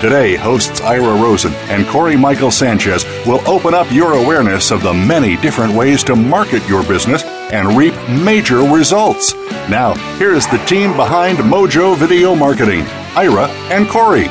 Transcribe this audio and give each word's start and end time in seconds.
Today, 0.00 0.36
hosts 0.36 0.82
Ira 0.82 1.14
Rosen 1.14 1.54
and 1.70 1.86
Corey 1.86 2.16
Michael 2.16 2.50
Sanchez 2.50 3.06
will 3.26 3.40
open 3.48 3.72
up 3.72 3.90
your 3.90 4.12
awareness 4.12 4.70
of 4.70 4.82
the 4.82 4.92
many 4.92 5.38
different 5.38 5.72
ways 5.72 6.04
to 6.04 6.14
market 6.14 6.62
your 6.68 6.82
business 6.82 7.24
and 7.24 7.74
reap 7.78 7.94
major 8.10 8.58
results. 8.58 9.32
Now, 9.70 9.94
here's 10.18 10.46
the 10.48 10.58
team 10.66 10.94
behind 10.96 11.38
Mojo 11.38 11.96
Video 11.96 12.34
Marketing 12.34 12.84
Ira 13.16 13.48
and 13.72 13.88
Corey. 13.88 14.26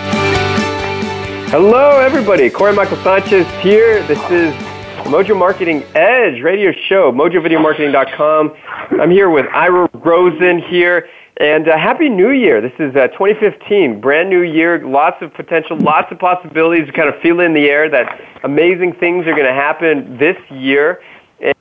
Hello, 1.50 2.00
everybody. 2.00 2.52
Corey 2.52 2.74
Michael 2.74 2.98
Sanchez 2.98 3.48
here. 3.64 4.06
This 4.06 4.20
is 4.30 4.54
Mojo 5.06 5.36
Marketing 5.36 5.84
Edge 5.96 6.44
radio 6.44 6.72
show, 6.74 7.12
mojovideomarketing.com. 7.12 8.56
I'm 9.02 9.10
here 9.10 9.32
with 9.32 9.48
Ira 9.48 9.90
Rosen 9.94 10.60
here. 10.60 11.10
And 11.38 11.68
uh, 11.68 11.78
Happy 11.78 12.08
New 12.08 12.32
Year. 12.32 12.62
This 12.62 12.72
is 12.80 12.96
uh, 12.96 13.08
2015, 13.08 14.00
brand 14.00 14.30
new 14.30 14.42
year, 14.42 14.80
lots 14.88 15.22
of 15.22 15.34
potential, 15.34 15.78
lots 15.78 16.10
of 16.10 16.18
possibilities. 16.18 16.88
You 16.88 16.94
kind 16.94 17.14
of 17.14 17.22
feel 17.22 17.42
in 17.42 17.54
the 17.54 17.68
air 17.68 17.90
that 17.90 18.22
amazing 18.46 18.94
things 18.94 19.28
are 19.28 19.34
going 19.34 19.44
to 19.46 19.54
happen 19.54 20.18
this 20.18 20.38
year. 20.50 21.02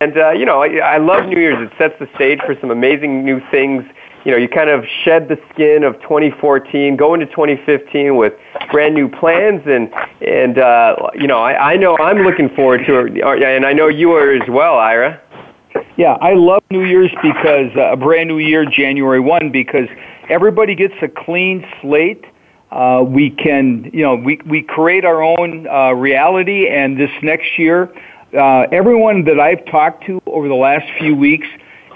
And, 0.01 0.17
uh, 0.17 0.31
you 0.31 0.47
know, 0.47 0.63
I, 0.63 0.77
I 0.77 0.99
love 0.99 1.27
New 1.27 1.41
Year's. 1.41 1.59
It 1.61 1.77
sets 1.77 1.95
the 1.99 2.09
stage 2.15 2.39
for 2.47 2.55
some 2.61 2.71
amazing 2.71 3.25
new 3.25 3.41
things. 3.51 3.85
You 4.25 4.31
know, 4.31 4.37
you 4.37 4.49
kind 4.49 4.71
of 4.71 4.85
shed 5.03 5.29
the 5.29 5.39
skin 5.53 5.83
of 5.83 6.01
2014, 6.03 6.97
go 6.97 7.15
into 7.15 7.27
2015 7.27 8.15
with 8.15 8.33
brand 8.71 8.95
new 8.95 9.09
plans, 9.09 9.61
and 9.67 9.93
and 10.23 10.57
uh, 10.57 10.97
you 11.15 11.27
know, 11.27 11.39
I, 11.41 11.73
I 11.73 11.77
know 11.77 11.99
I'm 11.99 12.19
looking 12.19 12.49
forward 12.55 12.87
to 12.87 13.01
it, 13.01 13.45
and 13.45 13.67
I 13.67 13.75
know 13.75 13.89
you 13.89 14.13
are 14.13 14.33
as 14.33 14.49
well, 14.49 14.79
Ira. 14.79 15.21
Yeah, 15.97 16.17
I 16.21 16.35
love 16.35 16.63
New 16.71 16.85
Year's 16.85 17.13
because 17.23 17.71
uh, 17.77 17.93
a 17.93 17.97
brand 17.97 18.29
new 18.29 18.39
year, 18.39 18.65
January 18.65 19.21
1, 19.21 19.51
because 19.51 19.89
everybody 20.29 20.75
gets 20.75 20.95
a 21.03 21.09
clean 21.09 21.67
slate. 21.81 22.25
Uh, 22.71 23.05
we 23.07 23.31
can, 23.31 23.91
you 23.93 24.03
know, 24.03 24.17
we, 24.17 24.41
we 24.47 24.63
create 24.63 25.05
our 25.05 25.23
own 25.23 25.69
uh, 25.69 25.93
reality, 25.93 26.69
and 26.69 26.99
this 26.99 27.11
next 27.23 27.59
year, 27.59 27.93
uh, 28.37 28.67
everyone 28.73 29.25
that 29.25 29.39
I've 29.39 29.65
talked 29.67 30.05
to 30.07 30.21
over 30.27 30.49
the 30.49 30.55
last 30.55 30.87
few 30.99 31.15
weeks 31.15 31.47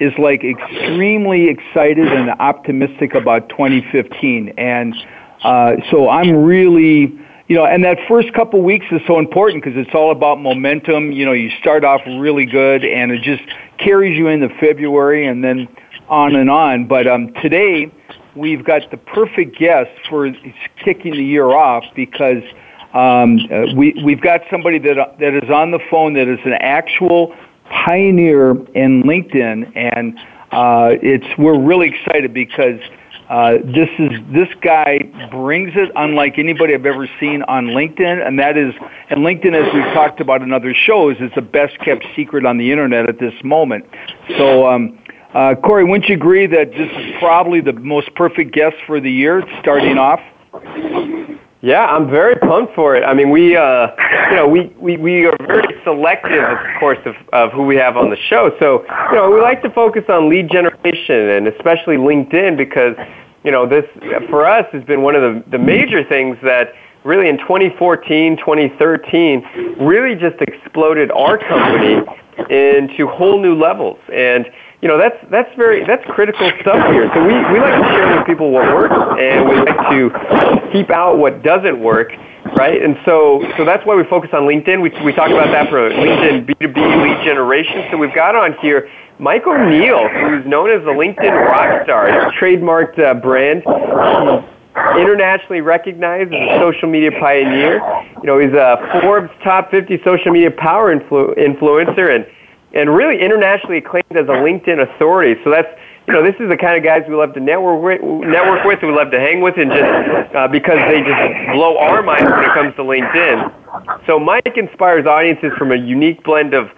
is 0.00 0.12
like 0.18 0.44
extremely 0.44 1.48
excited 1.48 2.06
and 2.06 2.30
optimistic 2.38 3.14
about 3.14 3.48
2015. 3.48 4.54
And 4.56 4.94
uh, 5.42 5.76
so 5.90 6.08
I'm 6.08 6.30
really, 6.30 7.18
you 7.48 7.56
know, 7.56 7.64
and 7.64 7.82
that 7.84 7.98
first 8.06 8.32
couple 8.34 8.60
weeks 8.62 8.86
is 8.90 9.00
so 9.06 9.18
important 9.18 9.64
because 9.64 9.78
it's 9.78 9.94
all 9.94 10.12
about 10.12 10.40
momentum. 10.40 11.12
You 11.12 11.24
know, 11.24 11.32
you 11.32 11.50
start 11.58 11.82
off 11.82 12.02
really 12.06 12.44
good, 12.44 12.84
and 12.84 13.10
it 13.10 13.22
just 13.22 13.42
carries 13.78 14.16
you 14.18 14.28
into 14.28 14.50
February, 14.60 15.26
and 15.26 15.42
then 15.42 15.66
on 16.08 16.36
and 16.36 16.50
on. 16.50 16.86
But 16.86 17.06
um, 17.06 17.32
today 17.34 17.90
we've 18.36 18.64
got 18.64 18.90
the 18.90 18.98
perfect 18.98 19.58
guest 19.58 19.90
for 20.08 20.30
kicking 20.84 21.12
the 21.12 21.24
year 21.24 21.46
off 21.46 21.84
because 21.96 22.42
um, 22.92 23.40
uh, 23.50 23.74
we 23.74 23.94
we've 24.04 24.20
got 24.20 24.42
somebody 24.50 24.78
that 24.80 24.98
uh, 24.98 25.12
that 25.18 25.34
is 25.34 25.50
on 25.50 25.70
the 25.70 25.80
phone 25.90 26.14
that 26.14 26.28
is 26.28 26.40
an 26.44 26.52
actual 26.52 27.34
pioneer 27.64 28.50
in 28.74 29.02
LinkedIn, 29.04 29.72
and 29.74 30.18
uh, 30.52 30.90
it's 31.02 31.26
we're 31.38 31.58
really 31.58 31.88
excited 31.88 32.34
because 32.34 32.80
uh, 33.28 33.58
this 33.62 33.90
is 33.98 34.12
this 34.32 34.48
guy 34.62 35.00
brings 35.30 35.72
it 35.74 35.90
unlike 35.96 36.38
anybody 36.38 36.74
I've 36.74 36.86
ever 36.86 37.08
seen 37.20 37.42
on 37.42 37.66
LinkedIn, 37.66 38.26
and 38.26 38.38
that 38.38 38.56
is, 38.56 38.74
and 39.10 39.20
LinkedIn, 39.20 39.54
as 39.54 39.72
we've 39.74 39.92
talked 39.92 40.20
about 40.20 40.40
in 40.40 40.52
other 40.52 40.74
shows, 40.74 41.16
is 41.20 41.30
the 41.34 41.42
best 41.42 41.78
kept 41.80 42.06
secret 42.16 42.46
on 42.46 42.56
the 42.56 42.72
internet 42.72 43.08
at 43.08 43.18
this 43.18 43.34
moment. 43.44 43.84
So, 44.38 44.66
um, 44.66 44.98
uh, 45.34 45.54
Corey, 45.56 45.84
wouldn't 45.84 46.08
you 46.08 46.14
agree 46.14 46.46
that 46.46 46.70
this 46.70 46.90
is 46.90 47.14
probably 47.18 47.60
the 47.60 47.74
most 47.74 48.14
perfect 48.14 48.52
guest 48.52 48.76
for 48.86 48.98
the 48.98 49.12
year, 49.12 49.44
starting 49.60 49.98
off? 49.98 50.20
Yeah, 51.60 51.86
I'm 51.86 52.08
very 52.08 52.36
pumped 52.36 52.74
for 52.74 52.94
it. 52.94 53.02
I 53.02 53.14
mean, 53.14 53.30
we, 53.30 53.56
uh, 53.56 53.88
you 54.30 54.36
know, 54.36 54.46
we, 54.46 54.66
we, 54.78 54.96
we 54.96 55.26
are 55.26 55.36
very 55.40 55.74
selective, 55.82 56.44
of 56.44 56.58
course, 56.78 56.98
of, 57.04 57.16
of 57.32 57.52
who 57.52 57.64
we 57.64 57.74
have 57.76 57.96
on 57.96 58.10
the 58.10 58.16
show. 58.16 58.54
So, 58.60 58.84
you 59.10 59.16
know, 59.16 59.30
we 59.30 59.40
like 59.40 59.62
to 59.62 59.70
focus 59.70 60.04
on 60.08 60.28
lead 60.28 60.50
generation 60.50 61.28
and 61.30 61.48
especially 61.48 61.96
LinkedIn 61.96 62.56
because, 62.56 62.94
you 63.42 63.50
know, 63.50 63.66
this, 63.66 63.84
for 64.30 64.46
us, 64.46 64.66
has 64.72 64.84
been 64.84 65.02
one 65.02 65.16
of 65.16 65.22
the, 65.22 65.50
the 65.50 65.58
major 65.58 66.04
things 66.04 66.36
that 66.44 66.74
really 67.02 67.28
in 67.28 67.38
2014, 67.38 68.36
2013, 68.36 69.76
really 69.80 70.14
just 70.14 70.40
exploded 70.42 71.10
our 71.10 71.38
company 71.38 72.02
into 72.50 73.08
whole 73.08 73.40
new 73.40 73.56
levels. 73.56 73.98
And, 74.12 74.46
you 74.80 74.86
know 74.88 74.96
that's 74.96 75.16
that's 75.30 75.52
very 75.56 75.84
that's 75.84 76.04
critical 76.10 76.50
stuff 76.60 76.86
here. 76.92 77.10
So 77.14 77.20
we, 77.22 77.34
we 77.34 77.58
like 77.58 77.82
to 77.82 77.88
share 77.90 78.16
with 78.16 78.26
people 78.26 78.50
what 78.50 78.66
works, 78.72 78.94
and 79.18 79.48
we 79.48 79.56
like 79.56 79.90
to 79.90 80.70
keep 80.72 80.90
out 80.90 81.18
what 81.18 81.42
doesn't 81.42 81.82
work, 81.82 82.12
right? 82.56 82.80
And 82.80 82.96
so 83.04 83.42
so 83.56 83.64
that's 83.64 83.84
why 83.84 83.96
we 83.96 84.04
focus 84.04 84.30
on 84.32 84.42
LinkedIn. 84.42 84.80
We 84.80 84.90
we 85.04 85.12
talk 85.12 85.30
about 85.30 85.50
that 85.50 85.68
for 85.68 85.90
LinkedIn 85.90 86.46
B 86.46 86.54
two 86.60 86.68
B 86.68 86.80
lead 86.80 87.24
generation. 87.24 87.88
So 87.90 87.96
we've 87.96 88.14
got 88.14 88.36
on 88.36 88.54
here 88.62 88.88
Mike 89.18 89.46
O'Neill, 89.48 90.08
who's 90.08 90.46
known 90.46 90.70
as 90.70 90.84
the 90.84 90.94
LinkedIn 90.94 91.34
rock 91.46 91.82
star. 91.84 92.30
Trademarked 92.40 92.98
uh, 93.00 93.14
brand. 93.14 93.64
Internationally 94.96 95.60
recognized 95.60 96.32
as 96.32 96.40
a 96.40 96.58
social 96.60 96.88
media 96.88 97.10
pioneer. 97.18 97.82
You 98.22 98.26
know, 98.26 98.38
he's 98.38 98.52
a 98.52 99.00
Forbes 99.02 99.30
top 99.42 99.72
50 99.72 100.00
social 100.04 100.30
media 100.30 100.52
power 100.52 100.94
influ- 100.94 101.36
influencer 101.36 102.14
and 102.14 102.24
and 102.74 102.94
really 102.94 103.20
internationally 103.20 103.78
acclaimed 103.78 104.12
as 104.12 104.26
a 104.26 104.38
LinkedIn 104.38 104.80
authority. 104.82 105.40
So 105.44 105.50
that's 105.50 105.68
you 106.08 106.14
know, 106.14 106.22
this 106.22 106.36
is 106.40 106.48
the 106.48 106.56
kind 106.56 106.74
of 106.74 106.82
guys 106.82 107.02
we 107.06 107.14
love 107.14 107.34
to 107.34 107.40
network 107.40 107.82
with, 107.82 108.00
network 108.00 108.64
with, 108.64 108.80
we 108.80 108.90
love 108.90 109.10
to 109.10 109.20
hang 109.20 109.42
with, 109.42 109.58
and 109.58 109.70
just 109.70 110.34
uh, 110.34 110.48
because 110.48 110.78
they 110.88 111.02
just 111.04 111.52
blow 111.52 111.76
our 111.76 112.02
minds 112.02 112.24
when 112.24 112.44
it 112.44 112.54
comes 112.54 112.74
to 112.76 112.82
LinkedIn. 112.82 114.06
So 114.06 114.18
Mike 114.18 114.56
inspires 114.56 115.04
audiences 115.04 115.52
from 115.58 115.70
a 115.70 115.76
unique 115.76 116.24
blend 116.24 116.54
of. 116.54 116.70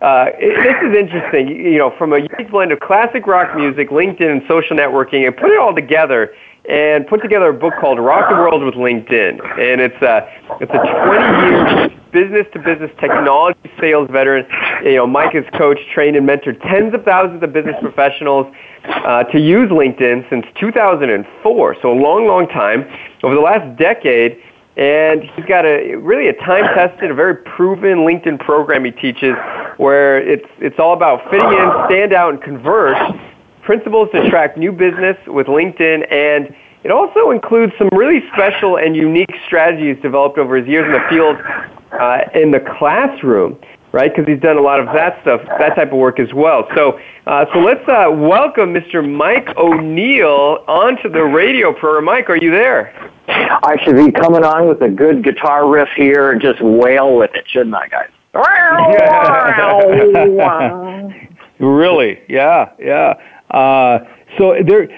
Uh, 0.00 0.30
it, 0.38 0.56
this 0.62 0.78
is 0.88 0.96
interesting, 0.96 1.48
you 1.48 1.76
know, 1.76 1.92
from 1.98 2.14
a 2.14 2.18
unique 2.18 2.50
blend 2.50 2.72
of 2.72 2.80
classic 2.80 3.26
rock 3.26 3.54
music, 3.54 3.90
LinkedIn, 3.90 4.30
and 4.30 4.42
social 4.48 4.74
networking, 4.74 5.26
and 5.26 5.36
put 5.36 5.50
it 5.50 5.58
all 5.58 5.74
together 5.74 6.32
and 6.68 7.06
put 7.06 7.22
together 7.22 7.48
a 7.48 7.54
book 7.54 7.74
called 7.80 7.98
Rock 7.98 8.28
the 8.28 8.36
World 8.36 8.62
with 8.62 8.74
LinkedIn. 8.74 9.40
And 9.58 9.80
it's 9.80 10.00
a 10.02 10.28
it's 10.60 10.70
a 10.70 10.78
20 10.78 11.48
year 11.48 11.98
business 12.12 12.46
to 12.52 12.58
business 12.58 12.90
technology 13.00 13.58
sales 13.80 14.08
veteran. 14.10 14.46
You 14.84 14.96
know, 14.96 15.06
Mike 15.06 15.32
has 15.32 15.44
coached, 15.56 15.82
trained, 15.94 16.16
and 16.16 16.28
mentored 16.28 16.60
tens 16.62 16.92
of 16.94 17.04
thousands 17.04 17.42
of 17.42 17.52
business 17.52 17.76
professionals 17.80 18.54
uh, 18.84 19.24
to 19.24 19.40
use 19.40 19.70
LinkedIn 19.70 20.28
since 20.28 20.44
2004. 20.60 21.76
So 21.80 21.92
a 21.92 21.98
long, 21.98 22.26
long 22.26 22.48
time. 22.48 22.84
Over 23.22 23.34
the 23.34 23.40
last 23.40 23.78
decade, 23.78 24.38
and 24.76 25.22
he's 25.22 25.44
got 25.46 25.64
a 25.64 25.96
really 25.96 26.28
a 26.28 26.34
time 26.34 26.64
tested, 26.74 27.10
a 27.10 27.14
very 27.14 27.36
proven 27.36 27.98
LinkedIn 27.98 28.38
program 28.40 28.84
he 28.84 28.90
teaches, 28.90 29.34
where 29.78 30.20
it's 30.20 30.48
it's 30.58 30.78
all 30.78 30.92
about 30.92 31.24
fitting 31.30 31.48
in, 31.48 31.70
stand 31.88 32.12
out, 32.12 32.34
and 32.34 32.42
convert. 32.42 32.94
Principles 33.68 34.08
to 34.12 34.22
attract 34.22 34.56
new 34.56 34.72
business 34.72 35.18
with 35.26 35.46
LinkedIn 35.46 36.10
and 36.10 36.56
it 36.84 36.90
also 36.90 37.32
includes 37.32 37.74
some 37.76 37.90
really 37.92 38.26
special 38.32 38.78
and 38.78 38.96
unique 38.96 39.34
strategies 39.44 40.00
developed 40.00 40.38
over 40.38 40.56
his 40.56 40.66
years 40.66 40.86
in 40.86 40.92
the 40.92 41.06
field 41.10 41.36
uh, 41.92 42.20
in 42.34 42.50
the 42.50 42.60
classroom, 42.60 43.58
right? 43.92 44.10
Because 44.10 44.26
he's 44.26 44.40
done 44.40 44.56
a 44.56 44.62
lot 44.62 44.80
of 44.80 44.86
that 44.94 45.20
stuff, 45.20 45.42
that 45.58 45.76
type 45.76 45.92
of 45.92 45.98
work 45.98 46.18
as 46.18 46.32
well. 46.32 46.66
So, 46.74 46.98
uh, 47.26 47.44
so 47.52 47.58
let's 47.58 47.86
uh, 47.86 48.06
welcome 48.10 48.72
Mr. 48.72 49.06
Mike 49.06 49.54
O'Neill 49.58 50.64
onto 50.66 51.10
the 51.10 51.24
radio 51.24 51.74
program. 51.74 52.06
Mike, 52.06 52.30
are 52.30 52.38
you 52.38 52.50
there? 52.50 52.94
I 53.28 53.76
should 53.84 53.96
be 53.96 54.10
coming 54.10 54.44
on 54.44 54.66
with 54.66 54.80
a 54.80 54.88
good 54.88 55.22
guitar 55.22 55.68
riff 55.68 55.90
here 55.94 56.32
and 56.32 56.40
just 56.40 56.62
wail 56.62 57.18
with 57.18 57.34
it, 57.34 57.44
shouldn't 57.46 57.74
I, 57.74 57.88
guys? 57.88 58.08
really? 61.58 62.22
Yeah, 62.30 62.70
yeah. 62.78 63.14
Uh, 63.50 64.00
so 64.36 64.54
there, 64.62 64.88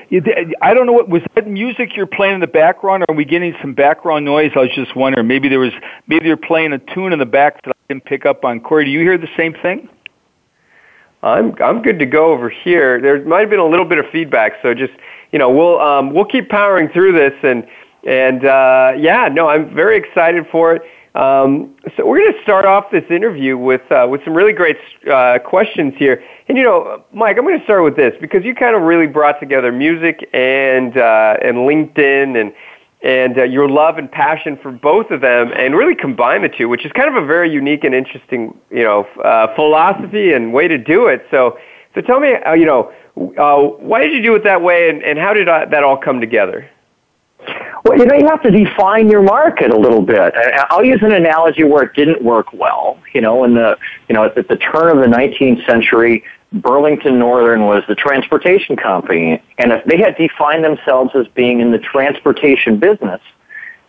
I 0.60 0.74
don't 0.74 0.86
know 0.86 0.92
what 0.92 1.08
was 1.08 1.22
that 1.34 1.46
music 1.46 1.96
you're 1.96 2.06
playing 2.06 2.34
in 2.34 2.40
the 2.40 2.46
background. 2.46 3.04
Or 3.04 3.12
are 3.12 3.16
we 3.16 3.24
getting 3.24 3.54
some 3.60 3.74
background 3.74 4.24
noise? 4.24 4.50
I 4.56 4.60
was 4.60 4.70
just 4.74 4.96
wondering. 4.96 5.26
Maybe 5.26 5.48
there 5.48 5.60
was 5.60 5.72
maybe 6.08 6.26
you're 6.26 6.36
playing 6.36 6.72
a 6.72 6.78
tune 6.78 7.12
in 7.12 7.18
the 7.18 7.26
back 7.26 7.62
that 7.64 7.70
I 7.70 7.94
didn't 7.94 8.04
pick 8.04 8.26
up 8.26 8.44
on. 8.44 8.60
Corey, 8.60 8.84
do 8.86 8.90
you 8.90 9.00
hear 9.00 9.18
the 9.18 9.30
same 9.36 9.54
thing? 9.54 9.88
I'm 11.22 11.54
I'm 11.62 11.82
good 11.82 11.98
to 11.98 12.06
go 12.06 12.32
over 12.32 12.48
here. 12.48 13.00
There 13.00 13.24
might 13.24 13.40
have 13.40 13.50
been 13.50 13.60
a 13.60 13.66
little 13.66 13.84
bit 13.84 13.98
of 13.98 14.06
feedback, 14.10 14.54
so 14.62 14.74
just 14.74 14.92
you 15.32 15.38
know 15.38 15.50
we'll 15.50 15.80
um, 15.80 16.12
we'll 16.12 16.24
keep 16.24 16.48
powering 16.48 16.88
through 16.88 17.12
this 17.12 17.34
and 17.42 17.66
and 18.06 18.44
uh, 18.46 18.92
yeah, 18.98 19.28
no, 19.30 19.48
I'm 19.48 19.74
very 19.74 19.96
excited 19.96 20.46
for 20.50 20.74
it. 20.74 20.82
Um, 21.14 21.74
so 21.96 22.06
we're 22.06 22.18
going 22.20 22.34
to 22.34 22.42
start 22.42 22.64
off 22.64 22.90
this 22.92 23.04
interview 23.10 23.58
with 23.58 23.82
uh, 23.90 24.06
with 24.08 24.24
some 24.24 24.34
really 24.34 24.52
great 24.52 24.76
uh, 25.10 25.38
questions 25.44 25.94
here. 25.96 26.22
And 26.48 26.56
you 26.56 26.62
know, 26.62 27.04
Mike, 27.12 27.36
I'm 27.36 27.44
going 27.44 27.58
to 27.58 27.64
start 27.64 27.82
with 27.82 27.96
this 27.96 28.14
because 28.20 28.44
you 28.44 28.54
kind 28.54 28.76
of 28.76 28.82
really 28.82 29.08
brought 29.08 29.40
together 29.40 29.72
music 29.72 30.28
and 30.32 30.96
uh, 30.96 31.36
and 31.42 31.58
LinkedIn 31.58 32.40
and 32.40 32.52
and 33.02 33.38
uh, 33.38 33.44
your 33.44 33.68
love 33.68 33.98
and 33.98 34.10
passion 34.10 34.58
for 34.62 34.70
both 34.70 35.10
of 35.10 35.20
them, 35.20 35.50
and 35.56 35.74
really 35.74 35.96
combine 35.96 36.42
the 36.42 36.48
two, 36.48 36.68
which 36.68 36.84
is 36.84 36.92
kind 36.92 37.08
of 37.08 37.20
a 37.20 37.26
very 37.26 37.50
unique 37.50 37.82
and 37.82 37.94
interesting 37.94 38.56
you 38.70 38.84
know 38.84 39.04
uh, 39.24 39.52
philosophy 39.56 40.32
and 40.32 40.52
way 40.52 40.68
to 40.68 40.78
do 40.78 41.08
it. 41.08 41.26
So 41.30 41.58
so 41.94 42.00
tell 42.00 42.20
me, 42.20 42.34
uh, 42.34 42.52
you 42.52 42.66
know, 42.66 42.92
uh, 43.36 43.62
why 43.78 44.00
did 44.00 44.12
you 44.12 44.22
do 44.22 44.34
it 44.36 44.44
that 44.44 44.62
way, 44.62 44.88
and, 44.88 45.02
and 45.02 45.18
how 45.18 45.34
did 45.34 45.48
uh, 45.48 45.66
that 45.70 45.82
all 45.82 45.96
come 45.96 46.20
together? 46.20 46.70
Well, 47.84 47.98
you 47.98 48.04
know, 48.04 48.14
you 48.14 48.26
have 48.26 48.42
to 48.42 48.50
define 48.50 49.08
your 49.08 49.22
market 49.22 49.70
a 49.70 49.76
little 49.76 50.02
bit. 50.02 50.34
I'll 50.68 50.84
use 50.84 51.02
an 51.02 51.12
analogy 51.12 51.64
where 51.64 51.84
it 51.84 51.94
didn't 51.94 52.22
work 52.22 52.52
well. 52.52 52.98
You 53.14 53.20
know, 53.20 53.44
in 53.44 53.54
the 53.54 53.78
you 54.08 54.14
know 54.14 54.24
at 54.24 54.34
the 54.34 54.56
turn 54.56 54.96
of 54.96 54.98
the 54.98 55.16
19th 55.16 55.64
century, 55.66 56.22
Burlington 56.52 57.18
Northern 57.18 57.62
was 57.64 57.82
the 57.88 57.94
transportation 57.94 58.76
company, 58.76 59.42
and 59.58 59.72
if 59.72 59.84
they 59.86 59.98
had 59.98 60.16
defined 60.16 60.62
themselves 60.64 61.12
as 61.14 61.26
being 61.28 61.60
in 61.60 61.70
the 61.70 61.78
transportation 61.78 62.78
business 62.78 63.20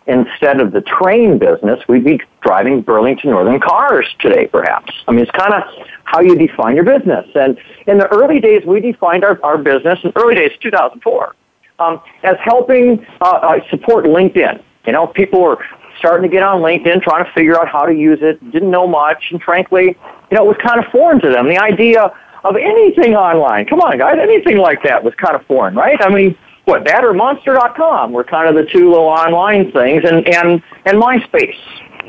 instead 0.06 0.60
of 0.60 0.72
the 0.72 0.80
train 0.80 1.38
business, 1.38 1.78
we'd 1.86 2.04
be 2.04 2.20
driving 2.40 2.80
Burlington 2.80 3.30
Northern 3.30 3.60
cars 3.60 4.06
today, 4.18 4.48
perhaps. 4.48 4.92
I 5.06 5.12
mean, 5.12 5.20
it's 5.20 5.30
kind 5.30 5.54
of 5.54 5.62
how 6.04 6.20
you 6.20 6.34
define 6.34 6.74
your 6.74 6.84
business. 6.84 7.24
And 7.36 7.56
in 7.86 7.98
the 7.98 8.08
early 8.08 8.40
days, 8.40 8.64
we 8.66 8.80
defined 8.80 9.24
our, 9.24 9.38
our 9.44 9.58
business 9.58 10.00
in 10.02 10.12
early 10.16 10.34
days, 10.34 10.50
2004 10.60 11.36
um, 11.82 12.00
as 12.22 12.36
helping 12.42 13.04
uh, 13.20 13.24
uh, 13.24 13.70
support 13.70 14.04
LinkedIn. 14.04 14.62
You 14.86 14.92
know, 14.92 15.06
people 15.06 15.40
were 15.40 15.64
starting 15.98 16.28
to 16.28 16.34
get 16.34 16.42
on 16.42 16.60
LinkedIn, 16.60 17.02
trying 17.02 17.24
to 17.24 17.30
figure 17.32 17.58
out 17.60 17.68
how 17.68 17.86
to 17.86 17.94
use 17.94 18.18
it, 18.22 18.38
didn't 18.50 18.70
know 18.70 18.86
much, 18.86 19.28
and 19.30 19.40
frankly, 19.42 19.96
you 20.30 20.36
know, 20.36 20.44
it 20.44 20.48
was 20.48 20.56
kind 20.62 20.84
of 20.84 20.90
foreign 20.90 21.20
to 21.20 21.30
them. 21.30 21.48
The 21.48 21.58
idea 21.58 22.12
of 22.44 22.56
anything 22.56 23.14
online, 23.14 23.66
come 23.66 23.80
on, 23.80 23.98
guys, 23.98 24.16
anything 24.20 24.58
like 24.58 24.82
that 24.82 25.04
was 25.04 25.14
kind 25.14 25.36
of 25.36 25.46
foreign, 25.46 25.74
right? 25.76 26.00
I 26.02 26.08
mean, 26.08 26.36
what, 26.64 26.84
that 26.86 27.04
or 27.04 27.12
Monster.com 27.12 28.12
were 28.12 28.24
kind 28.24 28.48
of 28.48 28.54
the 28.54 28.70
two 28.70 28.90
little 28.90 29.06
online 29.06 29.70
things, 29.72 30.02
and, 30.04 30.26
and, 30.26 30.62
and 30.84 31.00
MySpace. 31.00 31.56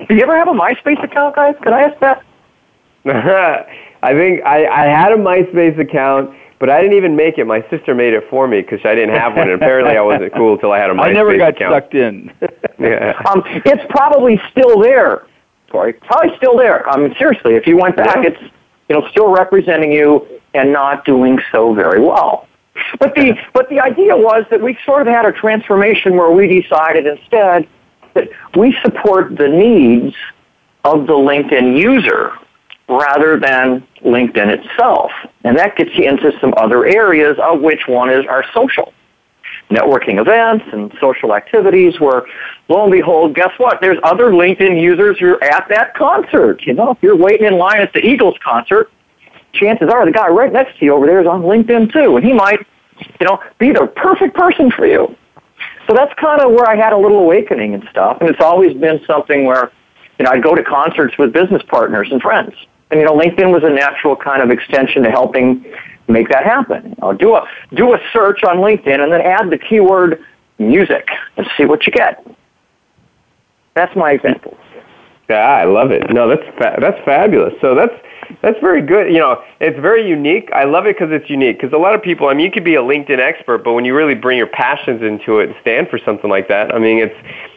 Do 0.07 0.15
you 0.15 0.23
ever 0.23 0.35
have 0.35 0.47
a 0.47 0.53
MySpace 0.53 1.03
account, 1.03 1.35
guys? 1.35 1.55
Can 1.61 1.73
I 1.73 1.83
ask 1.83 1.99
that? 1.99 2.23
I 4.03 4.13
think 4.13 4.43
I, 4.43 4.65
I 4.65 4.85
had 4.85 5.11
a 5.11 5.17
MySpace 5.17 5.79
account 5.79 6.35
but 6.63 6.69
I 6.69 6.79
didn't 6.79 6.95
even 6.95 7.17
make 7.17 7.37
it. 7.37 7.43
My 7.43 7.61
sister 7.69 7.93
made 7.93 8.13
it 8.13 8.23
for 8.29 8.47
me 8.47 8.61
because 8.61 8.79
I 8.85 8.95
didn't 8.95 9.15
have 9.15 9.35
one. 9.35 9.49
And 9.49 9.61
apparently, 9.61 9.97
I 9.97 10.01
wasn't 10.01 10.33
cool 10.37 10.53
until 10.53 10.71
I 10.71 10.79
had 10.79 10.91
a 10.91 10.93
MySpace 10.93 11.03
I 11.07 11.11
never 11.11 11.37
got 11.37 11.49
account. 11.49 11.73
sucked 11.73 11.93
in. 11.93 12.33
yeah. 12.79 13.21
Um, 13.29 13.43
it's 13.65 13.83
probably 13.89 14.41
still 14.49 14.79
there, 14.79 15.27
Corey. 15.69 15.91
Probably 15.91 16.37
still 16.37 16.55
there. 16.55 16.89
I 16.89 16.95
mean, 16.95 17.13
seriously, 17.19 17.55
if 17.55 17.67
you 17.67 17.75
went 17.75 17.97
back, 17.97 18.15
yeah. 18.15 18.29
it's 18.29 18.41
you 18.87 18.95
know 18.97 19.05
still 19.09 19.29
representing 19.29 19.91
you 19.91 20.25
and 20.53 20.71
not 20.71 21.03
doing 21.03 21.37
so 21.51 21.73
very 21.73 21.99
well. 21.99 22.47
But 22.97 23.13
the 23.13 23.37
but 23.51 23.67
the 23.67 23.81
idea 23.81 24.15
was 24.15 24.45
that 24.49 24.61
we 24.61 24.77
sort 24.85 25.01
of 25.01 25.13
had 25.13 25.25
a 25.25 25.33
transformation 25.33 26.15
where 26.15 26.31
we 26.31 26.61
decided 26.61 27.05
instead 27.07 27.67
that 28.13 28.29
we 28.55 28.73
support 28.81 29.35
the 29.35 29.49
needs 29.49 30.15
of 30.85 31.07
the 31.07 31.13
LinkedIn 31.13 31.77
user 31.77 32.31
rather 32.89 33.39
than 33.39 33.85
LinkedIn 34.03 34.47
itself. 34.47 35.11
And 35.43 35.57
that 35.57 35.75
gets 35.75 35.91
you 35.95 36.07
into 36.07 36.31
some 36.39 36.53
other 36.57 36.85
areas 36.85 37.37
of 37.41 37.61
which 37.61 37.87
one 37.87 38.09
is 38.09 38.25
our 38.27 38.43
social. 38.53 38.93
Networking 39.69 40.19
events 40.19 40.65
and 40.73 40.93
social 40.99 41.33
activities 41.33 41.99
where, 41.99 42.23
lo 42.67 42.83
and 42.83 42.91
behold, 42.91 43.33
guess 43.33 43.51
what? 43.57 43.79
There's 43.81 43.97
other 44.03 44.31
LinkedIn 44.31 44.79
users 44.79 45.17
who 45.19 45.35
are 45.35 45.43
at 45.43 45.67
that 45.69 45.95
concert. 45.95 46.63
You 46.65 46.73
know, 46.73 46.91
if 46.91 46.97
you're 47.01 47.15
waiting 47.15 47.47
in 47.47 47.57
line 47.57 47.81
at 47.81 47.93
the 47.93 47.99
Eagles 47.99 48.35
concert, 48.43 48.91
chances 49.53 49.89
are 49.89 50.05
the 50.05 50.11
guy 50.11 50.27
right 50.27 50.51
next 50.51 50.77
to 50.79 50.85
you 50.85 50.93
over 50.93 51.05
there 51.05 51.21
is 51.21 51.27
on 51.27 51.43
LinkedIn 51.43 51.93
too, 51.93 52.17
and 52.17 52.25
he 52.25 52.33
might, 52.33 52.59
you 53.19 53.25
know, 53.25 53.41
be 53.57 53.71
the 53.71 53.87
perfect 53.95 54.35
person 54.35 54.69
for 54.69 54.85
you. 54.85 55.15
So 55.87 55.93
that's 55.93 56.13
kind 56.15 56.41
of 56.41 56.51
where 56.51 56.67
I 56.67 56.75
had 56.75 56.93
a 56.93 56.97
little 56.97 57.19
awakening 57.19 57.73
and 57.73 57.87
stuff, 57.89 58.17
and 58.19 58.29
it's 58.29 58.41
always 58.41 58.73
been 58.75 59.01
something 59.05 59.45
where, 59.45 59.71
you 60.19 60.25
know, 60.25 60.31
I'd 60.31 60.43
go 60.43 60.55
to 60.55 60.63
concerts 60.63 61.17
with 61.17 61.31
business 61.31 61.61
partners 61.67 62.09
and 62.11 62.21
friends 62.21 62.53
and 62.93 63.01
you 63.01 63.07
know, 63.07 63.17
LinkedIn 63.17 63.51
was 63.51 63.63
a 63.63 63.69
natural 63.69 64.15
kind 64.15 64.43
of 64.43 64.51
extension 64.51 65.01
to 65.01 65.09
helping 65.09 65.65
make 66.07 66.29
that 66.29 66.43
happen. 66.43 66.89
You 66.89 66.95
know, 67.01 67.13
do 67.13 67.35
a 67.35 67.47
do 67.73 67.95
a 67.95 67.97
search 68.13 68.43
on 68.43 68.57
LinkedIn 68.57 69.01
and 69.01 69.11
then 69.11 69.21
add 69.21 69.49
the 69.49 69.57
keyword 69.57 70.23
music 70.59 71.07
and 71.35 71.47
see 71.57 71.65
what 71.65 71.87
you 71.87 71.91
get. 71.91 72.23
That's 73.73 73.95
my 73.95 74.11
example. 74.11 74.55
Yeah, 75.27 75.37
I 75.37 75.63
love 75.63 75.89
it. 75.89 76.13
No, 76.13 76.27
that's 76.27 76.45
fa- 76.55 76.77
that's 76.79 77.03
fabulous. 77.03 77.53
So 77.61 77.73
that's 77.73 77.95
that's 78.43 78.59
very 78.59 78.83
good. 78.83 79.11
You 79.11 79.19
know, 79.19 79.41
it's 79.59 79.79
very 79.79 80.07
unique. 80.07 80.51
I 80.53 80.65
love 80.65 80.85
it 80.85 80.95
because 80.95 81.11
it's 81.11 81.31
unique. 81.31 81.59
Because 81.59 81.73
a 81.73 81.79
lot 81.79 81.95
of 81.95 82.03
people, 82.03 82.27
I 82.27 82.35
mean, 82.35 82.45
you 82.45 82.51
could 82.51 82.63
be 82.63 82.75
a 82.75 82.81
LinkedIn 82.81 83.17
expert, 83.17 83.63
but 83.63 83.73
when 83.73 83.85
you 83.85 83.95
really 83.95 84.13
bring 84.13 84.37
your 84.37 84.47
passions 84.47 85.01
into 85.01 85.39
it 85.39 85.49
and 85.49 85.55
stand 85.61 85.89
for 85.89 85.97
something 86.05 86.29
like 86.29 86.47
that, 86.49 86.75
I 86.75 86.77
mean, 86.77 86.99
it's 86.99 87.15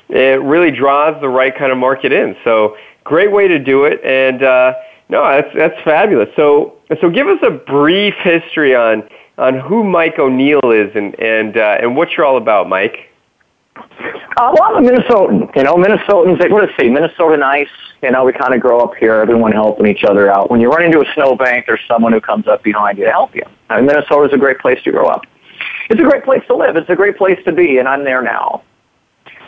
it 0.09 0.41
really 0.41 0.71
draws 0.71 1.21
the 1.21 1.29
right 1.29 1.55
kind 1.55 1.73
of 1.73 1.77
market 1.77 2.13
in. 2.13 2.37
So 2.43 2.77
great 3.05 3.31
way 3.31 3.49
to 3.49 3.59
do 3.59 3.85
it, 3.85 4.03
and 4.03 4.43
uh, 4.43 4.73
no, 5.09 5.23
that's 5.29 5.55
that's 5.55 5.83
fabulous. 5.83 6.29
So 6.37 6.79
so 7.01 7.11
give 7.11 7.29
us 7.29 7.39
a 7.43 7.51
brief 7.51 8.15
history 8.23 8.75
on 8.75 9.09
on 9.39 9.59
who 9.59 9.85
Mike 9.85 10.19
O'Neill 10.19 10.71
is 10.73 10.95
and 10.95 11.19
and 11.21 11.57
uh, 11.57 11.79
and 11.81 11.97
what 11.97 12.13
you're 12.13 12.27
all 12.27 12.37
about, 12.37 12.69
Mike. 12.69 13.11
Uh, 14.39 14.53
well, 14.53 14.77
I'm 14.77 14.85
a 14.85 14.91
Minnesotan. 14.91 15.55
You 15.57 15.63
know, 15.63 15.75
Minnesotans, 15.75 16.39
they, 16.41 16.49
what 16.49 16.67
to 16.67 16.73
say, 16.79 16.89
Minnesota 16.89 17.37
nice. 17.37 17.69
You 18.03 18.11
know, 18.11 18.25
we 18.25 18.33
kind 18.33 18.55
of 18.55 18.61
grow 18.61 18.81
up 18.81 18.95
here, 18.97 19.15
everyone 19.15 19.53
helping 19.53 19.87
each 19.87 20.05
other 20.05 20.31
out. 20.31 20.51
When 20.51 20.61
you 20.61 20.71
run 20.71 20.85
into 20.85 21.01
a 21.01 21.05
snowbank, 21.15 21.67
there's 21.67 21.81
someone 21.89 22.13
who 22.13 22.21
comes 22.21 22.47
up 22.47 22.63
behind 22.63 22.99
you 22.99 23.05
to 23.05 23.11
help 23.11 23.35
you. 23.35 23.43
I 23.71 23.77
mean, 23.77 23.87
Minnesota's 23.87 24.33
a 24.35 24.39
great 24.39 24.59
place 24.59 24.83
to 24.85 24.93
grow 24.93 25.07
up. 25.07 25.23
It's 25.89 26.01
a 26.01 26.05
great 26.05 26.25
place 26.25 26.43
to 26.49 26.57
live. 26.57 26.77
It's 26.77 26.91
a 26.91 26.97
great 26.97 27.17
place 27.17 27.39
to 27.47 27.53
be, 27.53 27.79
and 27.79 27.89
I'm 27.89 28.05
there 28.05 28.23
now. 28.23 28.63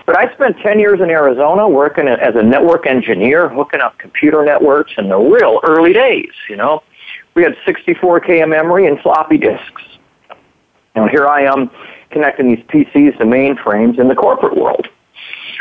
But 0.09 0.17
I 0.17 0.33
spent 0.33 0.57
10 0.61 0.81
years 0.81 1.01
in 1.03 1.11
Arizona 1.11 1.69
working 1.69 2.09
as 2.09 2.35
a 2.35 2.43
network 2.43 2.87
engineer, 2.87 3.47
hooking 3.47 3.83
up 3.83 3.99
computer 3.99 4.43
networks 4.43 4.93
in 4.97 5.11
the 5.11 5.19
real 5.19 5.61
early 5.65 5.93
days, 5.93 6.33
you 6.49 6.57
know. 6.57 6.83
We 7.35 7.43
had 7.43 7.55
64K 7.67 8.43
of 8.43 8.49
memory 8.49 8.87
and 8.87 8.99
floppy 9.01 9.37
disks. 9.37 9.83
And 10.95 11.11
here 11.11 11.27
I 11.27 11.43
am 11.43 11.71
connecting 12.09 12.49
these 12.49 12.65
PCs 12.69 13.19
to 13.19 13.25
mainframes 13.25 14.01
in 14.01 14.09
the 14.09 14.15
corporate 14.15 14.57
world. 14.57 14.89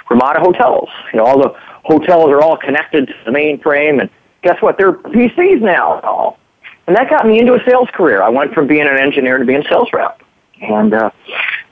Ramada 0.09 0.39
hotels. 0.39 0.87
You 1.11 1.19
know, 1.19 1.25
all 1.25 1.39
the 1.39 1.53
hotels 1.83 2.29
are 2.29 2.41
all 2.41 2.55
connected 2.55 3.07
to 3.07 3.13
the 3.25 3.31
mainframe, 3.31 3.99
and 3.99 4.09
guess 4.43 4.61
what? 4.61 4.77
They're 4.77 4.93
PCs 4.93 5.59
now. 5.59 6.37
And 6.87 6.95
that 6.95 7.09
got 7.09 7.27
me 7.27 7.37
into 7.37 7.53
a 7.55 7.59
sales 7.67 7.89
career. 7.93 8.23
I 8.23 8.29
went 8.29 8.53
from 8.53 8.65
being 8.65 8.87
an 8.87 8.97
engineer 8.97 9.39
to 9.39 9.43
being 9.43 9.63
sales 9.69 9.89
rep. 9.91 10.21
And 10.61 10.93
uh, 10.93 11.11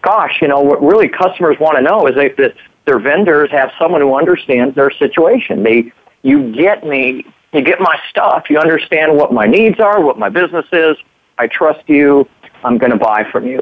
gosh, 0.05 0.37
you 0.41 0.47
know, 0.47 0.61
what 0.61 0.81
really 0.81 1.09
customers 1.09 1.57
want 1.59 1.77
to 1.77 1.81
know 1.81 2.07
is 2.07 2.15
that 2.15 2.53
their 2.85 2.99
vendors 2.99 3.49
have 3.51 3.71
someone 3.79 4.01
who 4.01 4.15
understands 4.15 4.75
their 4.75 4.91
situation. 4.91 5.63
They, 5.63 5.91
you 6.21 6.53
get 6.53 6.85
me, 6.85 7.25
you 7.51 7.61
get 7.61 7.79
my 7.79 7.99
stuff, 8.09 8.45
you 8.49 8.59
understand 8.59 9.15
what 9.15 9.33
my 9.33 9.47
needs 9.47 9.79
are, 9.79 10.01
what 10.01 10.19
my 10.19 10.29
business 10.29 10.65
is. 10.71 10.95
I 11.37 11.47
trust 11.47 11.89
you. 11.89 12.29
I'm 12.63 12.77
going 12.77 12.91
to 12.91 12.97
buy 12.97 13.25
from 13.31 13.47
you. 13.47 13.61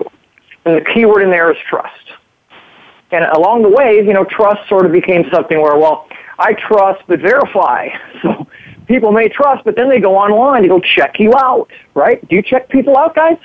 And 0.66 0.76
the 0.76 0.82
key 0.94 1.06
word 1.06 1.24
in 1.24 1.30
there 1.30 1.52
is 1.52 1.58
trust. 1.68 2.12
And 3.12 3.24
along 3.26 3.62
the 3.62 3.70
way, 3.70 3.98
you 3.98 4.14
know, 4.14 4.26
trust 4.26 4.68
sort 4.68 4.86
of 4.86 4.92
became 4.92 5.26
something 5.32 5.62
where, 5.62 5.78
well, 5.78 6.08
I 6.40 6.54
trust 6.54 7.04
but 7.08 7.20
verify. 7.20 7.90
So 8.22 8.48
people 8.88 9.12
may 9.12 9.28
trust, 9.28 9.64
but 9.66 9.76
then 9.76 9.90
they 9.90 10.00
go 10.00 10.16
online 10.16 10.62
to 10.64 10.68
go 10.68 10.80
check 10.80 11.20
you 11.20 11.34
out, 11.36 11.70
right? 11.94 12.26
Do 12.28 12.36
you 12.36 12.42
check 12.42 12.70
people 12.70 12.98
out, 12.98 13.16
guys? 13.16 13.38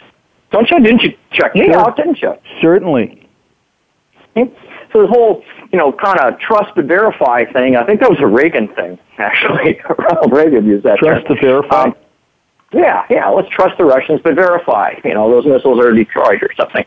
Don't 0.50 0.70
you? 0.70 0.80
Didn't 0.80 1.02
you 1.02 1.16
check 1.32 1.54
me 1.54 1.72
out? 1.72 1.96
Didn't 1.96 2.20
you? 2.22 2.34
Certainly. 2.60 3.28
So 4.92 5.02
the 5.02 5.06
whole, 5.06 5.44
you 5.72 5.78
know, 5.78 5.92
kind 5.92 6.18
of 6.20 6.38
trust 6.38 6.74
but 6.74 6.86
verify 6.86 7.44
thing. 7.44 7.76
I 7.76 7.84
think 7.84 8.00
that 8.00 8.08
was 8.08 8.20
a 8.20 8.26
Reagan 8.26 8.68
thing, 8.68 8.98
actually. 9.18 9.80
Ronald 9.98 10.32
Reagan 10.32 10.66
used 10.66 10.84
that. 10.84 10.98
Trust 10.98 11.26
term. 11.26 11.36
to 11.36 11.42
verify. 11.42 11.82
Um, 11.84 11.94
yeah, 12.72 13.04
yeah. 13.10 13.28
Let's 13.28 13.48
trust 13.48 13.76
the 13.78 13.84
Russians 13.84 14.20
but 14.22 14.34
verify. 14.34 14.94
You 15.04 15.14
know, 15.14 15.30
those 15.30 15.46
missiles 15.46 15.78
are 15.84 15.92
destroyed 15.92 16.42
or 16.42 16.50
something. 16.56 16.84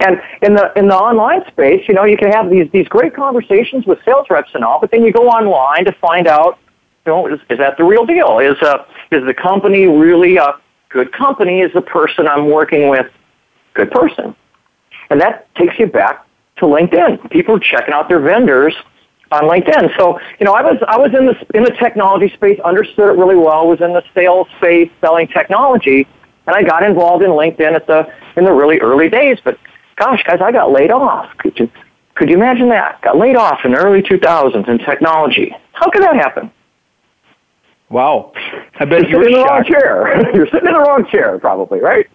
And 0.00 0.20
in 0.42 0.54
the 0.54 0.72
in 0.76 0.88
the 0.88 0.94
online 0.94 1.46
space, 1.48 1.86
you 1.86 1.94
know, 1.94 2.04
you 2.04 2.16
can 2.16 2.30
have 2.32 2.50
these 2.50 2.70
these 2.72 2.88
great 2.88 3.14
conversations 3.14 3.86
with 3.86 3.98
sales 4.04 4.26
reps 4.30 4.50
and 4.54 4.64
all, 4.64 4.80
but 4.80 4.90
then 4.90 5.04
you 5.04 5.12
go 5.12 5.28
online 5.28 5.84
to 5.84 5.92
find 5.92 6.26
out, 6.26 6.58
you 7.06 7.12
know, 7.12 7.26
is, 7.26 7.40
is 7.50 7.58
that 7.58 7.76
the 7.76 7.84
real 7.84 8.06
deal? 8.06 8.38
Is 8.38 8.56
uh 8.62 8.84
is 9.10 9.24
the 9.26 9.34
company 9.34 9.86
really 9.86 10.38
a 10.38 10.54
good 10.90 11.12
company 11.12 11.60
is 11.60 11.72
the 11.72 11.80
person 11.80 12.28
I'm 12.28 12.50
working 12.50 12.88
with 12.88 13.06
good 13.74 13.90
person. 13.90 14.36
And 15.08 15.20
that 15.20 15.52
takes 15.54 15.78
you 15.78 15.86
back 15.86 16.26
to 16.56 16.66
LinkedIn. 16.66 17.30
People 17.30 17.56
are 17.56 17.60
checking 17.60 17.94
out 17.94 18.08
their 18.08 18.20
vendors 18.20 18.74
on 19.32 19.42
LinkedIn. 19.42 19.96
So, 19.96 20.20
you 20.38 20.44
know, 20.44 20.52
I 20.52 20.62
was 20.62 20.76
I 20.86 20.98
was 20.98 21.12
in 21.14 21.26
the 21.26 21.36
in 21.54 21.64
the 21.64 21.72
technology 21.72 22.32
space, 22.34 22.60
understood 22.60 23.08
it 23.08 23.18
really 23.18 23.36
well, 23.36 23.66
was 23.66 23.80
in 23.80 23.92
the 23.92 24.02
sales 24.14 24.46
space 24.58 24.90
selling 25.00 25.28
technology, 25.28 26.06
and 26.46 26.56
I 26.56 26.62
got 26.62 26.82
involved 26.82 27.24
in 27.24 27.30
LinkedIn 27.30 27.74
at 27.74 27.86
the 27.86 28.12
in 28.36 28.44
the 28.44 28.52
really 28.52 28.78
early 28.78 29.08
days. 29.08 29.38
But 29.42 29.58
gosh, 29.96 30.22
guys, 30.24 30.40
I 30.40 30.52
got 30.52 30.72
laid 30.72 30.90
off. 30.90 31.36
Could 31.38 31.58
you 31.58 31.70
could 32.14 32.28
you 32.28 32.36
imagine 32.36 32.68
that? 32.70 33.00
Got 33.02 33.16
laid 33.16 33.36
off 33.36 33.60
in 33.64 33.72
the 33.72 33.78
early 33.78 34.02
2000s 34.02 34.68
in 34.68 34.78
technology. 34.78 35.54
How 35.72 35.88
could 35.90 36.02
that 36.02 36.16
happen? 36.16 36.50
Wow. 37.90 38.32
I 38.78 38.84
bet 38.84 39.08
you're, 39.08 39.22
you're 39.22 39.26
in 39.28 39.32
the 39.32 39.44
wrong 39.44 39.64
chair. 39.64 40.30
you're 40.34 40.46
sitting 40.46 40.68
in 40.68 40.72
the 40.72 40.80
wrong 40.80 41.06
chair, 41.10 41.38
probably, 41.38 41.80
right? 41.80 42.08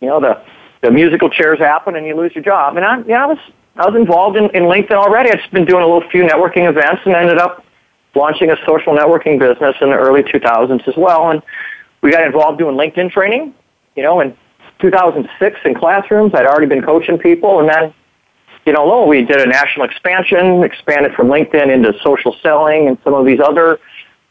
You 0.00 0.08
know, 0.08 0.20
the, 0.20 0.42
the 0.82 0.90
musical 0.90 1.28
chairs 1.30 1.58
happen 1.58 1.96
and 1.96 2.06
you 2.06 2.14
lose 2.14 2.34
your 2.34 2.44
job. 2.44 2.76
And 2.76 2.84
I, 2.84 3.02
yeah, 3.02 3.24
I 3.24 3.26
was, 3.26 3.38
I 3.76 3.86
was 3.86 3.96
involved 3.96 4.36
in, 4.36 4.44
in 4.50 4.64
LinkedIn 4.64 4.92
already. 4.92 5.30
I'd 5.30 5.38
just 5.38 5.50
been 5.50 5.64
doing 5.64 5.82
a 5.82 5.86
little 5.86 6.08
few 6.10 6.22
networking 6.22 6.68
events 6.68 7.02
and 7.06 7.14
ended 7.14 7.38
up 7.38 7.64
launching 8.14 8.50
a 8.50 8.56
social 8.66 8.94
networking 8.94 9.38
business 9.38 9.76
in 9.80 9.90
the 9.90 9.96
early 9.96 10.22
2000s 10.22 10.86
as 10.86 10.94
well. 10.96 11.30
And 11.30 11.42
we 12.02 12.10
got 12.10 12.24
involved 12.24 12.58
doing 12.58 12.76
LinkedIn 12.76 13.10
training, 13.10 13.54
you 13.96 14.02
know, 14.02 14.20
in 14.20 14.36
2006 14.80 15.60
in 15.64 15.74
classrooms. 15.74 16.34
I'd 16.34 16.46
already 16.46 16.66
been 16.66 16.82
coaching 16.82 17.18
people. 17.18 17.60
And 17.60 17.68
then 17.68 17.94
you 18.70 18.76
know, 18.76 18.86
lo, 18.86 19.04
we 19.04 19.24
did 19.24 19.40
a 19.40 19.46
national 19.46 19.84
expansion, 19.84 20.62
expanded 20.62 21.12
from 21.14 21.26
LinkedIn 21.26 21.74
into 21.74 21.92
social 22.04 22.36
selling 22.40 22.86
and 22.86 22.96
some 23.02 23.14
of 23.14 23.26
these 23.26 23.40
other 23.40 23.80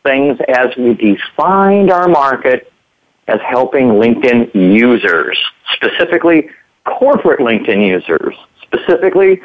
things 0.04 0.40
as 0.48 0.68
we 0.78 0.94
defined 0.94 1.92
our 1.92 2.08
market 2.08 2.72
as 3.28 3.42
helping 3.46 3.90
LinkedIn 3.90 4.56
users, 4.56 5.38
specifically 5.74 6.50
corporate 6.86 7.42
LinkedIn 7.42 7.86
users, 7.86 8.34
specifically 8.62 9.42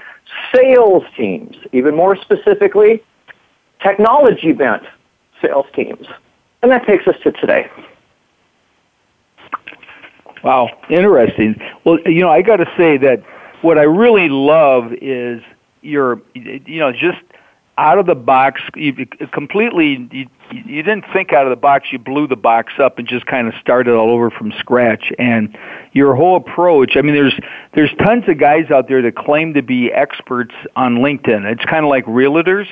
sales 0.55 1.03
teams, 1.17 1.57
even 1.73 1.97
more 1.97 2.15
specifically, 2.15 3.03
technology 3.83 4.53
bent 4.53 4.85
sales 5.43 5.67
teams. 5.75 6.07
And 6.63 6.71
that 6.71 6.87
takes 6.87 7.09
us 7.09 7.17
to 7.25 7.33
today. 7.33 7.69
Wow, 10.45 10.69
interesting. 10.89 11.61
Well, 11.83 11.99
you 12.07 12.21
know, 12.21 12.31
I 12.31 12.43
got 12.43 12.59
to 12.59 12.73
say 12.77 12.97
that 12.99 13.25
what 13.65 13.79
I 13.79 13.83
really 13.83 14.29
love 14.29 14.93
is 14.93 15.43
your, 15.81 16.21
you 16.35 16.79
know, 16.79 16.93
just 16.93 17.19
out 17.79 17.99
of 17.99 18.07
the 18.07 18.15
box, 18.15 18.61
you 18.77 18.95
completely, 19.33 20.09
you, 20.13 20.29
you 20.53 20.83
didn't 20.83 21.07
think 21.13 21.33
out 21.33 21.47
of 21.47 21.51
the 21.51 21.57
box, 21.57 21.89
you 21.91 21.99
blew 21.99 22.29
the 22.29 22.37
box 22.37 22.75
up 22.79 22.99
and 22.99 23.09
just 23.09 23.27
kind 23.27 23.49
of 23.49 23.55
started 23.61 23.95
all 23.95 24.11
over 24.11 24.31
from 24.31 24.53
scratch. 24.59 25.13
And 25.19 25.57
your 25.93 26.15
whole 26.15 26.37
approach, 26.37 26.97
I 26.97 27.03
mean, 27.03 27.15
there's, 27.15 27.35
there's 27.75 27.91
tons 28.05 28.25
of 28.29 28.39
guys 28.39 28.71
out 28.71 28.87
there 28.87 29.03
that 29.03 29.17
claim 29.17 29.55
to 29.55 29.63
be 29.63 29.91
experts 29.91 30.55
on 30.77 30.97
LinkedIn. 30.97 31.51
It's 31.51 31.65
kind 31.65 31.85
of 31.85 31.89
like 31.89 32.05
realtors. 32.05 32.67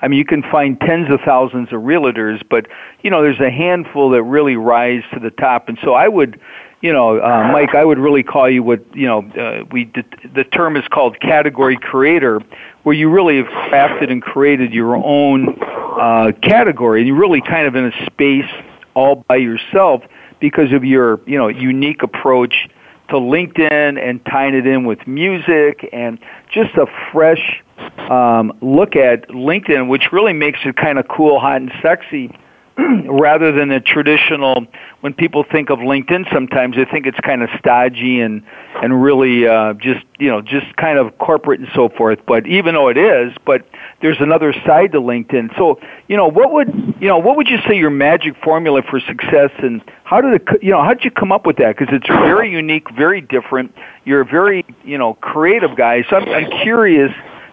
I 0.00 0.08
mean, 0.08 0.18
you 0.18 0.24
can 0.24 0.42
find 0.42 0.80
tens 0.80 1.10
of 1.10 1.20
thousands 1.24 1.72
of 1.72 1.80
realtors, 1.80 2.42
but 2.48 2.66
you 3.02 3.10
know, 3.10 3.22
there's 3.22 3.40
a 3.40 3.50
handful 3.50 4.10
that 4.10 4.22
really 4.22 4.56
rise 4.56 5.02
to 5.12 5.20
the 5.20 5.30
top. 5.30 5.68
And 5.68 5.78
so 5.82 5.94
I 5.94 6.06
would, 6.08 6.40
you 6.86 6.92
know, 6.92 7.20
uh, 7.20 7.50
Mike, 7.50 7.74
I 7.74 7.84
would 7.84 7.98
really 7.98 8.22
call 8.22 8.48
you 8.48 8.62
what 8.62 8.80
you 8.94 9.08
know. 9.08 9.22
Uh, 9.36 9.64
we 9.72 9.90
the 10.34 10.44
term 10.44 10.76
is 10.76 10.84
called 10.86 11.18
category 11.18 11.76
creator, 11.76 12.40
where 12.84 12.94
you 12.94 13.10
really 13.10 13.38
have 13.38 13.46
crafted 13.46 14.08
and 14.08 14.22
created 14.22 14.72
your 14.72 14.94
own 14.94 15.58
uh, 15.60 16.30
category, 16.42 17.00
and 17.00 17.08
you're 17.08 17.18
really 17.18 17.40
kind 17.40 17.66
of 17.66 17.74
in 17.74 17.86
a 17.86 18.06
space 18.06 18.48
all 18.94 19.16
by 19.26 19.34
yourself 19.34 20.04
because 20.38 20.72
of 20.72 20.84
your 20.84 21.20
you 21.26 21.36
know 21.36 21.48
unique 21.48 22.04
approach 22.04 22.68
to 23.08 23.16
LinkedIn 23.16 24.00
and 24.00 24.24
tying 24.26 24.54
it 24.54 24.64
in 24.64 24.84
with 24.84 25.04
music 25.08 25.88
and 25.92 26.20
just 26.52 26.72
a 26.76 26.86
fresh 27.10 27.64
um, 28.08 28.56
look 28.60 28.94
at 28.94 29.26
LinkedIn, 29.28 29.88
which 29.88 30.12
really 30.12 30.32
makes 30.32 30.60
it 30.64 30.76
kind 30.76 31.00
of 31.00 31.08
cool, 31.08 31.40
hot, 31.40 31.56
and 31.56 31.72
sexy 31.82 32.30
rather 33.08 33.52
than 33.52 33.70
a 33.70 33.80
traditional 33.80 34.66
when 35.00 35.14
people 35.14 35.44
think 35.50 35.70
of 35.70 35.78
LinkedIn 35.78 36.30
sometimes 36.30 36.76
they 36.76 36.84
think 36.84 37.06
it's 37.06 37.18
kind 37.20 37.42
of 37.42 37.48
stodgy 37.58 38.20
and 38.20 38.42
and 38.82 39.02
really 39.02 39.46
uh, 39.46 39.72
just 39.74 40.04
you 40.18 40.28
know 40.28 40.42
just 40.42 40.76
kind 40.76 40.98
of 40.98 41.16
corporate 41.18 41.60
and 41.60 41.68
so 41.74 41.88
forth. 41.88 42.18
But 42.26 42.46
even 42.46 42.74
though 42.74 42.88
it 42.88 42.98
is 42.98 43.32
but 43.46 43.66
there's 44.02 44.20
another 44.20 44.52
side 44.66 44.92
to 44.92 45.00
LinkedIn. 45.00 45.56
So 45.56 45.80
you 46.08 46.16
know 46.18 46.28
what 46.28 46.52
would 46.52 46.68
you 47.00 47.08
know 47.08 47.18
what 47.18 47.36
would 47.38 47.48
you 47.48 47.58
say 47.66 47.78
your 47.78 47.90
magic 47.90 48.36
formula 48.42 48.82
for 48.82 49.00
success 49.00 49.50
and 49.58 49.82
how 50.04 50.20
did 50.20 50.34
it 50.34 50.62
you 50.62 50.70
know 50.70 50.82
how 50.82 50.92
did 50.92 51.04
you 51.04 51.10
come 51.10 51.32
up 51.32 51.46
with 51.46 51.56
that? 51.56 51.78
Because 51.78 51.94
it's 51.94 52.08
very 52.08 52.50
unique 52.50 52.90
very 52.90 53.22
different. 53.22 53.74
You're 54.04 54.20
a 54.20 54.26
very 54.26 54.66
you 54.84 54.98
know 54.98 55.14
creative 55.14 55.76
guy. 55.76 56.04
So 56.10 56.16
I'm, 56.16 56.28
I'm 56.28 56.50
curious 56.62 57.12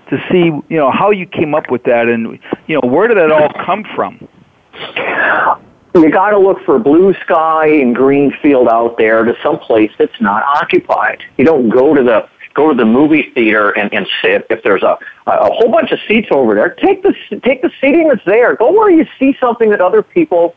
to 0.10 0.18
see 0.30 0.46
you 0.68 0.78
know 0.78 0.92
how 0.92 1.12
you 1.12 1.26
came 1.26 1.56
up 1.56 1.72
with 1.72 1.84
that 1.84 2.10
and 2.10 2.40
you 2.68 2.76
know 2.76 2.88
where 2.90 3.08
did 3.08 3.16
that 3.16 3.32
all 3.32 3.50
come 3.66 3.86
from 3.96 4.28
you 4.74 6.12
got 6.12 6.32
to 6.32 6.40
look 6.40 6.64
for 6.66 6.80
blue 6.80 7.14
sky 7.22 7.68
and 7.68 7.96
green 7.96 8.32
field 8.42 8.68
out 8.68 8.98
there 8.98 9.24
to 9.24 9.36
some 9.44 9.60
place 9.60 9.92
that's 9.98 10.20
not 10.20 10.44
occupied. 10.44 11.24
You 11.38 11.46
don't 11.46 11.70
go 11.70 11.94
to 11.94 12.04
the 12.04 12.30
go 12.54 12.70
to 12.70 12.76
the 12.76 12.86
movie 12.86 13.32
theater 13.34 13.72
and, 13.72 13.92
and 13.94 14.08
sit 14.22 14.46
if 14.50 14.64
there's 14.64 14.84
a 14.84 14.98
a 15.28 15.54
whole 15.54 15.72
bunch 15.72 15.92
of 15.92 16.00
seats 16.08 16.28
over 16.32 16.56
there. 16.56 16.70
Take 16.70 17.04
the 17.04 17.14
take 17.44 17.62
the 17.62 17.72
seating 17.80 18.08
that's 18.08 18.26
there. 18.26 18.56
Go 18.56 18.72
where 18.72 18.90
you 18.90 19.06
see 19.20 19.36
something 19.40 19.70
that 19.70 19.82
other 19.82 20.02
people 20.02 20.56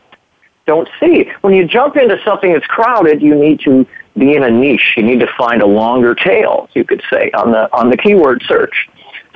don't 0.66 0.88
see. 0.98 1.30
When 1.42 1.54
you 1.54 1.66
jump 1.66 1.96
into 1.96 2.20
something 2.24 2.52
that's 2.52 2.66
crowded, 2.66 3.22
you 3.22 3.34
need 3.34 3.60
to 3.60 3.86
be 4.18 4.34
in 4.34 4.42
a 4.42 4.50
niche. 4.50 4.94
You 4.96 5.02
need 5.04 5.20
to 5.20 5.28
find 5.38 5.62
a 5.62 5.66
longer 5.66 6.14
tail, 6.14 6.68
you 6.74 6.84
could 6.84 7.02
say, 7.10 7.30
on 7.32 7.52
the 7.52 7.72
on 7.74 7.90
the 7.90 7.96
keyword 7.96 8.42
search. 8.48 8.88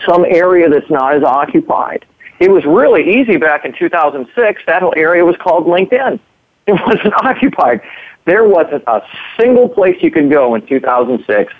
Some 0.06 0.24
area 0.24 0.68
that's 0.68 0.90
not 0.90 1.14
as 1.14 1.22
occupied. 1.22 2.06
It 2.40 2.50
was 2.50 2.64
really 2.64 3.20
easy 3.20 3.36
back 3.36 3.66
in 3.66 3.74
2006. 3.74 4.62
That 4.66 4.82
whole 4.82 4.94
area 4.96 5.24
was 5.24 5.36
called 5.36 5.66
LinkedIn. 5.66 6.18
It 6.66 6.72
wasn't 6.86 7.14
occupied. 7.22 7.82
There 8.24 8.44
wasn't 8.44 8.84
a 8.86 9.02
single 9.38 9.68
place 9.68 9.96
you 10.02 10.10
could 10.10 10.30
go 10.30 10.54
in 10.54 10.66
2006 10.66 11.52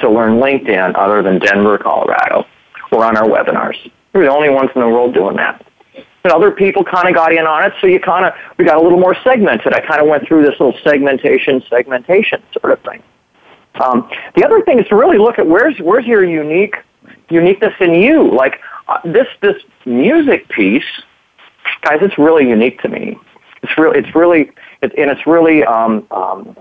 to 0.00 0.10
learn 0.10 0.40
LinkedIn 0.40 0.94
other 0.96 1.22
than 1.22 1.38
Denver, 1.38 1.78
Colorado, 1.78 2.46
or 2.90 3.04
on 3.04 3.16
our 3.16 3.28
webinars. 3.28 3.76
We 4.12 4.20
were 4.20 4.26
the 4.26 4.32
only 4.32 4.50
ones 4.50 4.70
in 4.74 4.80
the 4.80 4.88
world 4.88 5.14
doing 5.14 5.36
that. 5.36 5.64
And 6.24 6.32
other 6.32 6.50
people 6.50 6.84
kind 6.84 7.08
of 7.08 7.14
got 7.14 7.32
in 7.32 7.46
on 7.46 7.64
it, 7.66 7.74
so 7.80 7.86
you 7.86 8.00
kind 8.00 8.24
of 8.24 8.32
we 8.56 8.64
got 8.64 8.78
a 8.78 8.80
little 8.80 8.98
more 8.98 9.14
segmented. 9.22 9.74
I 9.74 9.80
kind 9.80 10.00
of 10.00 10.08
went 10.08 10.26
through 10.26 10.42
this 10.42 10.58
little 10.58 10.74
segmentation, 10.82 11.62
segmentation 11.68 12.42
sort 12.58 12.72
of 12.72 12.80
thing. 12.80 13.02
Um, 13.74 14.10
the 14.34 14.44
other 14.44 14.62
thing 14.62 14.78
is 14.78 14.86
to 14.88 14.96
really 14.96 15.18
look 15.18 15.38
at 15.38 15.46
where's 15.46 15.78
where's 15.80 16.06
your 16.06 16.24
unique 16.24 16.76
uniqueness 17.28 17.74
in 17.80 17.94
you. 17.94 18.34
Like 18.34 18.60
uh, 18.88 18.98
this 19.04 19.26
this 19.40 19.62
music 19.84 20.48
piece, 20.48 20.84
guys, 21.82 21.98
it's 22.02 22.18
really 22.18 22.48
unique 22.48 22.80
to 22.82 22.88
me. 22.88 23.18
It's 23.62 23.76
really 23.78 23.98
it's 23.98 24.14
really 24.14 24.50
it, 24.82 24.92
and 24.98 25.10
it's 25.10 25.26
really 25.26 25.64
um, 25.64 26.06
um, 26.10 26.56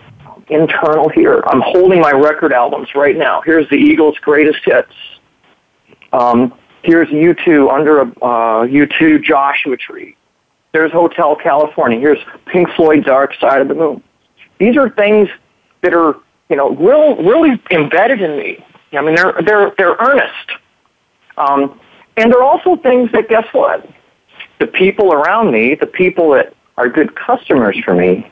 internal 0.50 1.10
here. 1.10 1.44
I'm 1.48 1.62
holding 1.62 2.00
my 2.00 2.12
record 2.12 2.54
albums 2.54 2.90
right 2.96 3.18
now. 3.18 3.42
Here's 3.42 3.68
the 3.70 3.76
Eagles' 3.76 4.18
greatest 4.20 4.60
hits. 4.64 4.94
Um, 6.14 6.54
here's 6.84 7.10
U2 7.10 7.72
under 7.74 8.02
a 8.02 8.06
uh, 8.22 8.66
U2 8.68 9.24
Joshua 9.24 9.78
Tree. 9.78 10.16
There's 10.72 10.92
Hotel 10.92 11.36
California. 11.36 12.00
Here's 12.00 12.20
Pink 12.46 12.70
Floyd's 12.76 13.06
Dark 13.06 13.34
Side 13.40 13.62
of 13.62 13.68
the 13.68 13.76
Moon. 13.76 14.02
These 14.60 14.78
are 14.78 14.90
things 14.90 15.30
that 15.82 15.94
are 15.94 16.16
you 16.50 16.56
know 16.56 16.72
real, 16.76 17.18
really 17.18 17.62
embedded 17.70 18.22
in 18.22 18.38
me. 18.38 18.66
I 18.94 19.02
mean, 19.02 19.16
they're 19.16 19.42
they're 19.46 19.74
they're 19.78 19.96
earnest. 20.00 20.52
Um, 21.38 21.80
and 22.18 22.32
there 22.32 22.40
are 22.40 22.44
also 22.44 22.76
things 22.76 23.12
that, 23.12 23.28
guess 23.30 23.48
what? 23.54 23.88
The 24.60 24.68
people 24.68 25.14
around 25.14 25.52
me, 25.52 25.76
the 25.76 25.88
people 25.88 26.32
that 26.32 26.54
are 26.78 26.88
good 26.90 27.16
customers 27.16 27.78
for 27.84 27.96
me, 27.96 28.30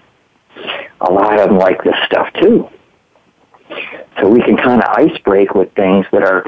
a 1.01 1.11
lot 1.11 1.39
of 1.39 1.49
them 1.49 1.57
like 1.57 1.83
this 1.83 1.95
stuff 2.05 2.31
too. 2.33 2.69
So 4.19 4.27
we 4.27 4.41
can 4.41 4.57
kind 4.57 4.81
of 4.83 4.89
ice 4.95 5.17
break 5.19 5.55
with 5.55 5.73
things 5.73 6.05
that 6.11 6.23
are 6.23 6.45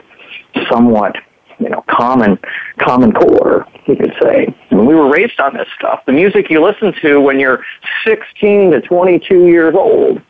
somewhat, 0.69 1.15
you 1.59 1.69
know, 1.69 1.83
common, 1.89 2.37
common 2.77 3.13
core, 3.13 3.67
you 3.87 3.95
could 3.95 4.13
say. 4.21 4.53
And 4.69 4.85
we 4.85 4.93
were 4.93 5.09
raised 5.09 5.39
on 5.39 5.55
this 5.55 5.67
stuff. 5.77 6.01
The 6.05 6.11
music 6.11 6.49
you 6.49 6.63
listen 6.63 6.93
to 7.01 7.19
when 7.19 7.39
you're 7.39 7.63
16 8.05 8.71
to 8.71 8.81
22 8.81 9.47
years 9.47 9.73
old 9.73 10.21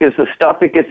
is 0.00 0.12
the 0.16 0.26
stuff 0.34 0.60
that 0.60 0.72
gets 0.72 0.90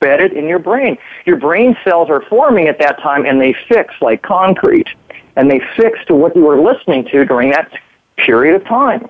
embedded 0.00 0.32
in 0.32 0.46
your 0.46 0.58
brain. 0.58 0.96
Your 1.26 1.36
brain 1.36 1.76
cells 1.84 2.10
are 2.10 2.22
forming 2.28 2.68
at 2.68 2.78
that 2.80 3.00
time 3.00 3.26
and 3.26 3.40
they 3.40 3.54
fix 3.68 3.94
like 4.00 4.22
concrete 4.22 4.88
and 5.36 5.50
they 5.50 5.60
fix 5.76 5.98
to 6.06 6.14
what 6.14 6.34
you 6.34 6.42
were 6.44 6.60
listening 6.60 7.04
to 7.06 7.24
during 7.24 7.50
that 7.50 7.70
period 8.16 8.60
of 8.60 8.66
time. 8.66 9.08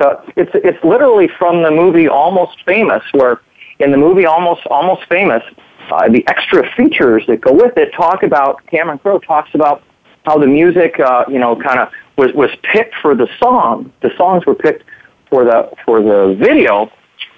So 0.00 0.22
it's, 0.36 0.50
it's 0.54 0.82
literally 0.84 1.28
from 1.38 1.62
the 1.62 1.70
movie 1.70 2.08
Almost 2.08 2.64
Famous 2.64 3.02
where 3.12 3.40
in 3.78 3.90
the 3.90 3.96
movie 3.96 4.26
Almost, 4.26 4.66
Almost 4.66 5.08
Famous, 5.08 5.42
uh, 5.90 6.08
the 6.08 6.26
extra 6.28 6.70
features 6.74 7.24
that 7.26 7.40
go 7.40 7.52
with 7.52 7.76
it 7.76 7.92
talk 7.92 8.22
about, 8.22 8.64
Cameron 8.66 8.98
Crowe 8.98 9.18
talks 9.18 9.54
about 9.54 9.82
how 10.24 10.38
the 10.38 10.46
music, 10.46 11.00
uh, 11.00 11.24
you 11.28 11.38
know, 11.38 11.56
kind 11.56 11.80
of 11.80 11.88
was, 12.16 12.32
was 12.34 12.50
picked 12.62 12.94
for 12.96 13.14
the 13.14 13.28
song. 13.38 13.92
The 14.02 14.10
songs 14.16 14.44
were 14.46 14.54
picked 14.54 14.84
for 15.30 15.44
the, 15.44 15.70
for 15.84 16.02
the 16.02 16.36
video 16.38 16.90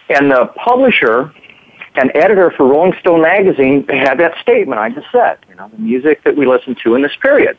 and 0.09 0.31
the 0.31 0.53
publisher 0.57 1.33
an 1.97 2.11
editor 2.14 2.52
for 2.56 2.66
Rolling 2.66 2.94
Stone 3.00 3.23
magazine 3.23 3.87
had 3.88 4.18
that 4.18 4.35
statement 4.40 4.80
I 4.80 4.90
just 4.90 5.06
said, 5.11 5.38
you 5.49 5.54
know, 5.54 5.68
the 5.68 5.78
music 5.78 6.23
that 6.25 6.37
we 6.37 6.47
listen 6.47 6.76
to 6.85 6.94
in 6.94 7.02
this 7.02 7.16
period. 7.20 7.59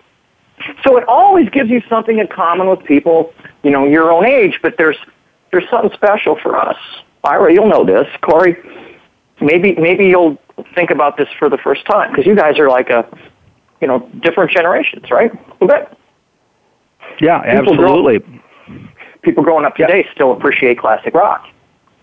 So 0.84 0.98
it 0.98 1.08
always 1.08 1.50
gives 1.50 1.70
you 1.70 1.82
something 1.90 2.20
in 2.20 2.28
common 2.28 2.68
with 2.68 2.84
people, 2.84 3.34
you 3.64 3.72
know, 3.72 3.86
your 3.86 4.12
own 4.12 4.26
age, 4.26 4.60
but 4.62 4.76
there's 4.78 4.98
there's 5.52 5.70
something 5.70 5.92
special 5.94 6.38
for 6.42 6.56
us. 6.56 6.78
Ira, 7.24 7.54
you'll 7.54 7.68
know 7.68 7.84
this. 7.84 8.08
Corey, 8.22 8.56
maybe 9.42 9.76
maybe 9.76 10.06
you'll 10.06 10.38
think 10.76 10.92
about 10.92 11.18
this 11.18 11.28
for 11.38 11.50
the 11.50 11.58
first 11.58 11.86
time 11.86 12.12
because 12.12 12.26
you 12.26 12.36
guys 12.36 12.60
are 12.60 12.70
like 12.70 12.90
a, 12.90 13.08
you 13.82 13.88
know, 13.88 14.08
different 14.22 14.52
generations, 14.52 15.10
right? 15.10 15.32
Who 15.60 15.68
bet? 15.68 15.98
Yeah, 17.20 17.42
absolutely. 17.44 18.20
People 18.20 18.34
growing, 18.68 18.92
people 19.24 19.44
growing 19.44 19.66
up 19.66 19.76
today 19.76 20.04
yeah. 20.06 20.14
still 20.14 20.32
appreciate 20.32 20.80
classic 20.80 21.14
rock. 21.14 21.46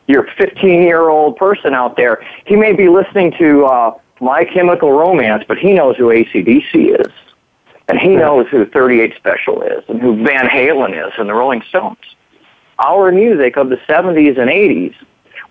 Your 0.09 0.27
15 0.38 0.83
year 0.83 1.11
old 1.11 1.37
person 1.37 1.75
out 1.75 1.97
there, 1.97 2.27
he 2.47 2.57
may 2.57 2.73
be 2.73 2.88
listening 2.88 3.33
to 3.38 3.67
uh, 3.67 3.99
My 4.21 4.45
Chemical 4.45 4.91
Romance, 4.93 5.45
but 5.47 5.59
he 5.59 5.75
knows 5.75 5.97
who 5.97 6.07
ACDC 6.07 6.99
is. 6.99 7.12
And 7.88 7.99
he 7.99 8.17
knows 8.17 8.47
who 8.49 8.67
38 8.67 9.15
Special 9.17 9.62
is 9.62 9.85
and 9.88 10.00
who 10.00 10.17
Van 10.25 10.47
Halen 10.47 11.07
is 11.07 11.12
and 11.19 11.29
the 11.29 11.35
Rolling 11.35 11.62
Stones. 11.69 11.99
Our 12.79 13.12
music 13.12 13.57
of 13.57 13.69
the 13.71 13.77
70s 13.88 14.38
and 14.38 14.50
80s 14.50 14.95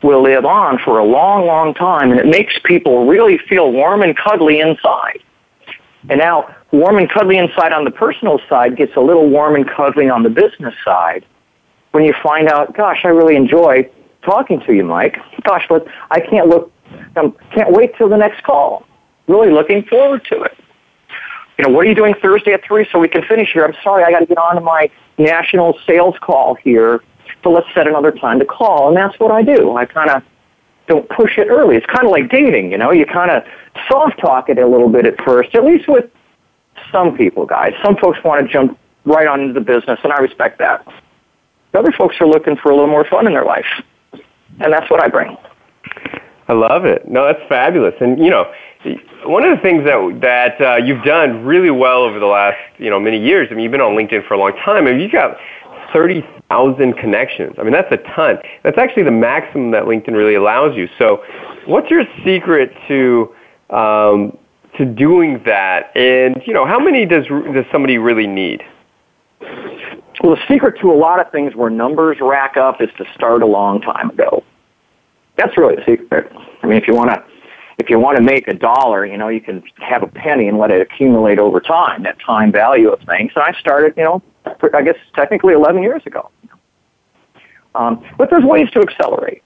will 0.04 0.22
live 0.22 0.46
on 0.46 0.80
for 0.80 1.00
a 1.00 1.04
long, 1.04 1.46
long 1.46 1.74
time, 1.74 2.12
and 2.12 2.20
it 2.20 2.28
makes 2.28 2.54
people 2.64 3.08
really 3.08 3.38
feel 3.38 3.72
warm 3.72 4.02
and 4.02 4.16
cuddly 4.16 4.60
inside. 4.60 5.20
And 6.10 6.20
now, 6.20 6.56
warm 6.72 6.98
and 6.98 7.10
cuddly 7.10 7.38
inside 7.38 7.74
on 7.74 7.84
the 7.84 7.92
personal 7.92 8.40
side 8.48 8.78
gets 8.78 8.96
a 8.96 9.02
little 9.02 9.30
warm 9.30 9.56
and 9.56 9.68
cuddly 9.68 10.10
on 10.10 10.24
the 10.24 10.30
business 10.30 10.76
side 10.86 11.26
when 11.92 12.04
you 12.04 12.14
find 12.22 12.48
out, 12.48 12.76
gosh, 12.76 13.02
I 13.04 13.08
really 13.08 13.36
enjoy 13.36 13.90
talking 14.28 14.60
to 14.68 14.74
you, 14.74 14.84
Mike. 14.84 15.18
Gosh, 15.44 15.66
but 15.68 15.88
I 16.12 16.20
can't 16.20 16.48
look, 16.48 16.72
I 17.16 17.32
can't 17.54 17.72
wait 17.72 17.96
till 17.98 18.10
the 18.10 18.18
next 18.18 18.44
call. 18.44 18.86
Really 19.28 19.52
looking 19.52 19.84
forward 19.84 20.26
to 20.30 20.44
it 20.44 20.58
you 21.58 21.66
know, 21.66 21.74
what 21.74 21.86
are 21.86 21.90
you 21.90 21.96
doing 21.96 22.14
Thursday 22.22 22.54
at 22.54 22.64
3 22.64 22.88
so 22.92 23.00
we 23.00 23.08
can 23.08 23.24
finish 23.24 23.52
here? 23.52 23.66
I'm 23.66 23.74
sorry, 23.84 24.04
I 24.04 24.12
got 24.12 24.20
to 24.20 24.26
get 24.26 24.38
on 24.38 24.56
to 24.56 24.62
my 24.62 24.90
national 25.18 25.78
sales 25.88 26.16
call 26.22 26.56
here, 26.56 27.04
so 27.44 27.52
let's 27.52 27.68
set 27.74 27.88
another 27.88 28.12
time 28.12 28.40
to 28.40 28.46
call. 28.46 28.90
And 28.90 28.98
that's 28.98 29.20
what 29.20 29.32
I 29.32 29.42
do. 29.42 29.76
I 29.76 29.86
kind 29.86 30.10
of 30.10 30.24
don't 30.88 31.10
push 31.10 31.38
it 31.38 31.48
early. 31.48 31.76
It's 31.76 31.86
kind 31.88 32.06
of 32.06 32.12
like 32.12 32.30
dating, 32.30 32.72
you 32.72 32.78
know, 32.78 32.92
you 32.92 33.06
kind 33.06 33.32
of 33.32 33.44
soft 33.90 34.20
talk 34.20 34.50
it 34.50 34.60
a 34.60 34.68
little 34.68 34.90
bit 34.90 35.06
at 35.06 35.20
first, 35.24 35.56
at 35.56 35.66
least 35.66 35.88
with 35.88 36.10
some 36.92 37.18
people, 37.18 37.46
guys. 37.46 37.74
Some 37.84 37.98
folks 37.98 38.20
want 38.24 38.46
to 38.46 38.52
jump 38.52 38.78
right 39.06 39.28
on 39.28 39.42
into 39.42 39.54
the 39.54 39.62
business, 39.62 40.00
and 40.04 40.14
I 40.14 40.18
respect 40.18 40.60
that. 40.60 40.86
Other 41.74 41.92
folks 41.92 42.16
are 42.22 42.28
looking 42.28 42.56
for 42.56 42.72
a 42.72 42.76
little 42.76 42.90
more 42.90 43.06
fun 43.06 43.28
in 43.28 43.34
their 43.34 43.46
life, 43.46 43.66
and 44.60 44.72
that's 44.72 44.90
what 44.90 45.02
I 45.02 45.08
bring. 45.08 45.38
I 46.48 46.54
love 46.54 46.86
it. 46.86 47.08
No, 47.08 47.26
that's 47.26 47.42
fabulous. 47.50 47.94
And 48.00 48.20
you 48.20 48.30
know, 48.30 48.46
one 49.26 49.44
of 49.44 49.56
the 49.56 49.62
things 49.62 49.84
that 49.86 50.20
that 50.22 50.62
uh, 50.62 50.76
you've 50.78 51.04
done 51.04 51.44
really 51.44 51.72
well 51.72 52.04
over 52.04 52.20
the 52.20 52.26
last 52.26 52.58
you 52.78 52.90
know 52.90 53.00
many 53.00 53.20
years. 53.20 53.48
I 53.52 53.54
mean, 53.54 53.64
you've 53.64 53.72
been 53.72 53.82
on 53.82 53.96
LinkedIn 53.96 54.28
for 54.28 54.34
a 54.34 54.38
long 54.38 54.54
time. 54.64 54.88
and 54.88 55.02
you've 55.02 55.12
got 55.12 55.38
thirty 55.94 56.24
thousand 56.50 56.94
connections. 56.94 57.56
I 57.58 57.64
mean, 57.64 57.74
that's 57.74 57.92
a 57.92 57.98
ton. 58.16 58.38
That's 58.64 58.78
actually 58.78 59.04
the 59.04 59.12
maximum 59.12 59.72
that 59.72 59.84
LinkedIn 59.84 60.14
really 60.14 60.36
allows 60.36 60.76
you. 60.76 60.88
So, 60.98 61.24
what's 61.66 61.90
your 61.92 62.04
secret 62.24 62.72
to 62.88 63.36
um, 63.70 64.38
to 64.78 64.86
doing 64.86 65.42
that? 65.46 65.92
And 65.96 66.42
you 66.46 66.54
know, 66.54 66.66
how 66.66 66.80
many 66.80 67.06
does 67.06 67.26
does 67.28 67.66
somebody 67.72 67.98
really 67.98 68.28
need? 68.28 68.64
Well, 70.24 70.36
the 70.36 70.42
secret 70.48 70.80
to 70.82 70.92
a 70.92 70.96
lot 70.98 71.20
of 71.20 71.32
things 71.32 71.56
where 71.56 71.70
numbers 71.70 72.18
rack 72.22 72.58
up 72.58 72.82
is 72.82 72.90
to 72.98 73.06
start 73.14 73.44
a 73.44 73.46
long 73.46 73.82
time 73.82 74.10
ago. 74.10 74.44
That's 75.38 75.58
really 75.58 75.76
the 75.76 75.86
secret. 75.86 76.32
I 76.62 76.68
mean, 76.68 76.78
if 76.78 76.88
you 76.88 76.94
want 76.94 77.12
to 77.12 77.24
if 77.78 77.90
you 77.90 78.00
want 78.00 78.18
to 78.18 78.24
make 78.24 78.48
a 78.48 78.54
dollar, 78.54 79.06
you 79.06 79.18
know, 79.18 79.28
you 79.28 79.40
can 79.40 79.64
have 79.78 80.02
a 80.02 80.08
penny 80.08 80.48
and 80.48 80.58
let 80.58 80.72
it 80.72 80.82
accumulate 80.82 81.38
over 81.38 81.60
time, 81.60 82.04
that 82.04 82.20
time 82.20 82.52
value 82.52 82.90
of 82.90 83.00
things. 83.02 83.32
And 83.36 83.44
I 83.44 83.54
started, 83.60 83.94
you 83.96 84.04
know, 84.04 84.24
I 84.74 84.82
guess 84.82 84.96
technically 85.16 85.54
11 85.54 85.84
years 85.84 86.02
ago. 86.06 86.32
Um, 87.76 88.04
but 88.18 88.32
there's 88.32 88.44
ways 88.44 88.70
to 88.72 88.82
accelerate. 88.82 89.44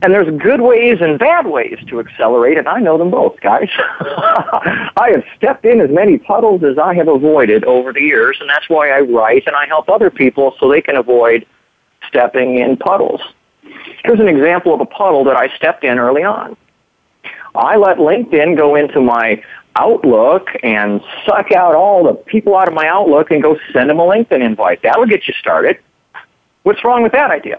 And 0.00 0.12
there's 0.12 0.28
good 0.42 0.60
ways 0.60 0.98
and 1.00 1.16
bad 1.16 1.46
ways 1.46 1.78
to 1.88 2.00
accelerate, 2.00 2.58
and 2.58 2.66
I 2.66 2.80
know 2.80 2.98
them 2.98 3.10
both, 3.10 3.38
guys. 3.40 3.68
I 4.00 5.12
have 5.14 5.22
stepped 5.36 5.64
in 5.64 5.80
as 5.80 5.90
many 5.90 6.18
puddles 6.18 6.64
as 6.64 6.76
I 6.76 6.94
have 6.94 7.06
avoided 7.06 7.64
over 7.64 7.92
the 7.92 8.00
years, 8.00 8.36
and 8.40 8.48
that's 8.50 8.68
why 8.68 8.90
I 8.90 9.00
write 9.00 9.46
and 9.46 9.54
I 9.54 9.66
help 9.66 9.88
other 9.88 10.10
people 10.10 10.56
so 10.58 10.68
they 10.68 10.80
can 10.80 10.96
avoid 10.96 11.46
stepping 12.08 12.58
in 12.58 12.76
puddles. 12.78 13.20
Here's 14.04 14.20
an 14.20 14.28
example 14.28 14.74
of 14.74 14.80
a 14.80 14.86
puddle 14.86 15.24
that 15.24 15.36
I 15.36 15.54
stepped 15.56 15.84
in 15.84 15.98
early 15.98 16.22
on. 16.24 16.56
I 17.54 17.76
let 17.76 17.98
LinkedIn 17.98 18.56
go 18.56 18.74
into 18.74 19.00
my 19.00 19.42
Outlook 19.76 20.48
and 20.62 21.00
suck 21.24 21.52
out 21.52 21.74
all 21.74 22.04
the 22.04 22.14
people 22.14 22.56
out 22.56 22.68
of 22.68 22.74
my 22.74 22.88
Outlook 22.88 23.30
and 23.30 23.42
go 23.42 23.58
send 23.72 23.88
them 23.88 24.00
a 24.00 24.02
LinkedIn 24.02 24.42
invite. 24.42 24.82
That'll 24.82 25.06
get 25.06 25.26
you 25.26 25.34
started. 25.34 25.78
What's 26.62 26.84
wrong 26.84 27.02
with 27.02 27.12
that 27.12 27.30
idea? 27.30 27.58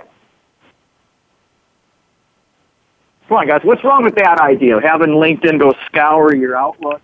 Come 3.27 3.37
on, 3.37 3.47
guys. 3.47 3.61
What's 3.63 3.83
wrong 3.83 4.03
with 4.03 4.15
that 4.15 4.39
idea? 4.39 4.79
Having 4.81 5.09
LinkedIn 5.09 5.59
go 5.59 5.73
scour 5.87 6.35
your 6.35 6.55
Outlook, 6.55 7.01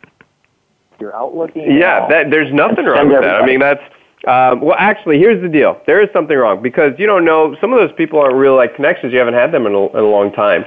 your 0.99 1.15
Outlook. 1.15 1.56
Email, 1.56 1.78
yeah, 1.78 2.08
that, 2.08 2.30
there's 2.30 2.54
nothing 2.54 2.86
wrong 2.86 3.10
with 3.10 3.21
that. 3.21 3.41
I 3.41 3.45
mean, 3.45 3.60
that's 3.60 3.82
um, 4.27 4.60
well, 4.60 4.75
actually, 4.77 5.17
here's 5.17 5.41
the 5.41 5.47
deal. 5.47 5.79
There 5.86 6.01
is 6.01 6.10
something 6.12 6.36
wrong 6.36 6.62
because 6.62 6.91
you 6.97 7.05
don't 7.05 7.23
know 7.23 7.55
some 7.62 7.71
of 7.71 7.79
those 7.79 7.95
people 7.95 8.19
aren't 8.19 8.36
real 8.36 8.55
like 8.55 8.75
connections. 8.75 9.13
You 9.13 9.19
haven't 9.19 9.36
had 9.36 9.51
them 9.53 9.65
in 9.65 9.73
a, 9.73 9.88
in 9.88 10.03
a 10.03 10.10
long 10.10 10.34
time, 10.34 10.65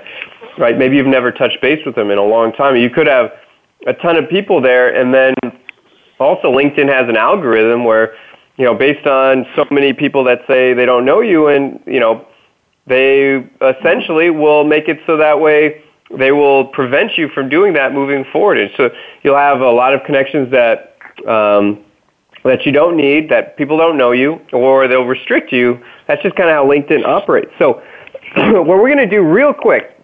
right? 0.57 0.77
Maybe 0.79 0.97
you've 0.97 1.07
never 1.07 1.31
touched 1.31 1.61
base 1.61 1.85
with 1.85 1.95
them 1.95 2.11
in 2.11 2.17
a 2.17 2.25
long 2.25 2.53
time. 2.53 2.77
You 2.77 2.89
could 2.89 3.07
have 3.07 3.31
a 3.87 3.93
ton 3.93 4.17
of 4.17 4.29
people 4.31 4.63
there, 4.63 4.95
and 4.95 5.13
then 5.13 5.35
also 6.19 6.51
LinkedIn 6.51 6.89
has 6.89 7.11
an 7.11 7.17
algorithm 7.17 7.85
where 7.85 8.15
you 8.57 8.65
know 8.65 8.75
based 8.75 9.07
on 9.07 9.45
so 9.55 9.67
many 9.71 9.93
people 9.93 10.25
that 10.25 10.41
say 10.47 10.73
they 10.73 10.87
don't 10.87 11.05
know 11.05 11.21
you, 11.21 11.49
and 11.49 11.79
you 11.87 12.01
know 12.01 12.27
they 12.87 13.47
essentially 13.61 14.31
will 14.31 14.65
make 14.65 14.89
it 14.89 14.99
so 15.07 15.19
that 15.19 15.39
way 15.39 15.85
they 16.17 16.33
will 16.33 16.65
prevent 16.69 17.19
you 17.19 17.29
from 17.29 17.51
doing 17.51 17.75
that 17.75 17.93
moving 17.93 18.25
forward. 18.33 18.57
And 18.57 18.71
so 18.79 18.89
you'll 19.23 19.37
have 19.37 19.61
a 19.61 19.71
lot 19.71 19.93
of 19.93 20.05
connections 20.05 20.51
that. 20.53 20.97
Um, 21.29 21.85
that 22.45 22.67
you 22.67 22.73
don't 22.73 22.97
need, 22.97 23.29
that 23.31 23.57
people 23.57 23.77
don't 23.77 23.97
know 23.97 24.13
you, 24.13 24.41
or 24.53 24.89
they'll 24.89 25.05
restrict 25.05 25.53
you. 25.53 25.83
That's 26.09 26.23
just 26.23 26.35
kind 26.37 26.49
of 26.49 26.55
how 26.55 26.67
LinkedIn 26.67 27.05
operates. 27.05 27.53
So 27.59 27.83
what 28.37 28.67
we're 28.67 28.93
going 28.93 28.99
to 28.99 29.07
do 29.07 29.23
real 29.23 29.53
quick, 29.53 29.97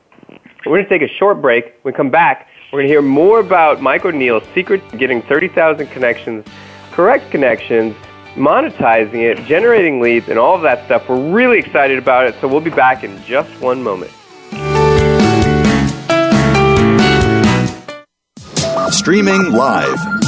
we're 0.64 0.79
going 0.79 0.85
to 0.85 0.88
take 0.88 1.03
a 1.03 1.12
short 1.14 1.40
break. 1.40 1.64
When 1.83 1.92
we 1.92 1.96
come 1.96 2.11
back, 2.11 2.48
we're 2.72 2.79
going 2.79 2.87
to 2.87 2.92
hear 2.92 3.03
more 3.03 3.40
about 3.40 3.81
Mike 3.83 4.05
O'Neill's 4.05 4.44
secret 4.55 4.88
to 4.90 4.96
getting 4.96 5.22
30,000 5.22 5.87
connections, 5.88 6.46
correct 6.92 7.31
connections, 7.31 7.96
monetizing 8.35 9.22
it, 9.22 9.44
generating 9.46 10.01
leads, 10.01 10.29
and 10.29 10.38
all 10.38 10.55
of 10.55 10.62
that 10.62 10.85
stuff. 10.85 11.09
We're 11.09 11.31
really 11.31 11.59
excited 11.59 11.98
about 11.98 12.27
it, 12.27 12.35
so 12.40 12.46
we'll 12.46 12.61
be 12.61 12.70
back 12.70 13.05
in 13.05 13.20
just 13.24 13.51
one 13.61 13.83
moment. 13.83 14.12
Streaming 18.92 19.53
live 19.53 20.28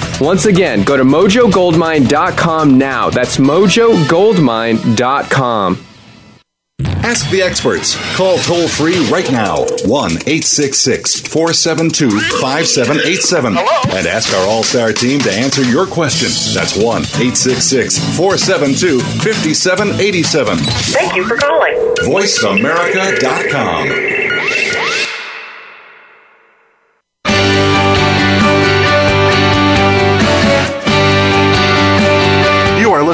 Once 0.21 0.45
again, 0.45 0.83
go 0.83 0.95
to 0.95 1.03
mojogoldmine.com 1.03 2.77
now. 2.77 3.09
That's 3.09 3.37
mojogoldmine.com. 3.37 5.85
Ask 7.03 7.31
the 7.31 7.41
experts. 7.41 7.95
Call 8.15 8.37
toll 8.37 8.67
free 8.67 8.99
right 9.09 9.31
now 9.31 9.65
1 9.85 10.11
866 10.11 11.21
472 11.21 12.11
5787 12.39 13.57
and 13.57 14.07
ask 14.07 14.31
our 14.35 14.47
All 14.47 14.61
Star 14.61 14.93
team 14.93 15.19
to 15.21 15.31
answer 15.31 15.63
your 15.63 15.87
question. 15.87 16.29
That's 16.53 16.75
1 16.77 16.85
866 16.85 17.97
472 18.15 18.99
5787. 18.99 20.57
Thank 20.59 21.15
you 21.15 21.25
for 21.27 21.37
calling. 21.37 21.73
VoiceAmerica.com. 22.05 24.20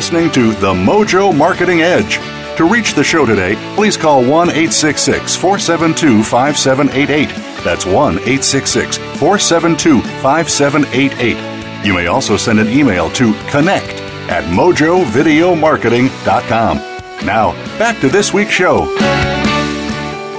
listening 0.08 0.32
to 0.32 0.54
The 0.62 0.74
Mojo 0.74 1.36
Marketing 1.36 1.82
Edge. 1.82 2.16
To 2.56 2.64
reach 2.64 2.94
the 2.94 3.04
show 3.04 3.26
today, 3.26 3.56
please 3.76 3.98
call 3.98 4.22
1 4.22 4.52
866 4.52 5.36
472 5.36 6.24
5788. 6.24 7.28
That's 7.62 7.86
1 7.86 8.14
866 8.20 8.96
472 8.96 10.02
5788. 10.22 11.86
You 11.86 11.94
may 11.94 12.08
also 12.08 12.38
send 12.38 12.62
an 12.62 12.70
email 12.70 13.10
to 13.12 13.34
connect 13.50 14.00
at 14.30 14.46
mojovideomarketing.com. 14.46 16.78
Now, 17.26 17.52
back 17.78 18.00
to 18.00 18.08
this 18.08 18.34
week's 18.34 18.54
show. 18.54 18.86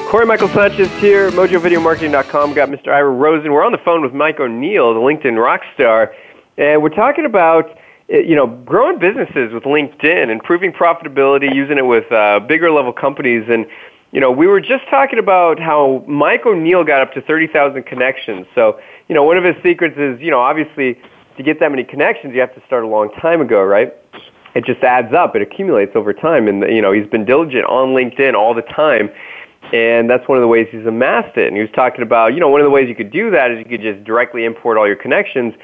Corey 0.08 0.24
Michael 0.24 0.48
Sanchez 0.48 0.90
here, 0.92 1.30
mojovideomarketing.com. 1.32 2.54
Got 2.54 2.70
Mr. 2.70 2.88
Ira 2.88 3.10
Rosen. 3.10 3.52
We're 3.52 3.66
on 3.66 3.72
the 3.72 3.78
phone 3.84 4.00
with 4.00 4.14
Mike 4.14 4.40
O'Neill, 4.40 4.94
the 4.94 5.00
LinkedIn 5.00 5.38
rock 5.38 5.60
star, 5.74 6.14
and 6.56 6.82
we're 6.82 6.88
talking 6.88 7.26
about 7.26 7.76
you 8.08 8.34
know, 8.34 8.46
growing 8.46 8.98
businesses 8.98 9.52
with 9.52 9.64
LinkedIn, 9.64 10.30
improving 10.30 10.72
profitability, 10.72 11.54
using 11.54 11.76
it 11.78 11.86
with 11.86 12.10
uh, 12.10 12.40
bigger 12.40 12.70
level 12.70 12.92
companies. 12.92 13.44
And, 13.50 13.66
you 14.12 14.20
know, 14.20 14.30
we 14.30 14.46
were 14.46 14.60
just 14.60 14.88
talking 14.88 15.18
about 15.18 15.60
how 15.60 16.04
Mike 16.08 16.46
O'Neill 16.46 16.84
got 16.84 17.02
up 17.02 17.12
to 17.12 17.20
30,000 17.20 17.82
connections. 17.84 18.46
So, 18.54 18.80
you 19.08 19.14
know, 19.14 19.22
one 19.24 19.36
of 19.36 19.44
his 19.44 19.56
secrets 19.62 19.96
is, 19.98 20.18
you 20.20 20.30
know, 20.30 20.40
obviously 20.40 20.98
to 21.36 21.42
get 21.42 21.60
that 21.60 21.70
many 21.70 21.84
connections, 21.84 22.34
you 22.34 22.40
have 22.40 22.54
to 22.54 22.62
start 22.66 22.82
a 22.82 22.86
long 22.86 23.10
time 23.20 23.42
ago, 23.42 23.62
right? 23.62 23.94
It 24.54 24.64
just 24.64 24.82
adds 24.82 25.12
up. 25.12 25.36
It 25.36 25.42
accumulates 25.42 25.94
over 25.94 26.14
time. 26.14 26.48
And, 26.48 26.62
you 26.62 26.80
know, 26.80 26.92
he's 26.92 27.06
been 27.06 27.26
diligent 27.26 27.66
on 27.66 27.88
LinkedIn 27.88 28.34
all 28.34 28.54
the 28.54 28.62
time. 28.62 29.10
And 29.72 30.08
that's 30.08 30.26
one 30.26 30.38
of 30.38 30.42
the 30.42 30.48
ways 30.48 30.66
he's 30.72 30.86
amassed 30.86 31.36
it. 31.36 31.46
And 31.46 31.56
he 31.56 31.60
was 31.60 31.70
talking 31.72 32.00
about, 32.00 32.32
you 32.32 32.40
know, 32.40 32.48
one 32.48 32.62
of 32.62 32.64
the 32.64 32.70
ways 32.70 32.88
you 32.88 32.94
could 32.94 33.10
do 33.10 33.30
that 33.32 33.50
is 33.50 33.58
you 33.58 33.66
could 33.66 33.82
just 33.82 34.02
directly 34.04 34.46
import 34.46 34.78
all 34.78 34.86
your 34.86 34.96
connections 34.96 35.54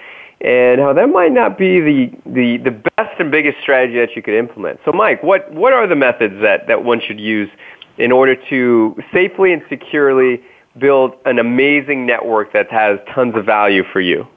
and 0.44 0.78
how 0.78 0.92
that 0.92 1.08
might 1.08 1.32
not 1.32 1.56
be 1.56 1.80
the, 1.80 2.12
the, 2.26 2.58
the 2.58 2.70
best 2.70 3.18
and 3.18 3.30
biggest 3.30 3.58
strategy 3.62 3.98
that 3.98 4.14
you 4.14 4.20
could 4.20 4.34
implement. 4.34 4.78
So, 4.84 4.92
Mike, 4.92 5.22
what, 5.22 5.50
what 5.50 5.72
are 5.72 5.86
the 5.86 5.96
methods 5.96 6.34
that, 6.42 6.66
that 6.66 6.84
one 6.84 7.00
should 7.00 7.18
use 7.18 7.48
in 7.96 8.12
order 8.12 8.36
to 8.50 8.94
safely 9.10 9.54
and 9.54 9.62
securely 9.70 10.42
build 10.76 11.14
an 11.24 11.38
amazing 11.38 12.04
network 12.04 12.52
that 12.52 12.70
has 12.70 12.98
tons 13.14 13.34
of 13.36 13.46
value 13.46 13.84
for 13.90 14.02
you? 14.02 14.28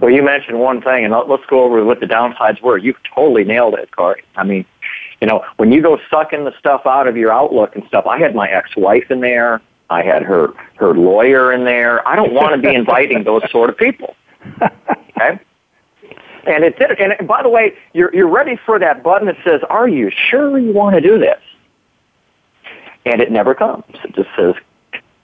Well, 0.00 0.10
you 0.10 0.22
mentioned 0.22 0.60
one 0.60 0.82
thing, 0.82 1.04
and 1.04 1.12
let's 1.12 1.46
go 1.46 1.64
over 1.64 1.84
what 1.84 1.98
the 1.98 2.06
downsides 2.06 2.62
were. 2.62 2.78
You 2.78 2.94
totally 3.12 3.42
nailed 3.42 3.74
it, 3.74 3.90
Corey. 3.90 4.22
I 4.36 4.44
mean, 4.44 4.64
you 5.20 5.26
know, 5.26 5.44
when 5.56 5.72
you 5.72 5.82
go 5.82 5.98
sucking 6.12 6.44
the 6.44 6.56
stuff 6.60 6.82
out 6.86 7.08
of 7.08 7.16
your 7.16 7.32
Outlook 7.32 7.74
and 7.74 7.84
stuff, 7.88 8.06
I 8.06 8.20
had 8.20 8.36
my 8.36 8.48
ex-wife 8.48 9.10
in 9.10 9.20
there. 9.20 9.60
I 9.90 10.02
had 10.02 10.22
her 10.22 10.52
her 10.76 10.94
lawyer 10.94 11.52
in 11.52 11.64
there. 11.64 12.06
I 12.06 12.14
don't 12.14 12.34
want 12.34 12.54
to 12.54 12.60
be 12.60 12.74
inviting 12.74 13.24
those 13.24 13.42
sort 13.50 13.70
of 13.70 13.76
people. 13.76 14.14
Okay? 14.62 15.40
And 16.46 16.64
it 16.64 16.78
did. 16.78 16.98
And 16.98 17.28
by 17.28 17.42
the 17.42 17.48
way, 17.48 17.74
you're 17.92 18.14
you're 18.14 18.28
ready 18.28 18.58
for 18.64 18.78
that 18.78 19.02
button 19.02 19.26
that 19.26 19.36
says, 19.44 19.60
"Are 19.68 19.88
you 19.88 20.10
sure 20.30 20.58
you 20.58 20.72
want 20.72 20.94
to 20.94 21.00
do 21.00 21.18
this?" 21.18 21.40
And 23.04 23.20
it 23.20 23.30
never 23.30 23.54
comes. 23.54 23.84
It 24.04 24.14
just 24.14 24.28
says, 24.36 24.54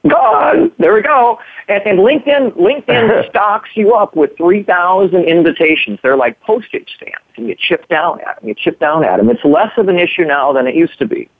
"Gone." 0.06 0.72
There 0.78 0.92
we 0.92 1.02
go. 1.02 1.38
And, 1.68 1.82
and 1.86 1.98
LinkedIn 2.00 2.56
LinkedIn 2.56 3.30
stocks 3.30 3.70
you 3.74 3.94
up 3.94 4.14
with 4.14 4.36
three 4.36 4.62
thousand 4.62 5.24
invitations. 5.24 5.98
They're 6.02 6.16
like 6.16 6.38
postage 6.40 6.92
stamps, 6.96 7.24
and 7.36 7.48
you 7.48 7.56
chip 7.58 7.88
down 7.88 8.20
at 8.20 8.40
them. 8.40 8.48
You 8.48 8.54
chip 8.54 8.78
down 8.78 9.04
at 9.04 9.16
them. 9.16 9.30
It's 9.30 9.44
less 9.44 9.72
of 9.78 9.88
an 9.88 9.98
issue 9.98 10.24
now 10.24 10.52
than 10.52 10.66
it 10.66 10.74
used 10.74 10.98
to 10.98 11.06
be. 11.06 11.30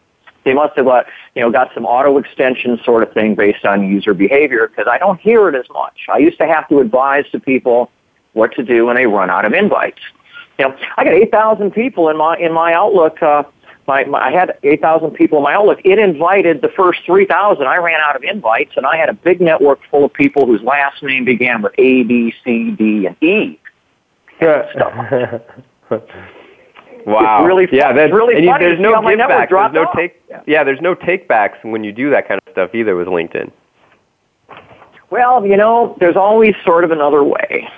They 0.45 0.55
must 0.55 0.77
have, 0.77 0.87
uh, 0.87 1.05
you 1.35 1.43
know, 1.43 1.51
got 1.51 1.71
some 1.75 1.87
auto 1.87 2.19
extension 2.19 2.79
sort 2.85 3.03
of 3.03 3.13
thing 3.13 3.35
based 3.35 3.65
on 3.65 3.89
user 3.89 4.15
behavior 4.15 4.69
because 4.69 4.87
I 4.91 4.99
don't 4.99 5.21
hear 5.21 5.49
it 5.49 5.55
as 5.55 5.69
much. 5.71 6.07
I 6.13 6.19
used 6.19 6.39
to 6.39 6.47
have 6.47 6.69
to 6.69 6.81
advise 6.81 7.25
to 7.33 7.41
people 7.41 7.91
what 8.35 8.53
to 8.57 8.63
do 8.63 8.87
when 8.87 8.97
they 8.97 9.07
run 9.07 9.31
out 9.31 9.45
of 9.45 9.53
invites. 9.53 10.01
You 10.59 10.69
know, 10.69 10.77
I 10.97 11.05
got 11.05 11.15
8,000 11.15 11.71
people 11.73 12.09
in 12.11 12.17
my 12.17 12.37
in 12.37 12.53
my 12.53 12.75
Outlook. 12.75 13.23
Uh, 13.23 13.45
my, 13.87 14.05
my 14.05 14.29
I 14.29 14.33
had 14.33 14.57
8,000 14.63 15.13
people 15.13 15.39
in 15.39 15.45
my 15.45 15.55
Outlook. 15.55 15.81
It 15.85 15.99
invited 15.99 16.63
the 16.63 16.69
first 16.69 17.01
3,000. 17.07 17.67
I 17.67 17.77
ran 17.77 18.01
out 18.01 18.17
of 18.17 18.23
invites, 18.23 18.73
and 18.77 18.87
I 18.87 18.97
had 18.97 19.09
a 19.09 19.15
big 19.15 19.41
network 19.41 19.81
full 19.91 20.05
of 20.05 20.13
people 20.13 20.47
whose 20.47 20.63
last 20.63 21.03
name 21.03 21.25
began 21.25 21.63
with 21.63 21.73
A, 21.79 22.03
B, 22.05 22.35
C, 22.45 22.71
D, 22.71 23.07
and 23.07 23.17
E. 23.23 23.59
Yeah. 24.41 25.39
Wow. 27.07 27.41
It's 27.41 27.47
really 27.47 27.69
yeah, 27.73 27.93
that's 27.93 28.13
really 28.13 28.37
and 28.37 28.47
funny. 28.47 28.65
You, 28.65 28.71
there's 28.71 28.81
no 28.81 29.01
give 29.03 29.19
back. 29.19 29.51
There's 29.51 29.73
no 29.73 29.85
off. 29.85 29.97
take. 29.97 30.23
Yeah. 30.29 30.43
yeah, 30.47 30.65
there's 30.65 30.81
no 30.81 30.95
take 30.95 31.29
backs 31.29 31.59
when 31.63 31.85
you 31.85 31.93
do 31.93 32.11
that 32.11 32.27
kind 32.27 32.41
of 32.47 32.53
stuff 32.53 32.75
either 32.75 32.97
with 32.97 33.09
LinkedIn. 33.09 33.51
Well, 35.11 35.47
you 35.47 35.57
know, 35.57 35.97
there's 36.01 36.17
always 36.17 36.55
sort 36.65 36.83
of 36.83 36.91
another 36.91 37.23
way, 37.23 37.69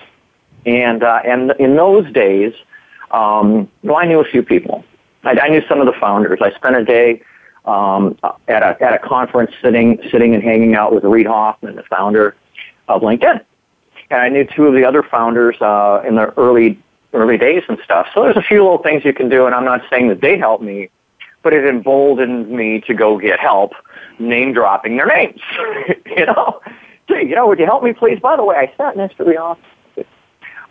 and 0.64 1.02
uh, 1.02 1.20
and 1.24 1.52
in 1.58 1.76
those 1.76 2.10
days, 2.12 2.54
um, 3.10 3.70
well, 3.82 3.96
I 3.96 4.06
knew 4.06 4.20
a 4.20 4.24
few 4.24 4.42
people. 4.42 4.84
I, 5.24 5.38
I 5.40 5.48
knew 5.48 5.62
some 5.68 5.80
of 5.80 5.86
the 5.86 5.98
founders. 6.00 6.38
I 6.40 6.52
spent 6.52 6.76
a 6.76 6.84
day 6.84 7.22
um, 7.64 8.16
at 8.48 8.62
a 8.62 8.82
at 8.82 8.94
a 8.94 8.98
conference, 8.98 9.50
sitting 9.60 10.00
sitting 10.10 10.34
and 10.34 10.42
hanging 10.42 10.74
out 10.74 10.94
with 10.94 11.04
Reid 11.04 11.26
Hoffman, 11.26 11.76
the 11.76 11.82
founder 11.82 12.36
of 12.88 13.02
LinkedIn, 13.02 13.44
and 14.10 14.20
I 14.20 14.28
knew 14.28 14.44
two 14.44 14.66
of 14.66 14.74
the 14.74 14.84
other 14.84 15.02
founders 15.02 15.60
uh, 15.60 16.02
in 16.06 16.14
the 16.14 16.32
early 16.38 16.78
early 17.16 17.38
days 17.38 17.62
and 17.68 17.79
stuff. 17.83 18.07
So 18.14 18.22
there's 18.22 18.37
a 18.37 18.42
few 18.42 18.62
little 18.62 18.83
things 18.83 19.05
you 19.05 19.12
can 19.12 19.29
do, 19.29 19.46
and 19.46 19.55
I'm 19.55 19.64
not 19.64 19.83
saying 19.90 20.09
that 20.09 20.20
they 20.20 20.38
helped 20.38 20.62
me, 20.62 20.90
but 21.42 21.52
it 21.52 21.64
emboldened 21.64 22.48
me 22.50 22.81
to 22.83 22.94
go 22.94 23.18
get 23.18 23.40
help, 23.40 23.72
name 24.18 24.52
dropping 24.52 24.96
their 24.96 25.07
names. 25.07 25.40
you 26.07 26.26
know, 26.26 26.61
gee, 27.09 27.26
you 27.29 27.35
know, 27.35 27.46
would 27.46 27.59
you 27.59 27.66
help 27.66 27.83
me, 27.83 27.92
please? 27.92 28.20
By 28.20 28.37
the 28.37 28.44
way, 28.44 28.57
I 28.57 28.72
sat 28.76 28.96
next 28.96 29.16
to 29.16 29.24
the 29.24 29.37
office. 29.38 29.64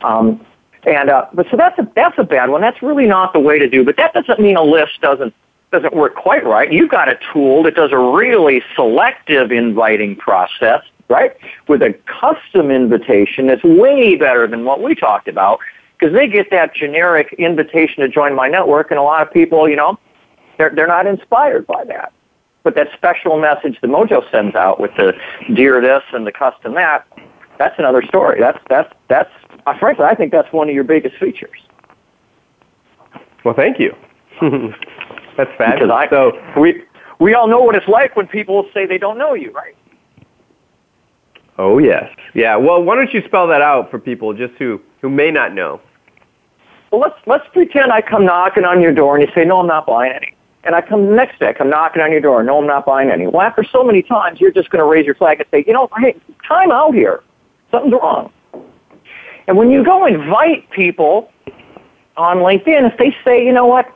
Um, 0.02 0.46
and 0.86 1.10
uh, 1.10 1.26
but 1.34 1.48
so 1.50 1.58
that's 1.58 1.78
a 1.80 1.92
that's 1.96 2.18
a 2.20 2.24
bad 2.24 2.50
one. 2.50 2.62
That's 2.62 2.82
really 2.84 3.08
not 3.08 3.34
the 3.34 3.40
way 3.40 3.58
to 3.58 3.68
do. 3.68 3.84
But 3.84 3.98
that 3.98 4.14
doesn't 4.14 4.40
mean 4.40 4.56
a 4.56 4.64
list 4.64 5.02
doesn't 5.02 5.34
doesn't 5.72 5.96
work 5.96 6.16
quite 6.16 6.46
right. 6.46 6.72
You've 6.72 6.92
got 6.92 7.10
a 7.10 7.18
tool 7.34 7.64
that 7.64 7.76
does 7.76 7.92
a 7.92 7.98
really 7.98 8.62
selective 8.76 9.52
inviting 9.52 10.16
process, 10.16 10.82
right? 11.10 11.36
With 11.68 11.82
a 11.82 11.98
custom 12.06 12.70
invitation 12.70 13.48
that's 13.48 13.64
way 13.64 14.16
better 14.16 14.48
than 14.48 14.64
what 14.64 14.82
we 14.82 14.94
talked 14.94 15.28
about 15.28 15.60
because 15.98 16.14
they 16.14 16.28
get 16.28 16.50
that 16.52 16.76
generic 16.76 17.34
invitation 17.38 18.02
to 18.02 18.10
join 18.10 18.36
my 18.36 18.48
network, 18.48 18.92
and 18.92 19.00
a 19.00 19.04
lot 19.04 19.22
of 19.22 19.32
people, 19.32 19.70
you 19.70 19.76
know, 19.76 19.98
they're 20.58 20.72
they're 20.76 20.88
not 20.88 21.08
inspired 21.08 21.66
by 21.68 21.84
that. 21.86 22.14
But 22.64 22.76
that 22.76 22.88
special 22.98 23.40
message 23.40 23.80
the 23.82 23.88
Mojo 23.88 24.30
sends 24.32 24.56
out 24.56 24.80
with 24.80 24.92
the 24.98 25.14
dear 25.54 25.82
this 25.82 26.02
and 26.14 26.26
the 26.26 26.32
custom 26.32 26.74
that, 26.74 27.06
that's 27.58 27.78
another 27.78 28.04
story. 28.04 28.40
That's 28.40 28.60
that's 28.70 28.92
that's 29.08 29.30
uh, 29.66 29.78
frankly, 29.78 30.06
I 30.06 30.16
think 30.16 30.32
that's 30.32 30.52
one 30.52 30.70
of 30.70 30.76
your 30.76 30.84
biggest 30.84 31.18
features. 31.18 31.60
Well, 33.44 33.56
thank 33.56 33.80
you. 33.80 33.96
that's 35.38 35.52
fabulous. 35.58 35.92
I, 35.92 36.10
so 36.10 36.32
we 36.60 36.84
we 37.20 37.34
all 37.34 37.48
know 37.48 37.62
what 37.62 37.76
it's 37.76 37.88
like 37.88 38.16
when 38.16 38.28
people 38.28 38.68
say 38.74 38.86
they 38.86 38.98
don't 38.98 39.18
know 39.18 39.34
you, 39.34 39.52
right? 39.52 39.76
Oh 41.58 41.78
yes, 41.78 42.10
yeah. 42.34 42.56
Well, 42.58 42.84
why 42.84 42.96
don't 42.96 43.14
you 43.14 43.22
spell 43.26 43.48
that 43.48 43.62
out 43.62 43.90
for 43.90 44.00
people 44.00 44.34
just 44.34 44.54
who 44.56 44.82
who 45.06 45.10
may 45.12 45.30
not 45.30 45.54
know? 45.54 45.80
Well, 46.92 47.00
let's 47.00 47.20
let's 47.28 47.48
pretend 47.54 47.92
I 47.92 48.02
come 48.02 48.26
knocking 48.26 48.66
on 48.66 48.82
your 48.82 48.92
door 48.92 49.16
and 49.16 49.28
you 49.28 49.32
say, 49.36 49.46
"No, 49.46 49.60
I'm 49.60 49.68
not 49.68 49.86
buying 49.86 50.12
any." 50.12 50.34
And 50.64 50.74
I 50.74 50.82
come 50.82 51.06
the 51.06 51.16
next 51.16 51.40
day, 51.40 51.50
I 51.50 51.54
come 51.54 51.70
knocking 51.70 52.02
on 52.02 52.12
your 52.12 52.22
door. 52.22 52.42
No, 52.42 52.58
I'm 52.58 52.66
not 52.66 52.88
buying 52.88 53.12
any. 53.12 53.28
Well, 53.28 53.42
after 53.42 53.64
so 53.64 53.84
many 53.84 54.02
times, 54.02 54.42
you're 54.42 54.52
just 54.52 54.72
going 54.72 54.80
to 54.80 54.86
raise 54.86 55.06
your 55.06 55.14
flag 55.14 55.40
and 55.40 55.48
say, 55.52 55.64
you 55.68 55.74
know, 55.74 55.88
hey, 56.00 56.16
time 56.48 56.72
out 56.72 56.96
here. 56.96 57.22
Something's 57.70 57.94
wrong. 57.94 58.32
And 59.46 59.58
when 59.58 59.70
you 59.70 59.84
go 59.84 60.08
invite 60.08 60.68
people 60.72 61.32
on 62.18 62.38
LinkedIn, 62.38 62.92
if 62.92 62.98
they 62.98 63.16
say, 63.24 63.46
you 63.46 63.54
know 63.54 63.68
what, 63.68 63.94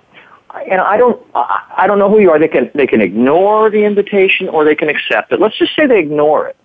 and 0.69 0.79
I 0.79 0.95
don't, 0.95 1.19
I 1.33 1.85
don't 1.87 1.97
know 1.97 2.07
who 2.07 2.19
you 2.19 2.29
are. 2.29 2.37
They 2.37 2.47
can, 2.47 2.69
they 2.75 2.85
can 2.85 3.01
ignore 3.01 3.71
the 3.71 3.83
invitation 3.83 4.47
or 4.47 4.63
they 4.63 4.75
can 4.75 4.89
accept 4.89 5.31
it. 5.31 5.39
Let's 5.39 5.57
just 5.57 5.75
say 5.75 5.87
they 5.87 5.97
ignore 5.97 6.49
it. 6.49 6.55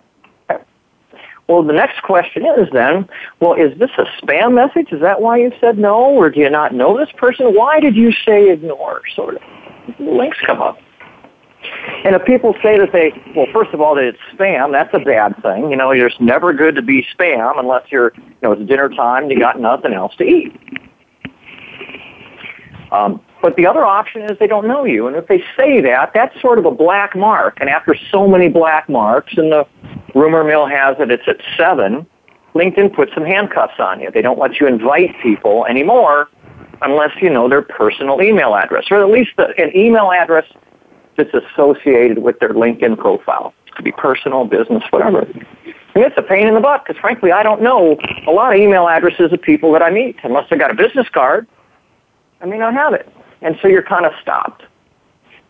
Well, 1.48 1.62
the 1.62 1.74
next 1.74 2.02
question 2.02 2.46
is 2.58 2.68
then, 2.72 3.08
well, 3.40 3.52
is 3.54 3.78
this 3.78 3.90
a 3.98 4.04
spam 4.20 4.54
message? 4.54 4.92
Is 4.92 5.00
that 5.02 5.20
why 5.20 5.36
you 5.36 5.52
said 5.60 5.78
no, 5.78 5.96
or 5.96 6.30
do 6.30 6.40
you 6.40 6.48
not 6.48 6.72
know 6.74 6.96
this 6.96 7.12
person? 7.16 7.54
Why 7.54 7.80
did 7.80 7.94
you 7.94 8.12
say 8.12 8.50
ignore? 8.50 9.02
Sort 9.14 9.36
of. 9.36 9.42
Links 9.98 10.38
come 10.46 10.62
up. 10.62 10.78
And 12.04 12.14
if 12.14 12.24
people 12.24 12.54
say 12.62 12.78
that 12.78 12.92
they, 12.92 13.12
well, 13.34 13.46
first 13.52 13.70
of 13.72 13.80
all, 13.80 13.94
that 13.94 14.04
it's 14.04 14.18
spam, 14.34 14.72
that's 14.72 14.92
a 14.94 14.98
bad 14.98 15.40
thing. 15.42 15.70
You 15.70 15.76
know, 15.76 15.90
it's 15.90 16.14
never 16.20 16.52
good 16.52 16.74
to 16.76 16.82
be 16.82 17.06
spam 17.16 17.58
unless 17.58 17.90
you're, 17.90 18.12
you 18.16 18.34
know, 18.42 18.52
it's 18.52 18.66
dinner 18.66 18.88
time 18.88 19.24
and 19.24 19.32
you 19.32 19.38
got 19.38 19.60
nothing 19.60 19.92
else 19.92 20.14
to 20.16 20.24
eat. 20.24 20.54
Um, 22.92 23.20
but 23.44 23.56
the 23.56 23.66
other 23.66 23.84
option 23.84 24.22
is 24.22 24.38
they 24.38 24.46
don't 24.46 24.66
know 24.66 24.86
you. 24.86 25.06
And 25.06 25.14
if 25.16 25.28
they 25.28 25.44
say 25.54 25.82
that, 25.82 26.12
that's 26.14 26.40
sort 26.40 26.58
of 26.58 26.64
a 26.64 26.70
black 26.70 27.14
mark. 27.14 27.58
And 27.60 27.68
after 27.68 27.94
so 28.10 28.26
many 28.26 28.48
black 28.48 28.88
marks, 28.88 29.34
and 29.36 29.52
the 29.52 29.66
rumor 30.14 30.42
mill 30.42 30.64
has 30.64 30.96
it 30.98 31.10
it's 31.10 31.28
at 31.28 31.36
seven, 31.54 32.06
LinkedIn 32.54 32.96
puts 32.96 33.12
some 33.12 33.26
handcuffs 33.26 33.78
on 33.78 34.00
you. 34.00 34.10
They 34.10 34.22
don't 34.22 34.38
let 34.38 34.58
you 34.60 34.66
invite 34.66 35.14
people 35.22 35.66
anymore 35.66 36.30
unless 36.80 37.10
you 37.20 37.28
know 37.28 37.46
their 37.46 37.60
personal 37.60 38.22
email 38.22 38.56
address, 38.56 38.86
or 38.90 39.02
at 39.02 39.10
least 39.10 39.32
the, 39.36 39.48
an 39.62 39.76
email 39.76 40.10
address 40.10 40.46
that's 41.18 41.34
associated 41.34 42.20
with 42.20 42.38
their 42.38 42.54
LinkedIn 42.54 42.96
profile. 42.96 43.52
It 43.66 43.74
could 43.74 43.84
be 43.84 43.92
personal, 43.92 44.46
business, 44.46 44.82
whatever. 44.88 45.18
And 45.20 46.02
it's 46.02 46.16
a 46.16 46.22
pain 46.22 46.48
in 46.48 46.54
the 46.54 46.60
butt 46.60 46.86
because 46.86 46.98
frankly 46.98 47.30
I 47.30 47.42
don't 47.42 47.60
know 47.60 47.98
a 48.26 48.32
lot 48.32 48.54
of 48.54 48.58
email 48.58 48.88
addresses 48.88 49.34
of 49.34 49.42
people 49.42 49.70
that 49.74 49.82
I 49.82 49.90
meet 49.90 50.16
unless 50.22 50.46
I 50.50 50.56
got 50.56 50.70
a 50.70 50.74
business 50.74 51.10
card. 51.10 51.46
I 52.40 52.46
may 52.46 52.56
not 52.56 52.72
have 52.72 52.94
it. 52.94 53.06
And 53.44 53.56
so 53.62 53.68
you're 53.68 53.82
kind 53.82 54.06
of 54.06 54.12
stopped. 54.20 54.62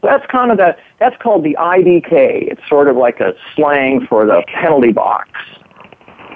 So 0.02 0.08
that's 0.08 0.26
kind 0.26 0.50
of 0.50 0.58
the, 0.58 0.76
that's 0.98 1.16
called 1.22 1.44
the 1.44 1.56
IDK. 1.58 2.50
It's 2.50 2.60
sort 2.68 2.88
of 2.88 2.96
like 2.96 3.20
a 3.20 3.34
slang 3.54 4.06
for 4.06 4.26
the 4.26 4.42
penalty 4.48 4.92
box. 4.92 5.30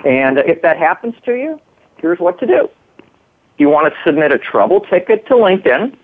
And 0.07 0.39
if 0.39 0.63
that 0.63 0.79
happens 0.79 1.15
to 1.27 1.35
you, 1.35 1.61
here's 1.99 2.21
what 2.21 2.39
to 2.41 2.47
do. 2.47 2.71
You 3.59 3.69
want 3.69 3.93
to 3.93 4.01
submit 4.05 4.33
a 4.33 4.39
trouble 4.39 4.81
ticket 4.81 5.27
to 5.27 5.35
LinkedIn. 5.35 5.95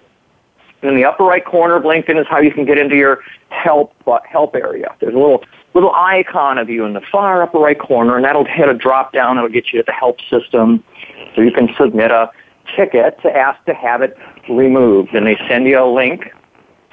In 0.82 0.96
the 0.96 1.04
upper 1.06 1.24
right 1.24 1.42
corner 1.42 1.76
of 1.76 1.84
LinkedIn 1.84 2.20
is 2.20 2.26
how 2.28 2.40
you 2.40 2.52
can 2.52 2.66
get 2.66 2.76
into 2.76 2.96
your 2.96 3.20
help 3.48 3.94
uh, 4.06 4.18
help 4.28 4.54
area. 4.54 4.94
There's 5.00 5.14
a 5.14 5.18
little 5.18 5.42
little 5.72 5.94
icon 5.94 6.58
of 6.58 6.68
you 6.68 6.84
in 6.84 6.92
the 6.92 7.00
far 7.00 7.42
upper 7.42 7.58
right 7.58 7.78
corner, 7.78 8.16
and 8.16 8.24
that'll 8.24 8.44
hit 8.44 8.68
a 8.68 8.74
drop 8.74 9.14
down. 9.14 9.36
that'll 9.36 9.48
get 9.48 9.72
you 9.72 9.78
to 9.78 9.84
the 9.86 9.92
help 9.92 10.20
system, 10.28 10.84
so 11.34 11.40
you 11.40 11.52
can 11.52 11.74
submit 11.78 12.10
a 12.10 12.30
ticket 12.76 13.20
to 13.22 13.30
ask 13.34 13.62
to 13.66 13.74
have 13.74 14.02
it 14.02 14.16
removed. 14.48 15.14
And 15.14 15.26
they 15.26 15.37
send 15.48 15.66
you 15.66 15.78
a 15.78 15.87
link, 15.87 16.32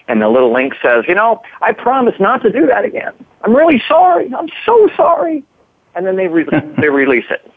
and 0.07 0.21
the 0.21 0.29
little 0.29 0.53
link 0.53 0.73
says, 0.81 1.05
you 1.07 1.15
know, 1.15 1.41
I 1.61 1.73
promise 1.73 2.15
not 2.19 2.41
to 2.43 2.51
do 2.51 2.67
that 2.67 2.85
again. 2.85 3.13
I'm 3.43 3.55
really 3.55 3.81
sorry. 3.87 4.33
I'm 4.33 4.49
so 4.65 4.89
sorry. 4.95 5.43
And 5.95 6.05
then 6.05 6.15
they, 6.15 6.27
re- 6.27 6.45
they 6.79 6.89
release 6.89 7.25
it. 7.29 7.51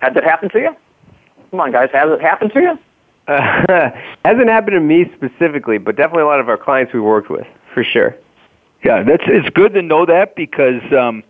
Had 0.00 0.14
that 0.14 0.24
happen 0.24 0.48
to 0.50 0.58
you? 0.58 0.76
Come 1.50 1.60
on, 1.60 1.72
guys. 1.72 1.90
Has 1.92 2.08
it 2.10 2.20
happened 2.20 2.52
to 2.52 2.60
you? 2.60 2.78
Uh, 3.26 3.90
hasn't 4.24 4.48
happened 4.48 4.74
to 4.74 4.80
me 4.80 5.10
specifically, 5.14 5.78
but 5.78 5.96
definitely 5.96 6.22
a 6.22 6.26
lot 6.26 6.40
of 6.40 6.48
our 6.48 6.56
clients 6.56 6.92
we 6.92 7.00
worked 7.00 7.30
with, 7.30 7.46
for 7.74 7.84
sure. 7.84 8.16
Yeah, 8.84 9.02
that's 9.02 9.24
it's 9.26 9.50
good 9.50 9.74
to 9.74 9.82
know 9.82 10.06
that 10.06 10.36
because 10.36 10.82
um, 10.92 11.24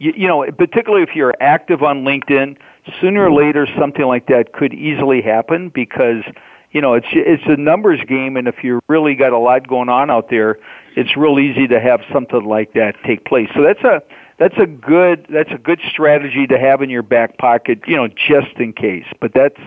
you, 0.00 0.12
you 0.16 0.26
know, 0.26 0.50
particularly 0.50 1.04
if 1.04 1.14
you're 1.14 1.34
active 1.40 1.82
on 1.84 2.04
LinkedIn, 2.04 2.56
sooner 3.00 3.26
or 3.26 3.32
later 3.32 3.68
something 3.78 4.04
like 4.04 4.26
that 4.26 4.52
could 4.52 4.74
easily 4.74 5.22
happen 5.22 5.68
because 5.68 6.24
you 6.72 6.80
know 6.80 6.94
it's 6.94 7.06
it's 7.12 7.42
a 7.46 7.56
numbers 7.56 8.00
game 8.08 8.36
and 8.36 8.48
if 8.48 8.64
you 8.64 8.80
really 8.88 9.14
got 9.14 9.32
a 9.32 9.38
lot 9.38 9.68
going 9.68 9.88
on 9.88 10.10
out 10.10 10.30
there 10.30 10.58
it's 10.96 11.16
real 11.16 11.38
easy 11.38 11.68
to 11.68 11.78
have 11.78 12.00
something 12.12 12.44
like 12.44 12.72
that 12.72 12.96
take 13.04 13.24
place. 13.24 13.48
So 13.54 13.62
that's 13.62 13.82
a 13.84 14.02
that's 14.38 14.56
a 14.56 14.66
good 14.66 15.26
that's 15.28 15.52
a 15.52 15.58
good 15.58 15.80
strategy 15.90 16.46
to 16.46 16.58
have 16.58 16.82
in 16.82 16.90
your 16.90 17.02
back 17.02 17.38
pocket 17.38 17.82
you 17.86 17.96
know 17.96 18.08
just 18.08 18.56
in 18.56 18.72
case. 18.72 19.06
But 19.20 19.34
that's 19.34 19.60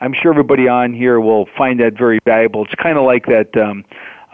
i'm 0.00 0.14
sure 0.14 0.32
everybody 0.32 0.66
on 0.66 0.94
here 0.94 1.20
will 1.20 1.46
find 1.56 1.78
that 1.80 1.96
very 1.96 2.18
valuable. 2.24 2.64
It's 2.64 2.74
kind 2.76 2.96
of 2.96 3.04
like 3.04 3.26
that 3.26 3.54
um 3.56 3.84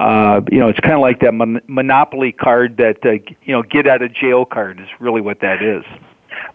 uh, 0.01 0.41
you 0.51 0.59
know, 0.59 0.69
it's 0.69 0.81
kind 0.81 0.95
of 0.95 1.01
like 1.01 1.21
that 1.21 1.35
mon- 1.35 1.61
monopoly 1.67 2.33
card 2.33 2.79
that 2.79 3.05
uh, 3.05 3.13
you 3.45 3.53
know, 3.53 3.63
get 3.63 3.87
out 3.87 4.01
of 4.01 4.13
jail 4.15 4.47
card 4.47 4.81
is 4.81 4.89
really 4.99 5.21
what 5.21 5.41
that 5.41 5.63
is. 5.63 5.85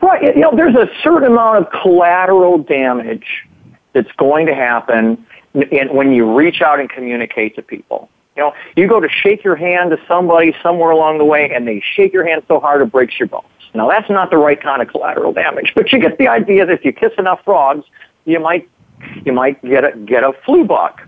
Right. 0.02 0.36
You 0.36 0.42
know, 0.42 0.56
there's 0.56 0.76
a 0.76 0.90
certain 1.04 1.32
amount 1.32 1.60
of 1.60 1.72
collateral 1.72 2.58
damage 2.58 3.46
that's 3.94 4.12
going 4.14 4.48
to 4.48 4.56
happen 4.56 5.26
when 5.54 6.12
you 6.12 6.36
reach 6.36 6.62
out 6.62 6.80
and 6.80 6.90
communicate 6.90 7.56
to 7.56 7.62
people. 7.62 8.10
You 8.36 8.44
know, 8.44 8.54
you 8.76 8.88
go 8.88 9.00
to 9.00 9.08
shake 9.08 9.44
your 9.44 9.56
hand 9.56 9.92
to 9.92 9.98
somebody 10.08 10.56
somewhere 10.64 10.90
along 10.90 11.20
the 11.20 11.26
way 11.26 11.52
and 11.54 11.68
they 11.68 11.84
shake 11.96 12.14
your 12.14 12.28
hand 12.28 12.44
so 12.48 12.60
hard 12.60 12.82
it 12.82 12.92
breaks 12.92 13.20
your 13.20 13.28
bones. 13.28 13.46
Now 13.76 13.88
that's 13.88 14.10
not 14.10 14.32
the 14.32 14.38
right 14.38 14.60
kind 14.60 14.82
of 14.82 14.88
collateral 14.88 15.34
damage, 15.34 15.74
but 15.76 15.92
you 15.94 16.00
get 16.00 16.18
the 16.18 16.28
idea 16.28 16.66
that 16.66 16.74
if 16.74 16.84
you 16.84 16.92
kiss 16.92 17.12
enough 17.20 17.42
frogs, 17.46 17.86
you 18.26 18.40
might, 18.40 18.68
you 19.24 19.34
might 19.34 19.62
get 19.64 19.84
a, 19.84 19.96
get 20.00 20.24
a 20.24 20.34
flu 20.46 20.66
bug. 20.66 21.00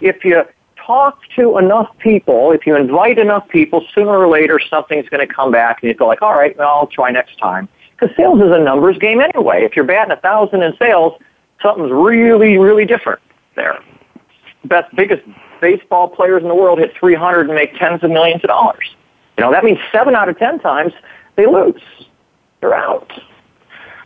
If 0.00 0.24
you 0.24 0.44
talk 0.86 1.18
to 1.36 1.58
enough 1.58 1.88
people, 1.98 2.52
if 2.52 2.66
you 2.66 2.76
invite 2.76 3.18
enough 3.18 3.48
people, 3.48 3.84
sooner 3.94 4.10
or 4.10 4.28
later 4.28 4.58
something's 4.58 5.08
going 5.08 5.26
to 5.26 5.32
come 5.32 5.50
back 5.50 5.82
and 5.82 5.88
you 5.88 5.94
go 5.94 6.06
like, 6.06 6.22
all 6.22 6.34
right, 6.34 6.56
well, 6.56 6.68
I'll 6.68 6.86
try 6.86 7.10
next 7.10 7.38
time. 7.38 7.68
Because 7.98 8.14
sales 8.16 8.40
is 8.40 8.50
a 8.50 8.58
numbers 8.58 8.98
game 8.98 9.20
anyway. 9.20 9.62
If 9.62 9.76
you're 9.76 9.84
batting 9.84 10.12
a 10.12 10.20
thousand 10.20 10.62
in 10.62 10.74
sales, 10.78 11.20
something's 11.62 11.90
really, 11.92 12.58
really 12.58 12.86
different 12.86 13.20
there. 13.56 13.78
Best, 14.64 14.94
biggest 14.94 15.22
baseball 15.60 16.08
players 16.08 16.42
in 16.42 16.48
the 16.48 16.54
world 16.54 16.78
hit 16.78 16.92
300 16.98 17.46
and 17.46 17.54
make 17.54 17.74
tens 17.76 18.02
of 18.02 18.10
millions 18.10 18.42
of 18.42 18.48
dollars. 18.48 18.94
You 19.36 19.44
know, 19.44 19.52
that 19.52 19.64
means 19.64 19.78
seven 19.92 20.14
out 20.14 20.28
of 20.28 20.38
ten 20.38 20.58
times 20.58 20.92
they 21.36 21.46
lose. 21.46 21.82
They're 22.60 22.74
out. 22.74 23.10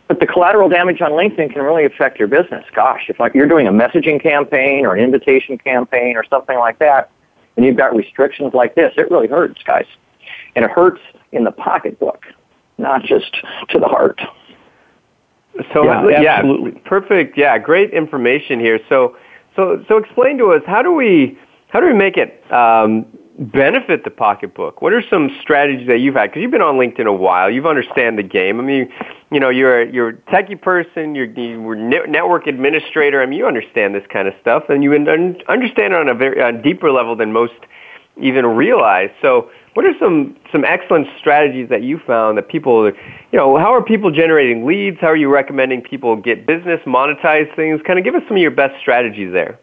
But 0.07 0.19
the 0.19 0.27
collateral 0.27 0.69
damage 0.69 1.01
on 1.01 1.11
LinkedIn 1.11 1.53
can 1.53 1.61
really 1.63 1.85
affect 1.85 2.19
your 2.19 2.27
business. 2.27 2.63
Gosh, 2.75 3.05
if 3.09 3.19
like 3.19 3.33
you're 3.33 3.47
doing 3.47 3.67
a 3.67 3.71
messaging 3.71 4.21
campaign 4.21 4.85
or 4.85 4.95
an 4.95 5.03
invitation 5.03 5.57
campaign 5.57 6.15
or 6.15 6.23
something 6.29 6.57
like 6.57 6.77
that, 6.79 7.09
and 7.57 7.65
you've 7.65 7.77
got 7.77 7.95
restrictions 7.95 8.53
like 8.53 8.75
this, 8.75 8.93
it 8.97 9.09
really 9.09 9.27
hurts, 9.27 9.63
guys. 9.63 9.85
And 10.55 10.63
it 10.63 10.71
hurts 10.71 11.01
in 11.31 11.43
the 11.43 11.51
pocketbook 11.51 12.23
not 12.77 13.03
just 13.03 13.33
to 13.69 13.79
the 13.79 13.87
heart. 13.87 14.19
So 15.73 15.85
yeah, 15.85 16.21
yeah, 16.21 16.35
absolutely. 16.35 16.71
perfect. 16.81 17.37
Yeah, 17.37 17.57
great 17.57 17.91
information 17.91 18.59
here. 18.59 18.79
So, 18.89 19.15
so, 19.55 19.83
so 19.87 19.97
explain 19.97 20.37
to 20.39 20.51
us 20.51 20.61
how 20.67 20.81
do 20.81 20.91
we 20.91 21.37
how 21.69 21.79
do 21.79 21.87
we 21.87 21.93
make 21.93 22.17
it 22.17 22.43
um, 22.51 23.05
benefit 23.37 24.03
the 24.03 24.09
pocketbook? 24.09 24.81
What 24.81 24.93
are 24.93 25.03
some 25.09 25.29
strategies 25.41 25.87
that 25.87 25.99
you've 25.99 26.15
had? 26.15 26.27
Because 26.27 26.41
you've 26.41 26.51
been 26.51 26.61
on 26.61 26.75
LinkedIn 26.75 27.05
a 27.05 27.13
while, 27.13 27.49
you've 27.49 27.65
understand 27.65 28.17
the 28.17 28.23
game. 28.23 28.59
I 28.59 28.63
mean, 28.63 28.91
you 29.31 29.39
know, 29.39 29.49
you're 29.49 29.81
a, 29.81 29.91
you're 29.91 30.09
a 30.09 30.13
techie 30.13 30.61
person, 30.61 31.15
you're 31.15 31.25
you're 31.25 31.75
network 31.75 32.47
administrator. 32.47 33.21
I 33.21 33.25
mean, 33.25 33.39
you 33.39 33.47
understand 33.47 33.93
this 33.93 34.05
kind 34.11 34.27
of 34.27 34.33
stuff, 34.41 34.63
and 34.69 34.83
you 34.83 34.93
understand 34.93 35.93
it 35.93 35.99
on 35.99 36.07
a 36.07 36.15
very 36.15 36.41
on 36.41 36.55
a 36.55 36.61
deeper 36.61 36.91
level 36.91 37.15
than 37.15 37.33
most 37.33 37.53
even 38.21 38.45
realize. 38.45 39.09
So, 39.21 39.49
what 39.73 39.85
are 39.85 39.93
some 39.99 40.37
some 40.51 40.63
excellent 40.63 41.07
strategies 41.19 41.67
that 41.69 41.83
you 41.83 41.99
found 42.07 42.37
that 42.37 42.47
people, 42.47 42.85
you 42.85 42.93
know, 43.33 43.57
how 43.57 43.73
are 43.73 43.83
people 43.83 44.11
generating 44.11 44.65
leads? 44.65 44.97
How 45.01 45.07
are 45.07 45.17
you 45.17 45.29
recommending 45.29 45.81
people 45.81 46.15
get 46.15 46.47
business, 46.47 46.79
monetize 46.85 47.53
things? 47.55 47.81
Kind 47.85 47.99
of 47.99 48.05
give 48.05 48.15
us 48.15 48.21
some 48.27 48.37
of 48.37 48.41
your 48.41 48.51
best 48.51 48.79
strategies 48.79 49.33
there. 49.33 49.59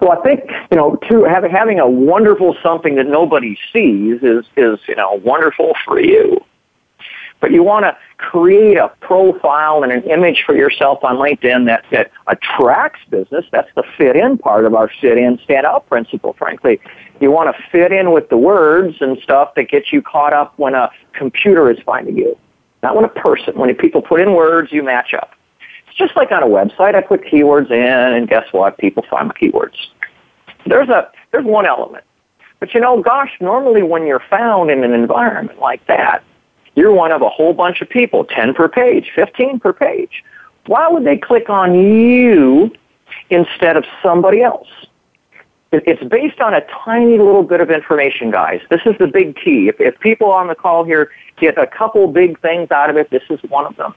Well, 0.00 0.12
I 0.12 0.22
think 0.22 0.50
you 0.70 0.76
know, 0.76 0.96
to 1.10 1.24
having 1.24 1.50
having 1.50 1.78
a 1.80 1.88
wonderful 1.88 2.56
something 2.62 2.94
that 2.96 3.06
nobody 3.06 3.58
sees 3.72 4.22
is 4.22 4.46
is 4.56 4.78
you 4.88 4.96
know 4.96 5.20
wonderful 5.22 5.74
for 5.84 6.00
you. 6.00 6.44
But 7.40 7.52
you 7.52 7.62
want 7.62 7.84
to 7.84 7.96
create 8.18 8.76
a 8.76 8.88
profile 9.00 9.82
and 9.82 9.90
an 9.90 10.02
image 10.04 10.42
for 10.44 10.54
yourself 10.54 11.02
on 11.02 11.16
LinkedIn 11.16 11.64
that, 11.66 11.86
that 11.90 12.12
attracts 12.26 13.00
business. 13.08 13.46
That's 13.50 13.70
the 13.74 13.82
fit 13.96 14.14
in 14.14 14.36
part 14.36 14.66
of 14.66 14.74
our 14.74 14.90
fit 15.00 15.16
in, 15.16 15.38
stand 15.44 15.64
out 15.64 15.88
principle, 15.88 16.34
frankly. 16.34 16.80
You 17.18 17.30
want 17.30 17.54
to 17.54 17.62
fit 17.70 17.92
in 17.92 18.12
with 18.12 18.28
the 18.28 18.36
words 18.36 18.96
and 19.00 19.18
stuff 19.22 19.54
that 19.54 19.70
gets 19.70 19.90
you 19.90 20.02
caught 20.02 20.34
up 20.34 20.52
when 20.58 20.74
a 20.74 20.90
computer 21.14 21.70
is 21.70 21.78
finding 21.84 22.16
you. 22.16 22.36
Not 22.82 22.94
when 22.94 23.06
a 23.06 23.08
person, 23.08 23.58
when 23.58 23.74
people 23.74 24.02
put 24.02 24.20
in 24.20 24.34
words, 24.34 24.70
you 24.70 24.82
match 24.82 25.14
up. 25.14 25.32
It's 25.90 25.98
just 25.98 26.16
like 26.16 26.30
on 26.30 26.44
a 26.44 26.46
website. 26.46 26.94
I 26.94 27.00
put 27.00 27.24
keywords 27.24 27.70
in 27.70 28.14
and 28.14 28.28
guess 28.28 28.46
what? 28.52 28.78
People 28.78 29.04
find 29.10 29.26
my 29.28 29.34
keywords. 29.34 29.74
There's 30.66 30.88
a, 30.88 31.10
there's 31.32 31.44
one 31.44 31.66
element. 31.66 32.04
But 32.60 32.72
you 32.74 32.80
know, 32.80 33.02
gosh, 33.02 33.32
normally 33.40 33.82
when 33.82 34.06
you're 34.06 34.22
found 34.30 34.70
in 34.70 34.84
an 34.84 34.92
environment 34.92 35.58
like 35.58 35.84
that, 35.86 36.22
you're 36.76 36.92
one 36.92 37.10
of 37.10 37.22
a 37.22 37.28
whole 37.28 37.52
bunch 37.54 37.80
of 37.80 37.88
people, 37.88 38.24
10 38.24 38.54
per 38.54 38.68
page, 38.68 39.10
15 39.16 39.58
per 39.58 39.72
page. 39.72 40.22
Why 40.66 40.88
would 40.88 41.04
they 41.04 41.16
click 41.16 41.50
on 41.50 41.74
you 41.74 42.70
instead 43.30 43.76
of 43.76 43.84
somebody 44.00 44.42
else? 44.42 44.68
It's 45.72 46.02
based 46.04 46.40
on 46.40 46.54
a 46.54 46.60
tiny 46.84 47.18
little 47.18 47.42
bit 47.42 47.60
of 47.60 47.70
information, 47.70 48.30
guys. 48.30 48.60
This 48.70 48.80
is 48.86 48.94
the 48.98 49.06
big 49.08 49.36
key. 49.36 49.68
If, 49.68 49.80
if 49.80 49.98
people 50.00 50.30
on 50.30 50.46
the 50.46 50.54
call 50.54 50.84
here 50.84 51.10
get 51.36 51.58
a 51.58 51.66
couple 51.66 52.06
big 52.08 52.40
things 52.40 52.70
out 52.70 52.90
of 52.90 52.96
it, 52.96 53.10
this 53.10 53.22
is 53.30 53.40
one 53.48 53.66
of 53.66 53.76
them. 53.76 53.94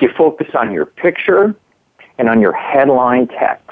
You 0.00 0.10
focus 0.16 0.48
on 0.54 0.72
your 0.72 0.86
picture 0.86 1.54
and 2.18 2.28
on 2.28 2.40
your 2.40 2.52
headline 2.52 3.28
text. 3.28 3.70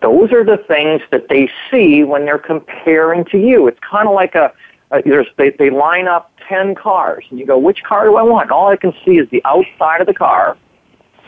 Those 0.00 0.32
are 0.32 0.44
the 0.44 0.58
things 0.58 1.02
that 1.10 1.28
they 1.28 1.50
see 1.70 2.04
when 2.04 2.24
they're 2.24 2.38
comparing 2.38 3.24
to 3.26 3.38
you. 3.38 3.66
It's 3.66 3.78
kind 3.80 4.08
of 4.08 4.14
like 4.14 4.34
a, 4.34 4.52
a 4.90 5.02
there's, 5.02 5.26
they, 5.36 5.50
they 5.50 5.70
line 5.70 6.06
up 6.06 6.32
10 6.48 6.74
cars 6.74 7.24
and 7.30 7.38
you 7.38 7.46
go, 7.46 7.58
which 7.58 7.82
car 7.82 8.04
do 8.04 8.16
I 8.16 8.22
want? 8.22 8.50
all 8.50 8.68
I 8.68 8.76
can 8.76 8.92
see 9.04 9.18
is 9.18 9.28
the 9.30 9.42
outside 9.44 10.00
of 10.00 10.06
the 10.06 10.14
car. 10.14 10.56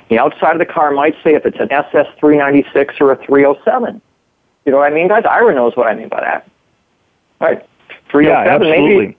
The 0.09 0.19
outside 0.19 0.53
of 0.53 0.59
the 0.59 0.73
car 0.73 0.91
might 0.91 1.15
say 1.23 1.35
if 1.35 1.47
it's 1.47 1.59
an 1.61 1.69
SS396 1.69 3.01
or 3.01 3.13
a 3.13 3.27
307. 3.27 4.01
You 4.65 4.73
know 4.73 4.79
what 4.79 4.91
I 4.91 4.95
mean, 4.95 5.09
guys? 5.09 5.25
Ira 5.25 5.55
knows 5.55 5.77
what 5.77 5.87
I 5.87 5.95
mean 5.95 6.09
by 6.09 6.21
that. 6.21 6.49
Right? 7.41 7.67
307, 8.11 8.25
yeah, 8.25 8.45
oh 8.45 8.55
absolutely. 8.55 9.07
Maybe, 9.07 9.17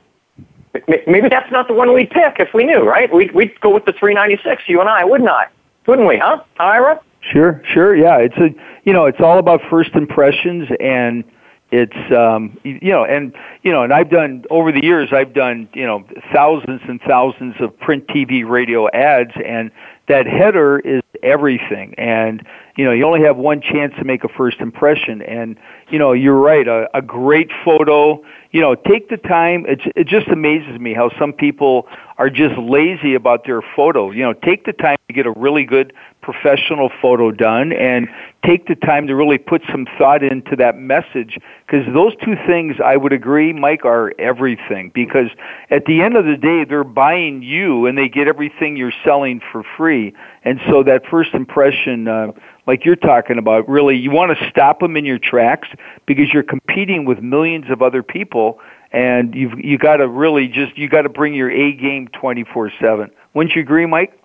maybe 1.07 1.29
that's 1.29 1.51
not 1.51 1.67
the 1.67 1.73
one 1.73 1.93
we'd 1.93 2.10
pick 2.10 2.36
if 2.39 2.53
we 2.53 2.63
knew, 2.63 2.81
right? 2.81 3.13
We'd, 3.13 3.34
we'd 3.34 3.60
go 3.62 3.73
with 3.73 3.86
the 3.86 3.93
396, 3.93 4.63
you 4.67 4.79
and 4.79 4.89
I, 4.89 5.03
wouldn't 5.03 5.29
I? 5.29 5.47
Wouldn't 5.88 6.07
we, 6.07 6.17
huh, 6.17 6.43
Ira? 6.60 6.99
Sure, 7.21 7.62
sure, 7.65 7.95
yeah. 7.95 8.17
It's 8.17 8.38
a, 8.38 8.49
you 8.84 8.93
know, 8.93 9.05
it's 9.05 9.19
all 9.19 9.38
about 9.38 9.62
first 9.69 9.93
impressions 9.93 10.69
and 10.79 11.23
it's 11.71 12.12
um 12.12 12.57
you 12.63 12.91
know 12.91 13.05
and 13.05 13.34
you 13.63 13.71
know 13.71 13.81
and 13.84 13.93
I've 13.93 14.10
done 14.10 14.43
over 14.49 14.71
the 14.71 14.84
years 14.84 15.10
I've 15.13 15.34
done 15.34 15.69
you 15.73 15.86
know 15.86 16.05
thousands 16.34 16.81
and 16.88 16.99
thousands 17.01 17.55
of 17.60 17.77
print 17.79 18.07
TV 18.07 18.47
radio 18.47 18.89
ads 18.89 19.31
and 19.43 19.71
that 20.07 20.27
header 20.27 20.79
is 20.79 21.01
everything 21.23 21.95
and 21.97 22.45
you 22.82 22.88
know 22.88 22.94
you 22.94 23.06
only 23.06 23.22
have 23.22 23.38
one 23.38 23.62
chance 23.62 23.94
to 24.00 24.04
make 24.04 24.24
a 24.24 24.28
first 24.28 24.60
impression. 24.60 25.22
And 25.22 25.60
you 25.91 26.00
know 26.00 26.13
you're 26.13 26.39
right 26.39 26.67
a, 26.67 26.89
a 26.98 27.02
great 27.04 27.52
photo 27.63 28.24
you 28.52 28.60
know 28.60 28.76
take 28.76 29.10
the 29.10 29.17
time. 29.17 29.65
It, 29.67 29.82
it 29.96 30.08
just 30.08 30.28
amazes 30.28 30.80
me 30.80 30.96
how 30.96 31.12
some 31.20 31.32
people 31.32 31.88
are 32.17 32.30
just 32.30 32.58
lazy 32.58 33.13
about 33.13 33.46
their 33.46 33.62
photo. 33.76 34.10
You 34.10 34.24
know 34.24 34.34
take 34.34 34.65
the 34.65 34.74
time 34.74 34.98
to 35.08 35.13
get 35.13 35.26
a 35.26 35.32
really 35.32 35.63
good 35.63 35.94
professional 36.22 36.89
photo 37.02 37.32
done 37.32 37.72
and 37.72 38.08
take 38.46 38.67
the 38.67 38.76
time 38.76 39.08
to 39.08 39.15
really 39.15 39.38
put 39.38 39.62
some 39.72 39.88
thought 39.98 40.24
into 40.24 40.56
that 40.56 40.78
message. 40.78 41.38
Because 41.65 41.86
those 41.94 42.13
two 42.17 42.36
things 42.48 42.76
I 42.84 42.98
would 42.98 43.13
agree 43.13 43.54
Mike 43.54 43.86
are 43.86 44.13
everything. 44.20 44.91
Because 44.94 45.30
at 45.70 45.86
the 45.86 46.02
end 46.02 46.17
of 46.17 46.26
the 46.26 46.38
day 46.38 46.65
they're 46.65 46.84
buying 46.84 47.41
you 47.41 47.86
and 47.86 47.98
they 47.98 48.10
get 48.10 48.28
everything 48.28 48.76
you're 48.76 48.94
selling 49.06 49.39
for 49.52 49.63
free. 49.78 50.13
And 50.44 50.60
so 50.70 50.84
that 50.84 51.06
first 51.06 51.34
impression 51.34 52.08
uh, 52.08 52.32
like 52.71 52.86
you're 52.86 52.95
talking 52.95 53.38
about 53.38 53.67
really 53.67 53.97
you 53.97 54.12
want 54.12 54.38
to 54.38 54.49
stop 54.49 54.79
them 54.79 54.95
in 54.95 55.03
your 55.03 55.19
tracks 55.19 55.67
because 56.05 56.31
you're 56.31 56.41
competing 56.41 57.03
with 57.03 57.19
millions 57.19 57.69
of 57.69 57.81
other 57.81 58.01
people 58.01 58.60
and 58.93 59.36
you've 59.36 59.60
you 59.60 59.77
got 59.77 59.97
to 59.97 60.07
really 60.07 60.47
just 60.47 60.77
you 60.77 60.88
got 60.88 61.01
to 61.01 61.10
bring 61.10 61.34
your 61.34 61.51
A 61.51 61.73
game 61.73 62.07
24/7 62.07 63.12
wouldn't 63.34 63.55
you 63.55 63.62
agree 63.62 63.86
Mike 63.86 64.17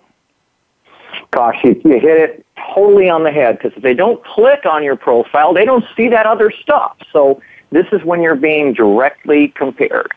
gosh, 1.31 1.57
you, 1.63 1.81
you 1.83 1.99
hit 1.99 2.19
it 2.19 2.45
totally 2.73 3.09
on 3.09 3.23
the 3.23 3.31
head 3.31 3.57
because 3.57 3.75
if 3.75 3.83
they 3.83 3.93
don't 3.93 4.23
click 4.23 4.65
on 4.65 4.83
your 4.83 4.95
profile, 4.95 5.53
they 5.53 5.65
don't 5.65 5.85
see 5.95 6.07
that 6.09 6.25
other 6.25 6.51
stuff. 6.51 6.97
So 7.11 7.41
this 7.71 7.85
is 7.91 8.03
when 8.03 8.21
you're 8.21 8.35
being 8.35 8.73
directly 8.73 9.49
compared. 9.49 10.11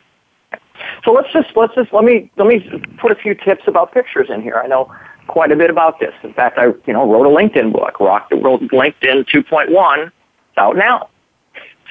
So 1.04 1.12
let's 1.12 1.30
just 1.32 1.54
let's 1.56 1.74
just 1.74 1.92
let 1.92 2.04
me 2.04 2.30
let 2.36 2.46
me 2.46 2.82
put 2.98 3.12
a 3.12 3.14
few 3.14 3.34
tips 3.34 3.64
about 3.66 3.92
pictures 3.92 4.28
in 4.30 4.40
here. 4.40 4.60
I 4.62 4.66
know 4.66 4.94
quite 5.26 5.52
a 5.52 5.56
bit 5.56 5.70
about 5.70 6.00
this. 6.00 6.14
In 6.22 6.33
fact, 6.33 6.59
I 6.59 6.66
you 6.87 6.92
know 6.92 7.11
wrote 7.11 7.26
a 7.26 7.30
LinkedIn 7.30 7.72
book, 7.72 8.00
Rock 8.00 8.30
the 8.30 8.37
World 8.37 8.62
LinkedIn 8.62 9.26
2.1. 9.28 10.06
It's 10.06 10.12
out 10.59 10.76
now. 10.76 11.09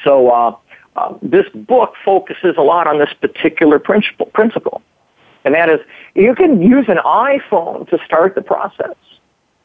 So 0.04 0.30
uh, 0.30 0.56
uh, 0.96 1.18
this 1.22 1.46
book 1.54 1.94
focuses 2.04 2.56
a 2.58 2.62
lot 2.62 2.88
on 2.88 3.00
this 3.00 3.13
particular 3.22 3.80
principle. 3.80 4.28
Principle 4.28 4.82
and 5.46 5.54
that 5.56 5.70
is 5.70 5.80
you 6.15 6.36
can 6.36 6.62
use 6.62 6.86
an 6.88 6.98
iPhone 6.98 7.89
to 7.89 8.00
start 8.06 8.36
the 8.36 8.42
process. 8.42 8.96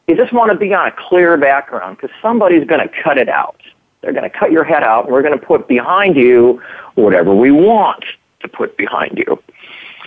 You 0.07 0.17
just 0.17 0.33
want 0.33 0.53
to 0.53 0.59
be 0.59 0.73
on 0.75 0.89
a 0.89 0.93
clear 0.93 1.37
background 1.37 1.97
because 1.97 2.15
somebody's 2.21 2.67
going 2.67 2.87
to 2.87 3.03
cut 3.03 3.19
it 3.19 3.29
out. 3.29 3.61
They're 4.01 4.13
going 4.13 4.31
to 4.31 4.39
cut 4.39 4.53
your 4.53 4.65
head 4.65 4.83
out, 4.83 5.05
and 5.05 5.13
we're 5.13 5.23
going 5.23 5.39
to 5.39 5.45
put 5.45 5.67
behind 5.67 6.17
you 6.17 6.63
whatever 6.95 7.35
we 7.35 7.51
want 7.51 8.05
to 8.41 8.49
put 8.49 8.77
behind 8.77 9.17
you. 9.17 9.43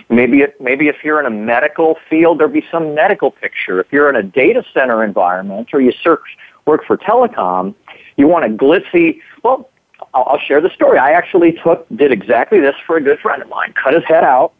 Maybe 0.08 0.40
it, 0.40 0.60
maybe 0.60 0.88
if 0.88 0.96
you're 1.04 1.20
in 1.20 1.26
a 1.26 1.30
medical 1.30 1.98
field, 2.08 2.38
there'll 2.38 2.52
be 2.52 2.64
some 2.70 2.94
medical 2.94 3.30
picture. 3.30 3.80
If 3.80 3.92
you're 3.92 4.08
in 4.08 4.16
a 4.16 4.22
data 4.22 4.64
center 4.72 5.04
environment 5.04 5.70
or 5.72 5.80
you 5.80 5.92
search 5.92 6.36
work 6.66 6.84
for 6.86 6.96
telecom, 6.96 7.74
you 8.16 8.26
want 8.28 8.44
a 8.44 8.48
glitzy. 8.48 9.20
Well, 9.42 9.68
I'll, 10.14 10.24
I'll 10.24 10.38
share 10.38 10.60
the 10.60 10.70
story. 10.70 10.98
I 10.98 11.12
actually 11.12 11.52
took 11.52 11.86
did 11.94 12.12
exactly 12.12 12.60
this 12.60 12.74
for 12.86 12.96
a 12.96 13.02
good 13.02 13.18
friend 13.20 13.42
of 13.42 13.48
mine. 13.48 13.74
Cut 13.82 13.94
his 13.94 14.04
head 14.04 14.24
out, 14.24 14.52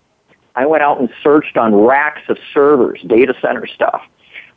I 0.59 0.67
went 0.67 0.83
out 0.83 0.99
and 0.99 1.09
searched 1.23 1.57
on 1.57 1.73
racks 1.73 2.23
of 2.29 2.37
servers, 2.53 3.01
data 3.07 3.33
center 3.41 3.65
stuff. 3.69 4.03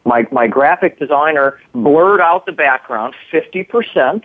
My, 0.04 0.26
my 0.32 0.48
graphic 0.48 0.98
designer 0.98 1.60
blurred 1.76 2.20
out 2.20 2.48
the 2.48 2.52
background 2.52 3.14
50%, 3.32 4.24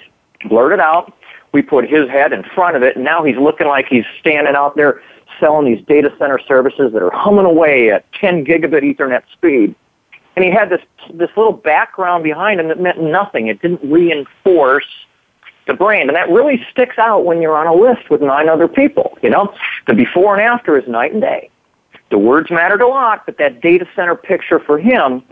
blurred 0.48 0.72
it 0.72 0.80
out. 0.80 1.12
We 1.52 1.60
put 1.60 1.86
his 1.86 2.08
head 2.08 2.32
in 2.32 2.44
front 2.44 2.76
of 2.76 2.82
it, 2.82 2.96
and 2.96 3.04
now 3.04 3.24
he's 3.24 3.36
looking 3.36 3.66
like 3.66 3.88
he's 3.88 4.06
standing 4.18 4.54
out 4.54 4.74
there 4.74 5.02
selling 5.40 5.72
these 5.72 5.84
data 5.86 6.12
center 6.18 6.38
services 6.46 6.92
that 6.92 7.02
are 7.02 7.10
humming 7.10 7.44
away 7.44 7.90
at 7.90 8.10
10 8.14 8.44
gigabit 8.44 8.82
Ethernet 8.82 9.22
speed. 9.32 9.74
And 10.34 10.44
he 10.44 10.50
had 10.50 10.68
this, 10.68 10.82
this 11.14 11.30
little 11.36 11.52
background 11.52 12.22
behind 12.22 12.60
him 12.60 12.68
that 12.68 12.80
meant 12.80 13.00
nothing. 13.00 13.46
It 13.46 13.62
didn't 13.62 13.90
reinforce 13.90 14.86
the 15.66 15.74
brand. 15.74 16.10
And 16.10 16.16
that 16.16 16.28
really 16.28 16.64
sticks 16.70 16.98
out 16.98 17.24
when 17.24 17.40
you're 17.40 17.56
on 17.56 17.66
a 17.66 17.74
list 17.74 18.10
with 18.10 18.20
nine 18.20 18.48
other 18.48 18.68
people. 18.68 19.18
You 19.22 19.30
know, 19.30 19.54
the 19.86 19.94
before 19.94 20.34
and 20.34 20.42
after 20.42 20.78
is 20.78 20.86
night 20.88 21.12
and 21.12 21.20
day. 21.20 21.50
The 22.10 22.18
words 22.18 22.50
mattered 22.50 22.82
a 22.82 22.86
lot, 22.86 23.26
but 23.26 23.38
that 23.38 23.60
data 23.60 23.86
center 23.96 24.14
picture 24.14 24.60
for 24.60 24.78
him 24.78 25.24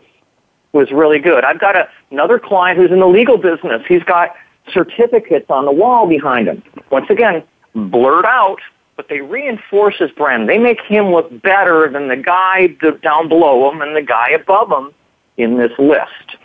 was 0.73 0.91
really 0.91 1.21
good. 1.21 1.45
I've 1.45 1.61
got 1.61 1.77
a, 1.77 1.89
another 2.11 2.39
client 2.39 2.79
who's 2.79 2.91
in 2.91 2.99
the 2.99 3.07
legal 3.07 3.39
business. 3.39 3.83
He's 3.87 4.03
got 4.03 4.35
certificates 4.73 5.47
on 5.51 5.67
the 5.67 5.73
wall 5.73 6.09
behind 6.09 6.49
him. 6.49 6.63
Once 6.91 7.07
again, 7.11 7.45
blurred 7.75 8.27
out, 8.27 8.59
but 8.97 9.09
they 9.09 9.21
reinforce 9.21 9.97
his 9.99 10.11
brand. 10.13 10.49
They 10.49 10.59
make 10.59 10.81
him 10.83 11.13
look 11.13 11.43
better 11.43 11.91
than 11.91 12.09
the 12.09 12.17
guy 12.17 12.69
down 13.03 13.29
below 13.29 13.71
him 13.71 13.83
and 13.83 13.97
the 13.97 14.03
guy 14.03 14.31
above 14.31 14.71
him 14.71 14.95
in 15.37 15.59
this 15.59 15.73
list. 15.79 16.37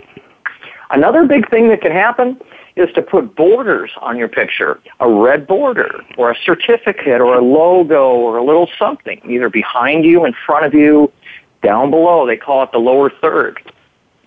Another 0.92 1.26
big 1.26 1.50
thing 1.50 1.70
that 1.70 1.82
can 1.82 1.92
happen 1.92 2.40
is 2.76 2.92
to 2.94 3.02
put 3.02 3.36
borders 3.36 3.92
on 4.02 4.18
your 4.18 4.28
picture, 4.28 4.80
a 5.00 5.10
red 5.10 5.46
border 5.46 6.02
or 6.18 6.32
a 6.32 6.36
certificate 6.44 7.22
or 7.22 7.36
a 7.36 7.44
logo 7.44 8.12
or 8.12 8.38
a 8.38 8.44
little 8.44 8.70
something, 8.80 9.22
either 9.30 9.50
behind 9.50 10.06
you, 10.06 10.26
in 10.26 10.34
front 10.46 10.66
of 10.66 10.74
you, 10.74 11.12
down 11.62 11.92
below. 11.92 12.26
They 12.26 12.38
call 12.38 12.64
it 12.64 12.72
the 12.72 12.80
lower 12.80 13.12
third. 13.22 13.60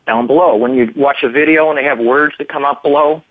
Down 0.06 0.26
below. 0.26 0.56
When 0.56 0.74
you 0.74 0.92
watch 0.96 1.22
a 1.22 1.28
video 1.28 1.68
and 1.70 1.78
they 1.78 1.84
have 1.84 1.98
words 1.98 2.34
that 2.38 2.48
come 2.48 2.64
up 2.64 2.82
below, 2.82 3.22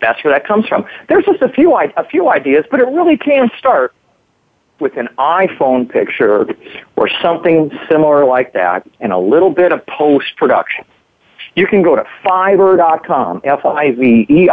that's 0.00 0.22
where 0.24 0.32
that 0.32 0.46
comes 0.46 0.66
from. 0.66 0.86
There's 1.08 1.26
just 1.26 1.42
a 1.42 1.48
few, 1.50 1.76
a 1.76 2.04
few 2.08 2.30
ideas, 2.30 2.64
but 2.70 2.80
it 2.80 2.88
really 2.88 3.18
can 3.18 3.50
start 3.58 3.94
with 4.80 4.96
an 4.96 5.08
iPhone 5.18 5.88
picture 5.88 6.46
or 6.96 7.08
something 7.22 7.70
similar 7.88 8.24
like 8.24 8.52
that 8.54 8.86
and 9.00 9.12
a 9.12 9.18
little 9.18 9.50
bit 9.50 9.72
of 9.72 9.84
post 9.86 10.36
production. 10.36 10.84
You 11.56 11.66
can 11.66 11.82
go 11.82 11.96
to 11.96 12.04
Fiverr.com, 12.24 13.42
F-I-V-E-R-R.com, 13.44 14.44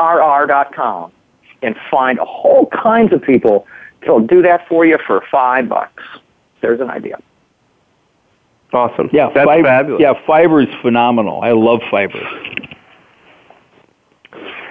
and 1.62 1.76
find 1.92 2.20
all 2.20 2.66
kinds 2.68 3.14
of 3.14 3.22
people 3.22 3.68
that'll 4.02 4.26
do 4.26 4.42
that 4.42 4.68
for 4.68 4.86
you 4.86 4.98
for 5.06 5.24
five 5.32 5.70
bucks. 5.70 6.04
There's 6.62 6.82
an 6.82 6.90
idea. 6.90 7.20
Awesome. 8.74 9.10
Yeah, 9.14 9.30
that's 9.34 9.48
Fiverr, 9.48 9.64
fabulous. 9.64 10.02
Yeah, 10.02 10.14
Fiverr 10.28 10.68
is 10.68 10.74
phenomenal. 10.82 11.42
I 11.42 11.52
love 11.52 11.82
Fiverr. 11.92 12.77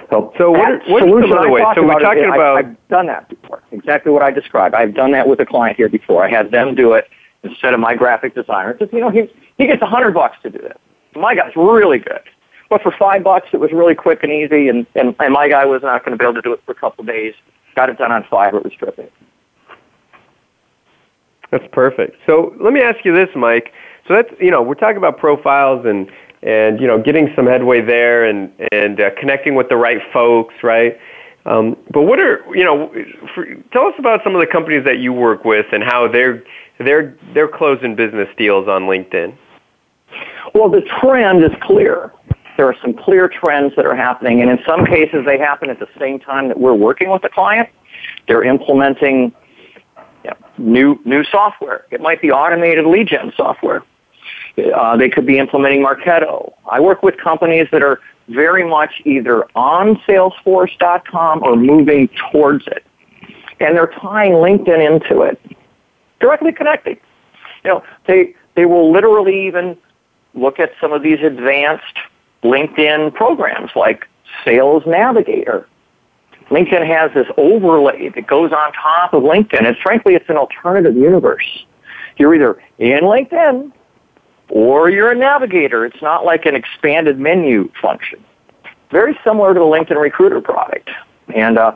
So, 0.09 0.33
so 0.37 0.51
what 0.51 0.71
are, 0.71 0.81
what's 0.87 1.05
some 1.05 1.37
other 1.37 1.49
ways? 1.51 1.65
So 1.75 1.85
we're 1.85 1.99
talking 1.99 2.23
it, 2.23 2.29
about. 2.29 2.55
I, 2.55 2.59
I've 2.59 2.87
done 2.87 3.07
that 3.07 3.27
before. 3.27 3.61
Exactly 3.71 4.11
what 4.11 4.21
I 4.21 4.31
described. 4.31 4.73
I've 4.73 4.93
done 4.93 5.11
that 5.11 5.27
with 5.27 5.39
a 5.41 5.45
client 5.45 5.75
here 5.75 5.89
before. 5.89 6.23
I 6.23 6.29
had 6.29 6.51
them 6.51 6.75
do 6.75 6.93
it 6.93 7.09
instead 7.43 7.73
of 7.73 7.79
my 7.79 7.95
graphic 7.95 8.33
designer. 8.33 8.73
Just 8.73 8.93
you 8.93 9.01
know, 9.01 9.09
he 9.09 9.29
he 9.57 9.67
gets 9.67 9.81
a 9.81 9.85
hundred 9.85 10.13
bucks 10.13 10.37
to 10.43 10.49
do 10.49 10.59
this 10.59 10.77
my 11.17 11.35
guy's 11.35 11.55
really 11.55 11.99
good. 11.99 12.21
But 12.69 12.81
for 12.81 12.91
five 12.91 13.23
bucks, 13.23 13.47
it 13.53 13.57
was 13.57 13.71
really 13.71 13.95
quick 13.95 14.23
and 14.23 14.31
easy, 14.31 14.67
and, 14.67 14.85
and, 14.95 15.15
and 15.19 15.33
my 15.33 15.47
guy 15.47 15.65
was 15.65 15.81
not 15.81 16.03
going 16.03 16.17
to 16.17 16.21
be 16.21 16.25
able 16.25 16.35
to 16.35 16.41
do 16.41 16.53
it 16.53 16.61
for 16.65 16.73
a 16.73 16.75
couple 16.75 17.01
of 17.01 17.07
days. 17.07 17.33
Got 17.75 17.89
it 17.89 17.97
done 17.97 18.11
on 18.11 18.25
five. 18.29 18.53
It 18.53 18.63
was 18.63 18.73
terrific. 18.77 19.11
That's 21.49 21.67
perfect. 21.71 22.17
So 22.25 22.53
let 22.59 22.73
me 22.73 22.81
ask 22.81 23.05
you 23.05 23.13
this, 23.13 23.29
Mike. 23.35 23.71
So 24.07 24.15
that's 24.15 24.29
you 24.39 24.51
know 24.51 24.61
we're 24.61 24.75
talking 24.75 24.97
about 24.97 25.17
profiles 25.17 25.85
and 25.85 26.11
and 26.47 26.79
you 26.79 26.87
know 26.87 26.97
getting 26.97 27.31
some 27.35 27.45
headway 27.45 27.81
there 27.81 28.23
and 28.23 28.51
and 28.71 29.01
uh, 29.01 29.09
connecting 29.19 29.53
with 29.55 29.67
the 29.67 29.75
right 29.75 30.01
folks, 30.13 30.55
right? 30.63 30.97
Um, 31.45 31.77
but 31.91 32.03
what 32.03 32.19
are 32.19 32.43
you 32.55 32.63
know? 32.63 32.91
For, 33.35 33.45
tell 33.73 33.87
us 33.87 33.95
about 33.99 34.23
some 34.23 34.33
of 34.33 34.39
the 34.39 34.47
companies 34.47 34.85
that 34.85 34.99
you 34.99 35.11
work 35.11 35.43
with 35.43 35.65
and 35.73 35.83
how 35.83 36.07
they're 36.07 36.41
they're 36.79 37.17
they're 37.33 37.49
closing 37.49 37.95
business 37.95 38.29
deals 38.37 38.67
on 38.69 38.83
LinkedIn. 38.83 39.35
Well, 40.55 40.69
the 40.69 40.81
trend 41.01 41.43
is 41.43 41.51
clear. 41.61 42.13
there 42.55 42.65
are 42.65 42.75
some 42.81 42.93
clear 42.93 43.27
trends 43.27 43.75
that 43.75 43.85
are 43.85 43.95
happening, 43.95 44.41
and 44.41 44.49
in 44.49 44.59
some 44.65 44.85
cases, 44.85 45.25
they 45.25 45.37
happen 45.37 45.69
at 45.69 45.79
the 45.79 45.89
same 45.99 46.17
time 46.17 46.47
that 46.47 46.59
we're 46.59 46.73
working 46.73 47.09
with 47.09 47.23
the 47.23 47.29
client. 47.29 47.67
They're 48.29 48.43
implementing 48.43 49.33
you 50.23 50.31
know, 50.31 50.37
new 50.57 50.99
new 51.03 51.25
software. 51.25 51.85
It 51.91 51.99
might 51.99 52.21
be 52.21 52.31
automated 52.31 52.85
lead 52.85 53.09
gen 53.09 53.33
software. 53.35 53.83
Uh, 54.57 54.97
they 54.97 55.09
could 55.09 55.25
be 55.25 55.37
implementing 55.37 55.83
Marketo. 55.83 56.53
I 56.71 56.79
work 56.79 57.03
with 57.03 57.17
companies 57.17 57.67
that 57.71 57.83
are 57.83 57.99
very 58.29 58.67
much 58.67 59.01
either 59.05 59.45
on 59.55 59.95
Salesforce.com 60.07 61.43
or 61.43 61.55
moving 61.55 62.09
towards 62.31 62.65
it, 62.67 62.83
and 63.59 63.75
they're 63.75 63.93
tying 64.01 64.33
LinkedIn 64.33 64.85
into 64.85 65.21
it, 65.21 65.39
directly 66.19 66.51
connecting. 66.51 66.97
You 67.63 67.71
know, 67.71 67.83
they 68.07 68.33
they 68.55 68.65
will 68.65 68.91
literally 68.91 69.45
even 69.47 69.77
look 70.33 70.59
at 70.59 70.71
some 70.81 70.91
of 70.91 71.03
these 71.03 71.19
advanced 71.21 71.97
LinkedIn 72.43 73.13
programs 73.13 73.71
like 73.75 74.07
Sales 74.43 74.83
Navigator. 74.85 75.67
LinkedIn 76.49 76.87
has 76.87 77.11
this 77.13 77.27
overlay 77.37 78.09
that 78.09 78.25
goes 78.25 78.51
on 78.51 78.71
top 78.73 79.13
of 79.13 79.23
LinkedIn. 79.23 79.65
And 79.65 79.75
frankly, 79.77 80.15
it's 80.15 80.29
an 80.29 80.37
alternative 80.37 80.95
universe. 80.95 81.65
You're 82.17 82.33
either 82.33 82.61
in 82.79 83.01
LinkedIn 83.01 83.71
or 84.49 84.89
you're 84.89 85.11
a 85.11 85.15
navigator. 85.15 85.85
It's 85.85 86.01
not 86.01 86.25
like 86.25 86.45
an 86.45 86.55
expanded 86.55 87.19
menu 87.19 87.71
function. 87.81 88.23
Very 88.91 89.17
similar 89.23 89.53
to 89.53 89.59
the 89.59 89.65
LinkedIn 89.65 89.99
Recruiter 89.99 90.41
product. 90.41 90.89
And, 91.35 91.57
uh, 91.57 91.75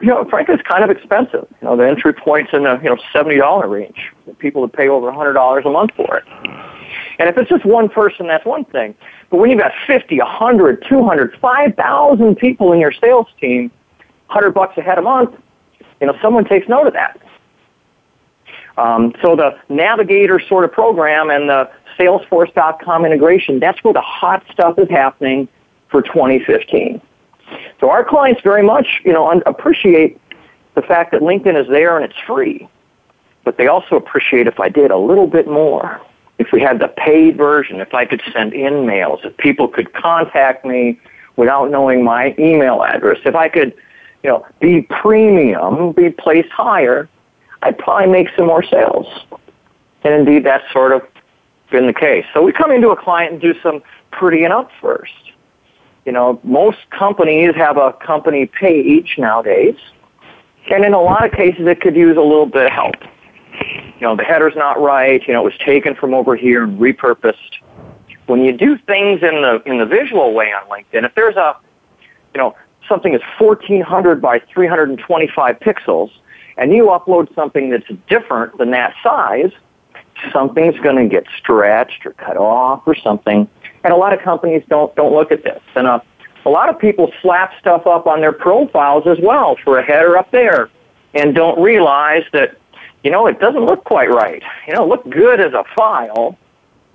you 0.00 0.08
know, 0.08 0.24
frankly, 0.28 0.54
it's 0.54 0.66
kind 0.66 0.84
of 0.84 0.90
expensive. 0.90 1.46
You 1.60 1.68
know, 1.68 1.76
the 1.76 1.86
entry 1.86 2.12
point's 2.12 2.52
in 2.52 2.64
the, 2.64 2.78
you 2.82 2.88
know, 2.88 2.96
$70 3.14 3.70
range. 3.70 4.12
People 4.38 4.62
would 4.62 4.72
pay 4.72 4.88
over 4.88 5.10
$100 5.10 5.66
a 5.66 5.70
month 5.70 5.92
for 5.96 6.18
it. 6.18 6.24
And 7.18 7.28
if 7.28 7.36
it's 7.36 7.48
just 7.48 7.64
one 7.64 7.88
person, 7.88 8.26
that's 8.26 8.44
one 8.44 8.64
thing. 8.66 8.94
But 9.30 9.38
when 9.38 9.50
you've 9.50 9.60
got 9.60 9.72
50, 9.86 10.18
100, 10.18 10.84
200, 10.88 11.38
5,000 11.40 12.36
people 12.36 12.72
in 12.72 12.80
your 12.80 12.92
sales 12.92 13.26
team, 13.40 13.70
100 14.26 14.50
bucks 14.52 14.76
a 14.76 14.82
head 14.82 14.98
a 14.98 15.02
month, 15.02 15.34
you 16.00 16.06
know, 16.06 16.16
someone 16.20 16.44
takes 16.44 16.68
note 16.68 16.86
of 16.86 16.92
that. 16.94 17.20
Um, 18.78 19.14
so 19.22 19.36
the 19.36 19.58
Navigator 19.68 20.40
sort 20.40 20.64
of 20.64 20.72
program 20.72 21.30
and 21.30 21.48
the 21.48 21.70
Salesforce.com 21.98 23.04
integration, 23.04 23.60
that's 23.60 23.82
where 23.84 23.92
the 23.92 24.00
hot 24.00 24.44
stuff 24.50 24.78
is 24.78 24.88
happening 24.88 25.48
for 25.90 26.02
2015. 26.02 27.00
So 27.80 27.90
our 27.90 28.04
clients 28.04 28.40
very 28.42 28.62
much, 28.62 28.86
you 29.04 29.12
know, 29.12 29.30
appreciate 29.44 30.18
the 30.74 30.82
fact 30.82 31.12
that 31.12 31.20
LinkedIn 31.20 31.60
is 31.60 31.68
there 31.68 31.96
and 31.96 32.04
it's 32.04 32.18
free, 32.26 32.66
but 33.44 33.58
they 33.58 33.66
also 33.66 33.96
appreciate 33.96 34.46
if 34.46 34.58
I 34.58 34.70
did 34.70 34.90
a 34.90 34.96
little 34.96 35.26
bit 35.26 35.46
more 35.46 36.00
if 36.42 36.52
we 36.52 36.60
had 36.60 36.80
the 36.80 36.88
paid 36.88 37.36
version, 37.36 37.80
if 37.80 37.94
I 37.94 38.04
could 38.04 38.22
send 38.32 38.52
InMails, 38.52 39.24
if 39.24 39.36
people 39.36 39.68
could 39.68 39.92
contact 39.92 40.64
me 40.64 40.98
without 41.36 41.70
knowing 41.70 42.02
my 42.02 42.34
email 42.38 42.82
address, 42.82 43.18
if 43.24 43.34
I 43.34 43.48
could, 43.48 43.74
you 44.22 44.30
know, 44.30 44.46
be 44.60 44.82
premium, 44.82 45.92
be 45.92 46.10
placed 46.10 46.50
higher, 46.50 47.08
I'd 47.62 47.78
probably 47.78 48.10
make 48.10 48.28
some 48.36 48.46
more 48.46 48.62
sales. 48.62 49.06
And 50.04 50.14
indeed, 50.14 50.44
that's 50.44 50.64
sort 50.72 50.92
of 50.92 51.02
been 51.70 51.86
the 51.86 51.94
case. 51.94 52.24
So 52.34 52.42
we 52.42 52.52
come 52.52 52.70
into 52.70 52.90
a 52.90 52.96
client 52.96 53.32
and 53.32 53.40
do 53.40 53.54
some 53.62 53.82
prettying 54.12 54.50
up 54.50 54.70
first. 54.80 55.12
You 56.04 56.12
know, 56.12 56.40
most 56.42 56.78
companies 56.90 57.54
have 57.54 57.76
a 57.76 57.92
company 57.92 58.46
page 58.46 59.14
nowadays, 59.16 59.76
and 60.70 60.84
in 60.84 60.94
a 60.94 61.00
lot 61.00 61.24
of 61.24 61.32
cases, 61.32 61.66
it 61.66 61.80
could 61.80 61.94
use 61.94 62.16
a 62.16 62.20
little 62.20 62.46
bit 62.46 62.66
of 62.66 62.72
help 62.72 62.96
you 64.02 64.08
know, 64.08 64.16
the 64.16 64.24
header's 64.24 64.56
not 64.56 64.80
right, 64.80 65.22
you 65.28 65.32
know, 65.32 65.42
it 65.42 65.44
was 65.44 65.58
taken 65.64 65.94
from 65.94 66.12
over 66.12 66.34
here 66.34 66.64
and 66.64 66.76
repurposed. 66.80 67.36
When 68.26 68.44
you 68.44 68.52
do 68.52 68.76
things 68.78 69.22
in 69.22 69.42
the, 69.42 69.62
in 69.64 69.78
the 69.78 69.86
visual 69.86 70.34
way 70.34 70.46
on 70.46 70.68
LinkedIn, 70.68 71.04
if 71.04 71.14
there's 71.14 71.36
a, 71.36 71.56
you 72.34 72.40
know, 72.40 72.56
something 72.88 73.14
is 73.14 73.20
1400 73.38 74.20
by 74.20 74.40
325 74.52 75.60
pixels, 75.60 76.10
and 76.62 76.72
you 76.72 76.86
upload 76.86 77.34
something 77.34 77.70
that's 77.70 77.88
different 78.08 78.56
than 78.58 78.70
that 78.70 78.94
size, 79.02 79.50
something's 80.32 80.78
going 80.80 80.96
to 80.96 81.08
get 81.08 81.24
stretched 81.38 82.06
or 82.06 82.12
cut 82.12 82.36
off 82.36 82.82
or 82.86 82.94
something. 82.94 83.48
And 83.84 83.92
a 83.92 83.96
lot 83.96 84.12
of 84.12 84.20
companies 84.20 84.62
don't, 84.68 84.94
don't 84.94 85.12
look 85.12 85.32
at 85.32 85.42
this. 85.42 85.60
And 85.74 85.86
uh, 85.86 86.00
a 86.44 86.50
lot 86.50 86.68
of 86.68 86.78
people 86.78 87.12
slap 87.20 87.52
stuff 87.58 87.86
up 87.86 88.06
on 88.06 88.20
their 88.20 88.32
profiles 88.32 89.06
as 89.06 89.18
well 89.20 89.56
for 89.64 89.78
a 89.78 89.84
header 89.84 90.16
up 90.16 90.30
there 90.30 90.70
and 91.14 91.34
don't 91.34 91.60
realize 91.60 92.24
that 92.32 92.56
you 93.02 93.10
know, 93.10 93.26
it 93.26 93.40
doesn't 93.40 93.64
look 93.64 93.84
quite 93.84 94.10
right. 94.10 94.42
You 94.66 94.74
know, 94.74 94.86
look 94.86 95.08
good 95.08 95.40
as 95.40 95.52
a 95.52 95.64
file. 95.74 96.38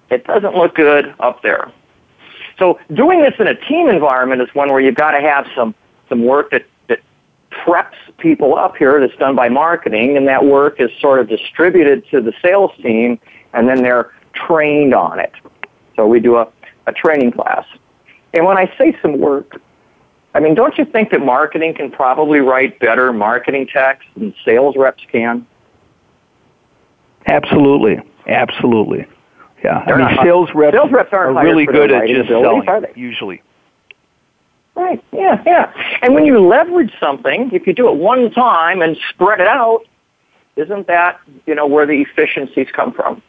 It 0.10 0.24
doesn't 0.26 0.56
look 0.56 0.76
good 0.76 1.14
up 1.20 1.42
there. 1.42 1.72
So 2.58 2.80
doing 2.94 3.22
this 3.22 3.34
in 3.40 3.48
a 3.48 3.56
team 3.56 3.90
environment 3.90 4.42
is 4.42 4.48
one 4.54 4.70
where 4.72 4.80
you've 4.80 4.96
got 4.96 5.12
to 5.12 5.22
have 5.22 5.46
some, 5.56 5.76
some 6.10 6.24
work 6.24 6.52
that 6.52 6.66
preps 7.66 7.96
people 8.18 8.58
up 8.58 8.76
here 8.78 9.00
that's 9.00 9.18
done 9.18 9.36
by 9.36 9.50
marketing, 9.50 10.18
and 10.18 10.28
that 10.28 10.46
work 10.46 10.80
is 10.80 10.90
sort 11.00 11.20
of 11.20 11.28
distributed 11.30 12.08
to 12.10 12.22
the 12.22 12.34
sales 12.42 12.72
team, 12.82 13.20
and 13.54 13.68
then 13.68 13.84
they're 13.84 14.12
trained 14.34 14.94
on 14.94 15.20
it. 15.20 15.32
So 15.96 16.08
we 16.08 16.20
do 16.20 16.38
a, 16.38 16.48
a 16.86 16.94
training 16.94 17.32
class. 17.32 17.66
And 18.34 18.46
when 18.46 18.58
I 18.58 18.72
say 18.78 18.98
some 19.02 19.20
work, 19.20 19.60
I 20.34 20.40
mean, 20.40 20.54
don't 20.54 20.78
you 20.78 20.86
think 20.86 21.10
that 21.12 21.22
marketing 21.22 21.74
can 21.74 21.90
probably 21.92 22.40
write 22.40 22.80
better 22.80 23.12
marketing 23.12 23.68
text 23.72 24.08
than 24.16 24.36
sales 24.46 24.76
reps 24.78 25.04
can? 25.12 25.48
Absolutely, 27.28 28.00
absolutely. 28.28 29.06
Yeah, 29.64 29.80
I 29.88 29.98
mean, 29.98 30.18
sales 30.24 30.50
reps, 30.54 30.78
sales 30.78 30.92
reps 30.92 31.12
are 31.12 31.34
really 31.34 31.66
good 31.66 31.92
at 31.92 32.08
just 32.08 32.30
selling, 32.30 32.68
usually. 32.96 33.42
Right. 34.78 35.04
Yeah. 35.12 35.42
Yeah. 35.44 35.74
And 36.04 36.14
when 36.14 36.26
you 36.26 36.40
leverage 36.40 36.94
something, 37.00 37.50
if 37.52 37.66
you 37.66 37.74
do 37.74 37.90
it 37.90 37.96
one 37.96 38.30
time 38.30 38.84
and 38.84 38.96
spread 39.10 39.42
it 39.42 39.48
out, 39.48 39.82
isn't 40.56 40.86
that 40.86 41.20
you 41.48 41.56
know 41.56 41.66
where 41.66 41.88
the 41.88 42.00
efficiencies 42.02 42.68
come 42.72 42.94
from? 42.94 43.24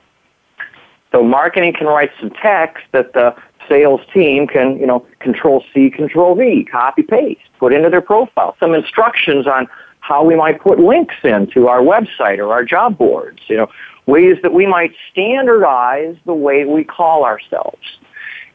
So 1.10 1.22
marketing 1.22 1.72
can 1.72 1.86
write 1.86 2.10
some 2.20 2.28
text 2.30 2.84
that 2.92 3.14
the 3.14 3.34
sales 3.66 4.02
team 4.12 4.46
can 4.46 4.78
you 4.78 4.86
know 4.86 5.06
control 5.20 5.64
C, 5.72 5.88
control 5.88 6.34
V, 6.34 6.66
copy 6.70 7.02
paste, 7.02 7.40
put 7.58 7.72
into 7.72 7.88
their 7.88 8.02
profile. 8.02 8.54
Some 8.60 8.74
instructions 8.74 9.46
on 9.46 9.68
how 10.00 10.22
we 10.22 10.36
might 10.36 10.60
put 10.60 10.78
links 10.78 11.16
into 11.24 11.66
our 11.68 11.80
website 11.80 12.38
or 12.38 12.52
our 12.52 12.62
job 12.62 12.98
boards, 12.98 13.40
you 13.46 13.56
know, 13.56 13.68
ways 14.04 14.36
that 14.42 14.52
we 14.52 14.66
might 14.66 14.92
standardize 15.10 16.16
the 16.26 16.34
way 16.34 16.66
we 16.66 16.84
call 16.84 17.24
ourselves. 17.24 17.97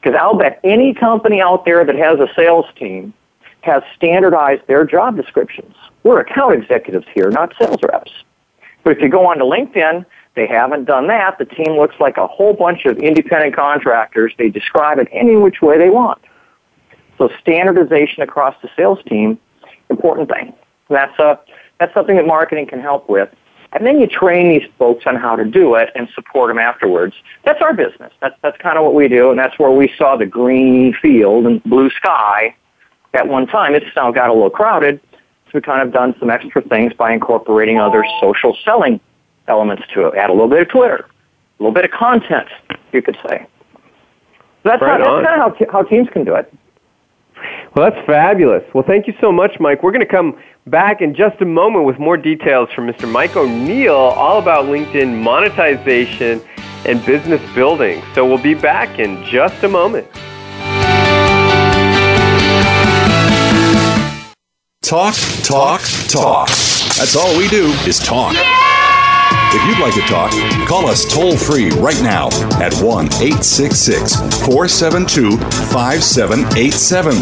Because 0.03 0.19
I'll 0.19 0.35
bet 0.35 0.59
any 0.63 0.93
company 0.93 1.41
out 1.41 1.63
there 1.63 1.85
that 1.85 1.95
has 1.95 2.19
a 2.19 2.27
sales 2.35 2.65
team 2.75 3.13
has 3.61 3.81
standardized 3.95 4.67
their 4.67 4.83
job 4.83 5.15
descriptions. 5.15 5.73
We're 6.03 6.19
account 6.19 6.55
executives 6.55 7.05
here, 7.13 7.29
not 7.29 7.53
sales 7.57 7.77
reps. 7.81 8.11
But 8.83 8.97
if 8.97 9.01
you 9.01 9.07
go 9.07 9.25
onto 9.27 9.45
LinkedIn, 9.45 10.05
they 10.35 10.45
haven't 10.45 10.85
done 10.85 11.07
that. 11.07 11.37
The 11.37 11.45
team 11.45 11.77
looks 11.77 11.95
like 12.01 12.17
a 12.17 12.27
whole 12.27 12.53
bunch 12.53 12.85
of 12.85 12.97
independent 12.97 13.55
contractors. 13.55 14.33
They 14.37 14.49
describe 14.49 14.99
it 14.99 15.07
any 15.13 15.37
which 15.37 15.61
way 15.61 15.77
they 15.77 15.89
want. 15.89 16.19
So 17.17 17.29
standardization 17.39 18.23
across 18.23 18.55
the 18.61 18.69
sales 18.75 18.99
team, 19.07 19.39
important 19.89 20.29
thing. 20.29 20.53
That's 20.89 21.17
a 21.19 21.39
that's 21.79 21.93
something 21.93 22.17
that 22.17 22.27
marketing 22.27 22.67
can 22.67 22.81
help 22.81 23.07
with. 23.07 23.29
And 23.73 23.87
then 23.87 23.99
you 23.99 24.07
train 24.07 24.49
these 24.49 24.69
folks 24.77 25.05
on 25.07 25.15
how 25.15 25.35
to 25.35 25.43
do 25.43 25.75
it 25.75 25.89
and 25.95 26.07
support 26.13 26.49
them 26.49 26.59
afterwards. 26.59 27.15
That's 27.43 27.61
our 27.61 27.73
business. 27.73 28.13
That's 28.21 28.35
that's 28.41 28.57
kind 28.57 28.77
of 28.77 28.83
what 28.83 28.93
we 28.93 29.07
do, 29.07 29.31
and 29.31 29.39
that's 29.39 29.57
where 29.57 29.71
we 29.71 29.91
saw 29.97 30.15
the 30.15 30.27
green 30.27 30.93
field 31.01 31.47
and 31.47 31.61
blue 31.63 31.89
sky 31.89 32.55
at 33.15 33.27
one 33.27 33.47
time. 33.47 33.73
It's 33.73 33.85
now 33.95 34.11
got 34.11 34.29
a 34.29 34.33
little 34.33 34.51
crowded, 34.51 35.01
so 35.13 35.51
we 35.55 35.61
kind 35.61 35.81
of 35.81 35.91
done 35.91 36.15
some 36.19 36.29
extra 36.29 36.61
things 36.61 36.93
by 36.93 37.13
incorporating 37.13 37.79
other 37.79 38.05
social 38.21 38.55
selling 38.63 38.99
elements 39.47 39.83
to 39.95 40.07
it. 40.07 40.17
Add 40.17 40.29
a 40.29 40.33
little 40.33 40.47
bit 40.47 40.61
of 40.61 40.69
Twitter, 40.69 41.07
a 41.59 41.63
little 41.63 41.73
bit 41.73 41.85
of 41.85 41.91
content, 41.91 42.47
you 42.91 43.01
could 43.01 43.17
say. 43.27 43.47
So 44.61 44.69
that's, 44.69 44.81
right 44.81 45.01
how, 45.01 45.15
that's 45.15 45.27
kind 45.27 45.41
of 45.41 45.57
how, 45.57 45.71
how 45.71 45.83
teams 45.83 46.07
can 46.09 46.23
do 46.23 46.35
it. 46.35 46.53
Well, 47.75 47.89
that's 47.89 48.05
fabulous. 48.05 48.63
Well, 48.73 48.83
thank 48.85 49.07
you 49.07 49.13
so 49.19 49.31
much, 49.31 49.59
Mike. 49.59 49.81
We're 49.81 49.91
going 49.91 50.05
to 50.05 50.11
come 50.11 50.39
back 50.67 51.01
in 51.01 51.15
just 51.15 51.41
a 51.41 51.45
moment 51.45 51.85
with 51.85 51.97
more 51.97 52.17
details 52.17 52.69
from 52.71 52.87
Mr. 52.87 53.09
Mike 53.09 53.35
O'Neill 53.35 53.95
all 53.95 54.37
about 54.37 54.65
LinkedIn 54.65 55.19
monetization 55.21 56.39
and 56.85 57.03
business 57.03 57.41
building. 57.55 58.03
So 58.13 58.27
we'll 58.27 58.37
be 58.41 58.53
back 58.53 58.99
in 58.99 59.23
just 59.23 59.63
a 59.63 59.67
moment. 59.67 60.07
Talk, 64.83 65.15
talk, 65.41 65.81
talk. 66.09 66.49
That's 66.49 67.15
all 67.15 67.35
we 67.35 67.47
do 67.47 67.65
is 67.87 67.97
talk. 67.97 68.33
Yeah! 68.33 68.72
If 69.55 69.61
you'd 69.67 69.77
like 69.79 69.93
to 69.93 70.01
talk, 70.01 70.31
call 70.67 70.87
us 70.87 71.05
toll 71.05 71.37
free 71.37 71.69
right 71.71 72.01
now 72.01 72.27
at 72.59 72.73
1 72.81 73.05
866 73.05 74.15
472 74.45 75.37
5787. 75.37 77.15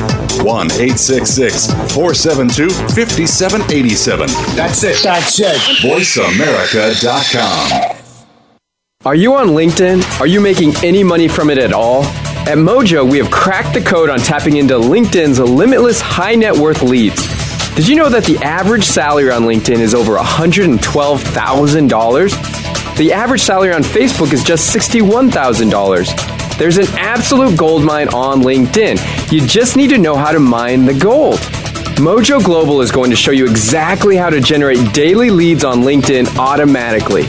1 0.45 0.71
866 0.71 1.67
472 1.93 2.69
5787. 2.69 4.27
That's 4.55 4.83
it. 4.83 5.03
That's 5.03 5.39
it. 5.39 5.57
VoiceAmerica.com. 5.83 7.97
Are 9.03 9.15
you 9.15 9.33
on 9.33 9.47
LinkedIn? 9.47 10.21
Are 10.21 10.27
you 10.27 10.39
making 10.39 10.75
any 10.83 11.03
money 11.03 11.27
from 11.27 11.49
it 11.49 11.57
at 11.57 11.73
all? 11.73 12.03
At 12.41 12.57
Mojo, 12.57 13.09
we 13.09 13.17
have 13.17 13.29
cracked 13.29 13.73
the 13.73 13.81
code 13.81 14.09
on 14.09 14.19
tapping 14.19 14.57
into 14.57 14.75
LinkedIn's 14.75 15.39
limitless 15.39 16.01
high 16.01 16.35
net 16.35 16.55
worth 16.55 16.81
leads. 16.81 17.30
Did 17.75 17.87
you 17.87 17.95
know 17.95 18.09
that 18.09 18.25
the 18.25 18.37
average 18.39 18.83
salary 18.83 19.31
on 19.31 19.43
LinkedIn 19.43 19.79
is 19.79 19.95
over 19.95 20.17
$112,000? 20.17 22.97
The 22.97 23.13
average 23.13 23.41
salary 23.41 23.71
on 23.71 23.81
Facebook 23.81 24.33
is 24.33 24.43
just 24.43 24.75
$61,000. 24.75 26.57
There's 26.57 26.77
an 26.77 26.87
absolute 26.97 27.57
gold 27.57 27.85
mine 27.85 28.09
on 28.09 28.41
LinkedIn. 28.41 29.31
You 29.31 29.47
just 29.47 29.77
need 29.77 29.91
to 29.91 29.97
know 29.97 30.17
how 30.17 30.33
to 30.33 30.39
mine 30.39 30.83
the 30.85 30.93
gold. 30.93 31.39
Mojo 31.95 32.43
Global 32.43 32.81
is 32.81 32.91
going 32.91 33.09
to 33.09 33.15
show 33.15 33.31
you 33.31 33.45
exactly 33.45 34.17
how 34.17 34.29
to 34.29 34.41
generate 34.41 34.93
daily 34.93 35.29
leads 35.29 35.63
on 35.63 35.81
LinkedIn 35.81 36.37
automatically. 36.37 37.23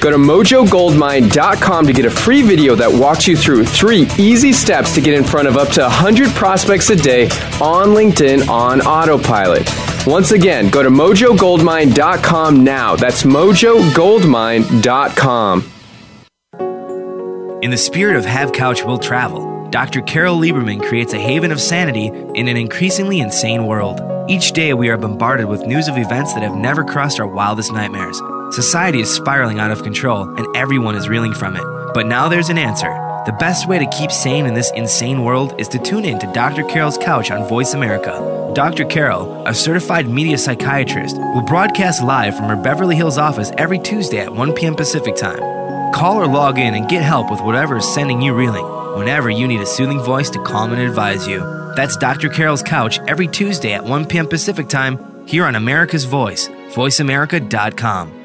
Go 0.00 0.10
to 0.10 0.16
mojogoldmine.com 0.16 1.86
to 1.86 1.92
get 1.92 2.04
a 2.04 2.10
free 2.10 2.42
video 2.42 2.74
that 2.76 2.90
walks 2.90 3.26
you 3.26 3.36
through 3.36 3.64
three 3.64 4.06
easy 4.18 4.52
steps 4.52 4.94
to 4.94 5.00
get 5.00 5.14
in 5.14 5.24
front 5.24 5.48
of 5.48 5.56
up 5.56 5.70
to 5.70 5.80
100 5.80 6.28
prospects 6.30 6.90
a 6.90 6.96
day 6.96 7.24
on 7.60 7.88
LinkedIn 7.88 8.48
on 8.48 8.80
autopilot. 8.82 9.68
Once 10.06 10.30
again, 10.32 10.68
go 10.70 10.82
to 10.82 10.90
mojogoldmine.com 10.90 12.64
now. 12.64 12.96
That's 12.96 13.22
mojogoldmine.com. 13.24 15.72
In 17.60 17.72
the 17.72 17.76
spirit 17.76 18.14
of 18.16 18.24
Have 18.24 18.52
Couch 18.52 18.84
Will 18.84 18.98
Travel, 18.98 19.68
Dr. 19.70 20.00
Carole 20.02 20.40
Lieberman 20.40 20.80
creates 20.80 21.12
a 21.12 21.18
haven 21.18 21.50
of 21.50 21.60
sanity 21.60 22.06
in 22.06 22.46
an 22.46 22.56
increasingly 22.56 23.18
insane 23.18 23.66
world. 23.66 24.00
Each 24.30 24.52
day, 24.52 24.74
we 24.74 24.90
are 24.90 24.96
bombarded 24.96 25.46
with 25.46 25.66
news 25.66 25.88
of 25.88 25.98
events 25.98 26.34
that 26.34 26.44
have 26.44 26.54
never 26.54 26.84
crossed 26.84 27.18
our 27.18 27.26
wildest 27.26 27.72
nightmares. 27.72 28.22
Society 28.50 29.00
is 29.00 29.14
spiraling 29.14 29.58
out 29.58 29.70
of 29.70 29.82
control, 29.82 30.22
and 30.22 30.56
everyone 30.56 30.94
is 30.94 31.06
reeling 31.06 31.34
from 31.34 31.54
it. 31.54 31.64
But 31.92 32.06
now 32.06 32.30
there's 32.30 32.48
an 32.48 32.56
answer. 32.56 32.88
The 33.26 33.36
best 33.38 33.68
way 33.68 33.78
to 33.78 33.86
keep 33.90 34.10
sane 34.10 34.46
in 34.46 34.54
this 34.54 34.72
insane 34.74 35.22
world 35.22 35.54
is 35.60 35.68
to 35.68 35.78
tune 35.78 36.06
in 36.06 36.18
to 36.18 36.32
Dr. 36.32 36.64
Carole's 36.64 36.96
Couch 36.96 37.30
on 37.30 37.46
Voice 37.46 37.74
America. 37.74 38.52
Dr. 38.54 38.86
Carol, 38.86 39.46
a 39.46 39.52
certified 39.52 40.08
media 40.08 40.38
psychiatrist, 40.38 41.18
will 41.18 41.42
broadcast 41.42 42.02
live 42.02 42.34
from 42.36 42.46
her 42.46 42.56
Beverly 42.56 42.96
Hills 42.96 43.18
office 43.18 43.52
every 43.58 43.78
Tuesday 43.78 44.20
at 44.20 44.34
1 44.34 44.54
p.m. 44.54 44.74
Pacific 44.74 45.14
Time. 45.14 45.92
Call 45.92 46.16
or 46.16 46.26
log 46.26 46.58
in 46.58 46.74
and 46.74 46.88
get 46.88 47.02
help 47.02 47.30
with 47.30 47.42
whatever 47.42 47.76
is 47.76 47.94
sending 47.94 48.22
you 48.22 48.32
reeling 48.32 48.64
whenever 48.96 49.28
you 49.28 49.46
need 49.46 49.60
a 49.60 49.66
soothing 49.66 50.00
voice 50.00 50.30
to 50.30 50.42
calm 50.42 50.72
and 50.72 50.80
advise 50.80 51.28
you. 51.28 51.40
That's 51.76 51.98
Dr. 51.98 52.30
Carole's 52.30 52.62
Couch 52.62 52.98
every 53.08 53.28
Tuesday 53.28 53.74
at 53.74 53.84
1 53.84 54.06
p.m. 54.06 54.26
Pacific 54.26 54.68
Time 54.68 55.26
here 55.26 55.44
on 55.44 55.54
America's 55.54 56.04
Voice, 56.04 56.48
voiceamerica.com. 56.48 58.17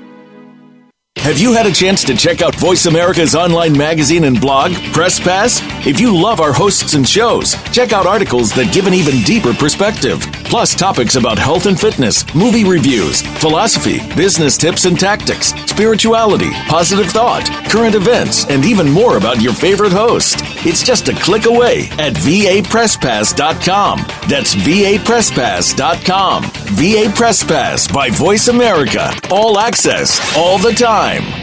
Have 1.24 1.40
you 1.40 1.54
had 1.54 1.66
a 1.66 1.72
chance 1.72 2.04
to 2.04 2.16
check 2.16 2.42
out 2.42 2.54
Voice 2.56 2.86
America's 2.86 3.34
online 3.34 3.78
magazine 3.78 4.26
and 4.26 4.42
blog, 4.42 4.74
Press 4.92 5.22
Pass? 5.22 5.62
If 5.86 6.00
you 6.00 6.16
love 6.16 6.40
our 6.40 6.54
hosts 6.54 6.94
and 6.94 7.08
shows, 7.08 7.56
check 7.74 7.92
out 7.92 8.06
articles 8.06 8.54
that 8.54 8.74
give 8.74 8.88
an 8.88 8.94
even 8.94 9.22
deeper 9.24 9.54
perspective. 9.54 10.22
Plus, 10.46 10.74
topics 10.74 11.16
about 11.16 11.38
health 11.38 11.66
and 11.66 11.78
fitness, 11.78 12.24
movie 12.34 12.64
reviews, 12.64 13.22
philosophy, 13.40 14.00
business 14.16 14.56
tips 14.58 14.86
and 14.86 14.98
tactics, 14.98 15.48
spirituality, 15.66 16.52
positive 16.70 17.08
thought, 17.08 17.46
current 17.70 17.96
events, 17.96 18.46
and 18.46 18.64
even 18.64 18.90
more 18.90 19.18
about 19.18 19.42
your 19.42 19.54
favorite 19.54 19.92
host. 19.92 20.38
It's 20.66 20.84
just 20.84 21.10
a 21.10 21.14
click 21.14 21.46
away 21.46 21.90
at 22.00 22.14
vapresspass.com. 22.14 24.00
That's 24.30 24.56
vapresspass.com. 24.56 26.44
VA 26.44 27.12
Press 27.14 27.44
Pass 27.44 27.92
by 27.92 28.10
Voice 28.10 28.48
America. 28.48 29.12
All 29.30 29.60
access, 29.60 30.22
all 30.38 30.58
the 30.58 30.72
time. 30.72 31.43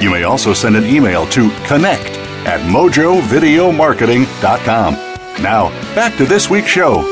You 0.00 0.10
may 0.10 0.24
also 0.24 0.52
send 0.52 0.76
an 0.76 0.84
email 0.84 1.26
to 1.28 1.48
connect 1.66 2.10
at 2.46 2.60
mojovideomarketing.com. 2.70 4.94
Now, 5.42 5.70
back 5.94 6.16
to 6.18 6.26
this 6.26 6.50
week's 6.50 6.68
show. 6.68 7.10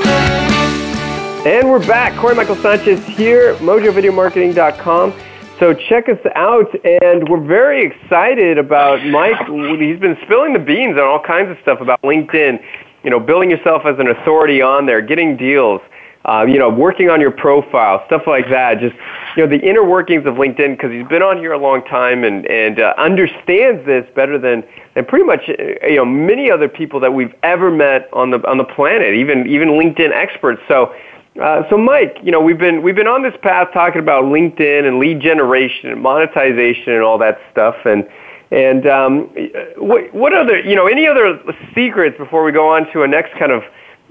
And 1.46 1.70
we're 1.70 1.86
back. 1.86 2.14
Corey 2.18 2.34
Michael 2.34 2.56
Sanchez 2.56 3.02
here, 3.04 3.54
mojovideomarketing.com. 3.56 5.14
So 5.58 5.74
check 5.74 6.08
us 6.08 6.18
out, 6.34 6.74
and 6.84 7.28
we're 7.28 7.40
very 7.40 7.84
excited 7.84 8.58
about 8.58 9.04
Mike. 9.06 9.38
He's 9.46 9.98
been 9.98 10.18
spilling 10.24 10.52
the 10.52 10.58
beans 10.58 10.98
on 10.98 11.04
all 11.04 11.20
kinds 11.20 11.50
of 11.50 11.58
stuff 11.62 11.80
about 11.80 12.02
LinkedIn. 12.02 12.60
You 13.04 13.10
know, 13.10 13.20
building 13.20 13.50
yourself 13.50 13.82
as 13.84 13.98
an 13.98 14.08
authority 14.08 14.60
on 14.60 14.86
there, 14.86 15.00
getting 15.00 15.36
deals. 15.36 15.80
Uh, 16.24 16.46
you 16.48 16.56
know, 16.56 16.68
working 16.68 17.10
on 17.10 17.20
your 17.20 17.32
profile, 17.32 18.04
stuff 18.06 18.22
like 18.28 18.48
that. 18.48 18.78
Just 18.78 18.94
you 19.36 19.44
know, 19.44 19.48
the 19.48 19.58
inner 19.58 19.84
workings 19.84 20.24
of 20.24 20.34
LinkedIn 20.34 20.76
because 20.76 20.92
he's 20.92 21.06
been 21.08 21.22
on 21.22 21.38
here 21.38 21.52
a 21.52 21.58
long 21.58 21.82
time 21.84 22.22
and 22.22 22.46
and 22.46 22.78
uh, 22.78 22.94
understands 22.96 23.84
this 23.86 24.06
better 24.14 24.38
than 24.38 24.62
than 24.94 25.04
pretty 25.04 25.24
much 25.24 25.48
uh, 25.48 25.86
you 25.86 25.96
know 25.96 26.04
many 26.04 26.48
other 26.48 26.68
people 26.68 27.00
that 27.00 27.12
we've 27.12 27.34
ever 27.42 27.72
met 27.72 28.08
on 28.12 28.30
the 28.30 28.38
on 28.48 28.56
the 28.56 28.64
planet, 28.64 29.14
even 29.14 29.46
even 29.46 29.70
LinkedIn 29.70 30.12
experts. 30.12 30.62
So. 30.68 30.94
Uh, 31.40 31.66
so, 31.70 31.78
Mike, 31.78 32.18
you 32.22 32.30
know 32.30 32.42
we've 32.42 32.58
been 32.58 32.82
we've 32.82 32.94
been 32.94 33.08
on 33.08 33.22
this 33.22 33.32
path 33.40 33.68
talking 33.72 34.02
about 34.02 34.24
LinkedIn 34.24 34.86
and 34.86 34.98
lead 34.98 35.18
generation 35.18 35.88
and 35.88 36.02
monetization 36.02 36.92
and 36.92 37.02
all 37.02 37.16
that 37.16 37.40
stuff, 37.50 37.74
and 37.86 38.06
and 38.50 38.86
um, 38.86 39.34
what 39.78 40.12
what 40.12 40.34
other 40.34 40.60
you 40.60 40.76
know 40.76 40.86
any 40.86 41.06
other 41.06 41.40
secrets 41.74 42.18
before 42.18 42.44
we 42.44 42.52
go 42.52 42.68
on 42.68 42.86
to 42.92 43.02
a 43.02 43.08
next 43.08 43.32
kind 43.38 43.50
of 43.50 43.62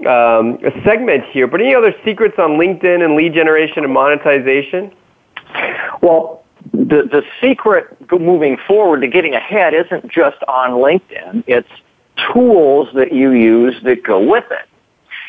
um, 0.06 0.58
a 0.64 0.72
segment 0.84 1.24
here? 1.30 1.46
But 1.46 1.60
any 1.60 1.74
other 1.74 1.94
secrets 2.04 2.38
on 2.38 2.52
LinkedIn 2.52 3.04
and 3.04 3.14
lead 3.14 3.34
generation 3.34 3.84
and 3.84 3.92
monetization? 3.92 4.92
Well, 6.00 6.44
the, 6.72 7.02
the 7.02 7.22
secret 7.40 7.96
moving 8.10 8.56
forward 8.66 9.00
to 9.00 9.08
getting 9.08 9.34
ahead 9.34 9.74
isn't 9.74 10.10
just 10.10 10.42
on 10.48 10.72
LinkedIn. 10.72 11.44
It's 11.46 11.68
tools 12.32 12.88
that 12.94 13.12
you 13.12 13.32
use 13.32 13.74
that 13.84 14.02
go 14.02 14.20
with 14.20 14.44
it. 14.50 14.68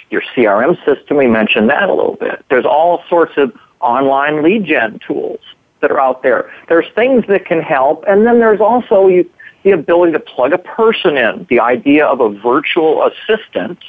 Your 0.09 0.21
CRM 0.35 0.77
system, 0.85 1.17
we 1.17 1.27
mentioned 1.27 1.69
that 1.69 1.89
a 1.89 1.93
little 1.93 2.15
bit. 2.15 2.45
There's 2.49 2.65
all 2.65 3.03
sorts 3.09 3.33
of 3.37 3.53
online 3.79 4.43
lead 4.43 4.65
gen 4.65 4.99
tools 5.05 5.39
that 5.81 5.91
are 5.91 5.99
out 5.99 6.23
there. 6.23 6.51
There's 6.69 6.85
things 6.95 7.25
that 7.27 7.45
can 7.45 7.61
help, 7.61 8.05
and 8.07 8.25
then 8.25 8.39
there's 8.39 8.61
also 8.61 9.07
you, 9.07 9.29
the 9.63 9.71
ability 9.71 10.13
to 10.13 10.19
plug 10.19 10.53
a 10.53 10.57
person 10.57 11.17
in, 11.17 11.47
the 11.49 11.59
idea 11.59 12.05
of 12.05 12.19
a 12.19 12.29
virtual 12.29 13.07
assistant 13.07 13.79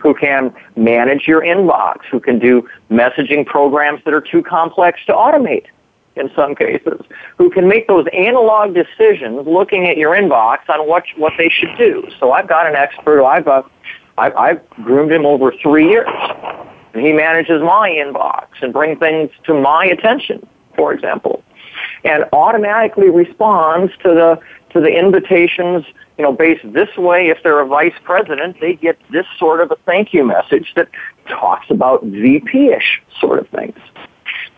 who 0.00 0.14
can 0.14 0.54
manage 0.76 1.26
your 1.26 1.42
inbox, 1.42 2.04
who 2.10 2.20
can 2.20 2.38
do 2.38 2.68
messaging 2.90 3.44
programs 3.44 4.02
that 4.04 4.14
are 4.14 4.20
too 4.20 4.42
complex 4.42 5.00
to 5.06 5.12
automate 5.12 5.66
in 6.16 6.30
some 6.34 6.54
cases, 6.54 7.00
who 7.36 7.48
can 7.48 7.68
make 7.68 7.86
those 7.86 8.06
analog 8.12 8.74
decisions 8.74 9.46
looking 9.46 9.86
at 9.86 9.96
your 9.96 10.14
inbox 10.14 10.58
on 10.68 10.86
what 10.88 11.04
what 11.16 11.32
they 11.38 11.48
should 11.48 11.76
do. 11.78 12.08
So 12.18 12.32
I've 12.32 12.48
got 12.48 12.66
an 12.66 12.74
expert 12.74 13.24
I've 13.24 13.46
uh, 13.46 13.62
I've, 14.18 14.36
I've 14.36 14.70
groomed 14.70 15.12
him 15.12 15.24
over 15.24 15.52
three 15.62 15.88
years, 15.88 16.08
and 16.92 17.06
he 17.06 17.12
manages 17.12 17.62
my 17.62 17.90
inbox 17.90 18.48
and 18.60 18.72
brings 18.72 18.98
things 18.98 19.30
to 19.44 19.54
my 19.54 19.86
attention, 19.86 20.46
for 20.74 20.92
example, 20.92 21.44
and 22.04 22.24
automatically 22.32 23.10
responds 23.10 23.92
to 24.02 24.08
the 24.08 24.40
to 24.70 24.80
the 24.80 24.88
invitations. 24.88 25.84
You 26.16 26.24
know, 26.24 26.32
based 26.32 26.72
this 26.72 26.96
way, 26.96 27.28
if 27.28 27.38
they're 27.42 27.60
a 27.60 27.66
vice 27.66 27.94
president, 28.02 28.60
they 28.60 28.74
get 28.74 28.98
this 29.10 29.26
sort 29.38 29.60
of 29.60 29.70
a 29.70 29.76
thank 29.86 30.12
you 30.12 30.24
message 30.24 30.72
that 30.74 30.88
talks 31.28 31.70
about 31.70 32.02
VP-ish 32.04 33.02
sort 33.20 33.38
of 33.38 33.48
things. 33.48 33.78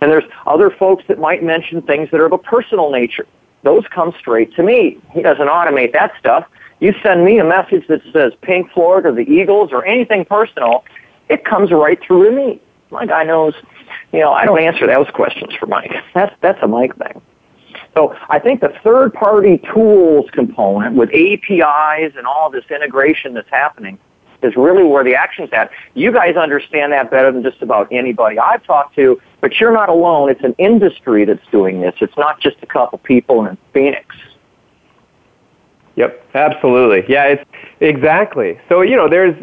And 0.00 0.10
there's 0.10 0.24
other 0.46 0.70
folks 0.70 1.04
that 1.08 1.18
might 1.18 1.42
mention 1.42 1.82
things 1.82 2.10
that 2.10 2.20
are 2.20 2.26
of 2.26 2.32
a 2.32 2.38
personal 2.38 2.90
nature. 2.90 3.26
Those 3.62 3.84
come 3.94 4.14
straight 4.18 4.54
to 4.54 4.62
me. 4.62 4.98
He 5.12 5.22
doesn't 5.22 5.48
automate 5.48 5.92
that 5.92 6.12
stuff. 6.18 6.46
You 6.80 6.94
send 7.02 7.24
me 7.24 7.38
a 7.38 7.44
message 7.44 7.86
that 7.88 8.00
says 8.12 8.32
Pink 8.40 8.72
Floyd 8.72 9.04
or 9.04 9.12
the 9.12 9.30
Eagles 9.30 9.70
or 9.70 9.84
anything 9.84 10.24
personal, 10.24 10.84
it 11.28 11.44
comes 11.44 11.70
right 11.70 12.00
through 12.02 12.30
to 12.30 12.34
me. 12.34 12.60
My 12.90 13.04
guy 13.04 13.22
knows, 13.24 13.54
you 14.12 14.20
know, 14.20 14.32
I 14.32 14.46
don't 14.46 14.60
answer 14.60 14.86
those 14.86 15.08
questions 15.10 15.52
for 15.54 15.66
Mike. 15.66 15.92
That's 16.14 16.34
that's 16.40 16.58
a 16.62 16.66
Mike 16.66 16.96
thing. 16.96 17.20
So 17.94 18.16
I 18.28 18.38
think 18.38 18.60
the 18.60 18.72
third 18.84 19.12
party 19.12 19.58
tools 19.72 20.30
component 20.32 20.94
with 20.94 21.10
APIs 21.10 22.14
and 22.16 22.26
all 22.26 22.50
this 22.50 22.64
integration 22.70 23.34
that's 23.34 23.50
happening 23.50 23.98
is 24.42 24.56
really 24.56 24.84
where 24.84 25.04
the 25.04 25.14
action's 25.14 25.50
at. 25.52 25.70
You 25.94 26.12
guys 26.12 26.36
understand 26.36 26.92
that 26.92 27.10
better 27.10 27.30
than 27.32 27.42
just 27.42 27.60
about 27.62 27.88
anybody 27.90 28.38
I've 28.38 28.64
talked 28.64 28.94
to, 28.96 29.20
but 29.40 29.58
you're 29.60 29.72
not 29.72 29.88
alone. 29.88 30.30
It's 30.30 30.44
an 30.44 30.54
industry 30.58 31.24
that's 31.24 31.46
doing 31.50 31.80
this. 31.80 31.94
It's 32.00 32.16
not 32.16 32.40
just 32.40 32.56
a 32.62 32.66
couple 32.66 32.98
people 32.98 33.44
in 33.46 33.58
Phoenix. 33.72 34.16
Yep, 35.96 36.24
absolutely. 36.34 37.04
Yeah, 37.12 37.24
it's 37.24 37.44
exactly. 37.80 38.58
So, 38.68 38.80
you 38.80 38.96
know, 38.96 39.08
there's 39.08 39.38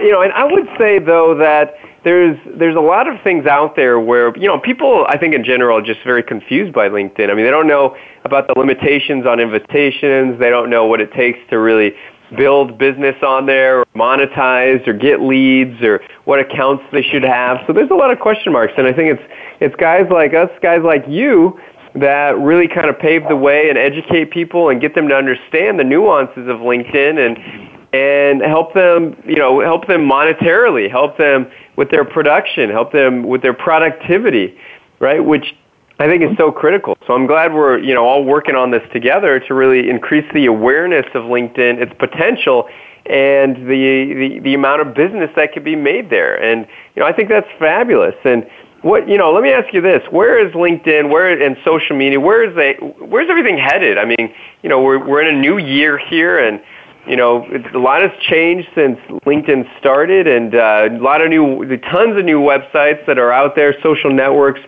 you 0.00 0.10
know, 0.10 0.22
and 0.22 0.32
I 0.32 0.44
would 0.44 0.68
say 0.78 0.98
though 0.98 1.34
that 1.34 1.74
there's 2.04 2.38
there's 2.58 2.76
a 2.76 2.80
lot 2.80 3.08
of 3.08 3.20
things 3.22 3.46
out 3.46 3.76
there 3.76 3.98
where, 3.98 4.36
you 4.36 4.46
know, 4.46 4.58
people 4.58 5.04
I 5.08 5.18
think 5.18 5.34
in 5.34 5.44
general 5.44 5.78
are 5.78 5.82
just 5.82 6.02
very 6.04 6.22
confused 6.22 6.72
by 6.72 6.88
LinkedIn. 6.88 7.30
I 7.30 7.34
mean, 7.34 7.44
they 7.44 7.50
don't 7.50 7.66
know 7.66 7.96
about 8.24 8.46
the 8.46 8.54
limitations 8.58 9.26
on 9.26 9.40
invitations, 9.40 10.38
they 10.38 10.50
don't 10.50 10.70
know 10.70 10.86
what 10.86 11.00
it 11.00 11.12
takes 11.12 11.38
to 11.50 11.58
really 11.58 11.94
build 12.36 12.76
business 12.76 13.16
on 13.22 13.46
there 13.46 13.80
or 13.80 13.86
monetize 13.96 14.86
or 14.86 14.92
get 14.92 15.20
leads 15.20 15.80
or 15.82 16.00
what 16.24 16.38
accounts 16.38 16.84
they 16.92 17.02
should 17.02 17.24
have. 17.24 17.58
So 17.66 17.72
there's 17.72 17.90
a 17.90 17.94
lot 17.94 18.10
of 18.10 18.20
question 18.20 18.52
marks 18.52 18.74
and 18.76 18.86
I 18.86 18.92
think 18.92 19.18
it's 19.18 19.32
it's 19.60 19.76
guys 19.76 20.06
like 20.10 20.34
us, 20.34 20.50
guys 20.62 20.82
like 20.84 21.04
you 21.08 21.58
that 21.94 22.38
really 22.38 22.68
kind 22.68 22.88
of 22.88 22.98
pave 22.98 23.26
the 23.28 23.36
way 23.36 23.68
and 23.68 23.78
educate 23.78 24.30
people 24.30 24.68
and 24.68 24.80
get 24.80 24.94
them 24.94 25.08
to 25.08 25.14
understand 25.14 25.80
the 25.80 25.84
nuances 25.84 26.46
of 26.48 26.58
LinkedIn 26.58 27.18
and 27.18 27.74
and 27.92 28.42
help 28.42 28.74
them, 28.74 29.16
you 29.26 29.36
know, 29.36 29.60
help 29.60 29.86
them 29.86 30.02
monetarily, 30.02 30.90
help 30.90 31.16
them 31.16 31.50
with 31.78 31.92
their 31.92 32.04
production, 32.04 32.68
help 32.70 32.90
them 32.90 33.22
with 33.22 33.40
their 33.40 33.54
productivity, 33.54 34.58
right? 34.98 35.24
Which 35.24 35.54
I 36.00 36.08
think 36.08 36.24
is 36.24 36.36
so 36.36 36.50
critical. 36.50 36.98
So 37.06 37.14
I'm 37.14 37.28
glad 37.28 37.54
we're, 37.54 37.78
you 37.78 37.94
know, 37.94 38.04
all 38.04 38.24
working 38.24 38.56
on 38.56 38.72
this 38.72 38.82
together 38.92 39.38
to 39.38 39.54
really 39.54 39.88
increase 39.88 40.28
the 40.34 40.46
awareness 40.46 41.06
of 41.14 41.22
LinkedIn, 41.22 41.80
its 41.80 41.92
potential, 41.96 42.68
and 43.06 43.54
the, 43.68 44.12
the, 44.20 44.40
the 44.40 44.54
amount 44.54 44.80
of 44.80 44.92
business 44.92 45.30
that 45.36 45.52
could 45.52 45.62
be 45.62 45.76
made 45.76 46.10
there. 46.10 46.34
And, 46.42 46.66
you 46.96 47.00
know, 47.00 47.06
I 47.06 47.12
think 47.12 47.28
that's 47.28 47.48
fabulous. 47.60 48.16
And 48.24 48.50
what, 48.82 49.08
you 49.08 49.16
know, 49.16 49.30
let 49.32 49.44
me 49.44 49.52
ask 49.52 49.72
you 49.72 49.80
this. 49.80 50.02
Where 50.10 50.44
is 50.44 50.52
LinkedIn, 50.54 51.10
where, 51.10 51.40
and 51.40 51.56
social 51.64 51.96
media, 51.96 52.18
where 52.18 52.42
is 52.42 52.56
they, 52.56 52.72
where's 52.98 53.30
everything 53.30 53.56
headed? 53.56 53.98
I 53.98 54.04
mean, 54.04 54.34
you 54.64 54.68
know, 54.68 54.82
we're, 54.82 54.98
we're 54.98 55.22
in 55.22 55.32
a 55.32 55.40
new 55.40 55.58
year 55.58 55.96
here 55.96 56.40
and, 56.40 56.60
you 57.08 57.16
know, 57.16 57.46
a 57.74 57.78
lot 57.78 58.02
has 58.02 58.10
changed 58.20 58.68
since 58.74 58.98
LinkedIn 59.24 59.66
started, 59.78 60.26
and 60.26 60.54
uh, 60.54 60.88
a 60.90 60.98
lot 60.98 61.22
of 61.22 61.30
new, 61.30 61.64
tons 61.78 62.18
of 62.18 62.24
new 62.24 62.40
websites 62.40 63.04
that 63.06 63.18
are 63.18 63.32
out 63.32 63.56
there, 63.56 63.74
social 63.82 64.12
networks. 64.12 64.60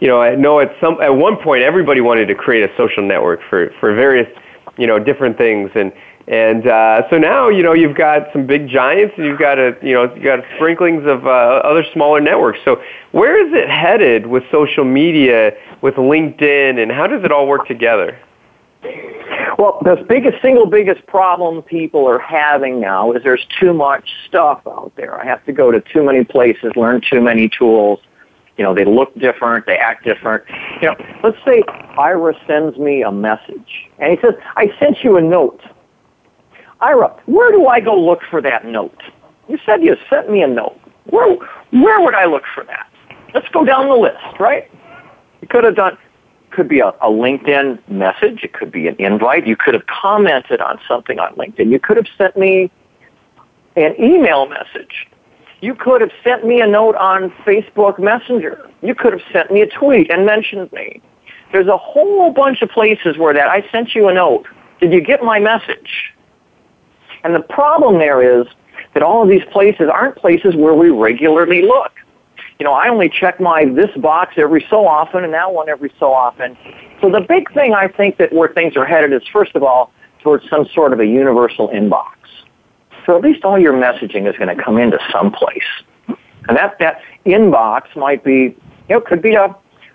You 0.00 0.08
know, 0.08 0.20
I 0.20 0.34
know 0.34 0.58
at 0.58 0.74
some 0.80 1.00
at 1.00 1.14
one 1.14 1.36
point 1.36 1.62
everybody 1.62 2.00
wanted 2.00 2.26
to 2.26 2.34
create 2.34 2.68
a 2.68 2.76
social 2.76 3.06
network 3.06 3.40
for 3.48 3.72
for 3.78 3.94
various, 3.94 4.28
you 4.76 4.88
know, 4.88 4.98
different 4.98 5.38
things, 5.38 5.70
and 5.76 5.92
and 6.26 6.66
uh, 6.66 7.08
so 7.10 7.18
now 7.18 7.48
you 7.48 7.62
know 7.62 7.74
you've 7.74 7.96
got 7.96 8.32
some 8.32 8.44
big 8.44 8.68
giants, 8.68 9.14
and 9.16 9.26
you've 9.26 9.38
got 9.38 9.60
a 9.60 9.76
you 9.80 9.94
know 9.94 10.12
you've 10.14 10.24
got 10.24 10.40
sprinklings 10.56 11.06
of 11.06 11.26
uh, 11.26 11.30
other 11.30 11.84
smaller 11.92 12.20
networks. 12.20 12.58
So 12.64 12.82
where 13.12 13.46
is 13.46 13.52
it 13.54 13.70
headed 13.70 14.26
with 14.26 14.42
social 14.50 14.84
media, 14.84 15.52
with 15.80 15.94
LinkedIn, 15.94 16.82
and 16.82 16.90
how 16.90 17.06
does 17.06 17.22
it 17.22 17.30
all 17.30 17.46
work 17.46 17.68
together? 17.68 18.18
Well, 19.58 19.78
the 19.84 20.04
biggest, 20.08 20.42
single 20.42 20.66
biggest 20.66 21.06
problem 21.06 21.62
people 21.62 22.08
are 22.08 22.18
having 22.18 22.80
now 22.80 23.12
is 23.12 23.22
there's 23.22 23.46
too 23.60 23.72
much 23.72 24.08
stuff 24.26 24.62
out 24.66 24.92
there. 24.96 25.20
I 25.20 25.24
have 25.24 25.44
to 25.46 25.52
go 25.52 25.70
to 25.70 25.80
too 25.80 26.02
many 26.02 26.24
places, 26.24 26.72
learn 26.76 27.00
too 27.00 27.20
many 27.20 27.48
tools. 27.48 28.00
You 28.56 28.64
know, 28.64 28.74
they 28.74 28.84
look 28.84 29.14
different, 29.18 29.66
they 29.66 29.76
act 29.76 30.04
different. 30.04 30.44
You 30.80 30.88
know, 30.88 30.96
let's 31.22 31.38
say 31.44 31.62
Ira 31.98 32.34
sends 32.46 32.78
me 32.78 33.02
a 33.02 33.10
message 33.10 33.88
and 33.98 34.12
he 34.12 34.18
says, 34.20 34.34
I 34.56 34.72
sent 34.78 35.02
you 35.02 35.16
a 35.16 35.22
note. 35.22 35.60
Ira, 36.80 37.14
where 37.26 37.50
do 37.50 37.66
I 37.66 37.80
go 37.80 37.98
look 37.98 38.20
for 38.30 38.42
that 38.42 38.64
note? 38.64 39.00
You 39.48 39.58
said 39.64 39.82
you 39.82 39.96
sent 40.10 40.30
me 40.30 40.42
a 40.42 40.46
note. 40.46 40.78
Where, 41.06 41.36
where 41.70 42.00
would 42.00 42.14
I 42.14 42.26
look 42.26 42.44
for 42.54 42.64
that? 42.64 42.88
Let's 43.34 43.48
go 43.48 43.64
down 43.64 43.88
the 43.88 43.96
list, 43.96 44.38
right? 44.38 44.70
You 45.40 45.48
could 45.48 45.64
have 45.64 45.76
done, 45.76 45.98
could 46.54 46.68
be 46.68 46.80
a, 46.80 46.88
a 46.88 47.10
LinkedIn 47.10 47.86
message. 47.88 48.44
It 48.44 48.52
could 48.52 48.70
be 48.70 48.88
an 48.88 48.96
invite. 48.98 49.46
You 49.46 49.56
could 49.56 49.74
have 49.74 49.86
commented 49.86 50.60
on 50.60 50.78
something 50.88 51.18
on 51.18 51.34
LinkedIn. 51.34 51.70
You 51.70 51.80
could 51.80 51.96
have 51.96 52.06
sent 52.16 52.36
me 52.36 52.70
an 53.76 53.94
email 54.00 54.46
message. 54.46 55.06
You 55.60 55.74
could 55.74 56.00
have 56.00 56.12
sent 56.22 56.46
me 56.46 56.60
a 56.60 56.66
note 56.66 56.94
on 56.96 57.30
Facebook 57.46 57.98
Messenger. 57.98 58.70
You 58.82 58.94
could 58.94 59.12
have 59.12 59.22
sent 59.32 59.50
me 59.50 59.62
a 59.62 59.66
tweet 59.66 60.10
and 60.10 60.26
mentioned 60.26 60.70
me. 60.72 61.00
There's 61.52 61.68
a 61.68 61.76
whole 61.76 62.32
bunch 62.32 62.62
of 62.62 62.68
places 62.70 63.16
where 63.16 63.32
that 63.34 63.48
I 63.48 63.66
sent 63.70 63.94
you 63.94 64.08
a 64.08 64.14
note. 64.14 64.46
Did 64.80 64.92
you 64.92 65.00
get 65.00 65.22
my 65.22 65.38
message? 65.38 66.12
And 67.22 67.34
the 67.34 67.40
problem 67.40 67.98
there 67.98 68.40
is 68.40 68.46
that 68.92 69.02
all 69.02 69.22
of 69.22 69.28
these 69.28 69.44
places 69.50 69.88
aren't 69.92 70.16
places 70.16 70.54
where 70.54 70.74
we 70.74 70.90
regularly 70.90 71.62
look 71.62 71.92
you 72.64 72.70
know, 72.70 72.76
I 72.76 72.88
only 72.88 73.10
check 73.10 73.40
my 73.40 73.66
this 73.66 73.94
box 73.98 74.36
every 74.38 74.64
so 74.70 74.86
often 74.86 75.22
and 75.22 75.34
that 75.34 75.52
one 75.52 75.68
every 75.68 75.92
so 76.00 76.14
often. 76.14 76.56
So 77.02 77.10
the 77.10 77.20
big 77.20 77.52
thing 77.52 77.74
I 77.74 77.88
think 77.88 78.16
that 78.16 78.32
where 78.32 78.48
things 78.48 78.74
are 78.74 78.86
headed 78.86 79.12
is 79.12 79.20
first 79.30 79.54
of 79.54 79.62
all 79.62 79.92
towards 80.22 80.48
some 80.48 80.66
sort 80.74 80.94
of 80.94 80.98
a 80.98 81.04
universal 81.04 81.68
inbox. 81.68 82.14
So 83.04 83.18
at 83.18 83.22
least 83.22 83.44
all 83.44 83.58
your 83.58 83.74
messaging 83.74 84.26
is 84.26 84.34
going 84.38 84.56
to 84.56 84.64
come 84.64 84.78
into 84.78 84.98
some 85.12 85.30
place. 85.30 85.58
And 86.48 86.56
that, 86.56 86.78
that 86.78 87.02
inbox 87.26 87.94
might 87.96 88.24
be, 88.24 88.56
you 88.88 88.94
know, 88.94 89.02
could 89.02 89.20
be 89.20 89.34
a, 89.34 89.44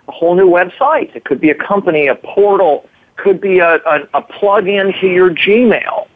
a 0.06 0.12
whole 0.12 0.36
new 0.36 0.48
website. 0.48 1.16
It 1.16 1.24
could 1.24 1.40
be 1.40 1.50
a 1.50 1.56
company, 1.56 2.06
a 2.06 2.14
portal, 2.14 2.88
could 3.16 3.40
be 3.40 3.58
a, 3.58 3.78
a, 3.78 4.08
a 4.14 4.22
plug-in 4.22 4.92
to 5.00 5.08
your 5.08 5.30
Gmail. 5.30 6.06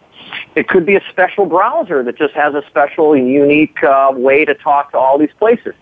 It 0.55 0.69
could 0.69 0.87
be 0.87 0.95
a 0.95 1.03
special 1.11 1.47
browser 1.47 2.05
that 2.05 2.17
just 2.17 2.35
has 2.35 2.55
a 2.55 2.63
special, 2.69 3.17
unique 3.17 3.83
uh, 3.83 4.13
way 4.15 4.45
to 4.45 4.55
talk 4.55 4.93
to 4.93 4.99
all 4.99 5.19
these 5.19 5.35
places. 5.37 5.75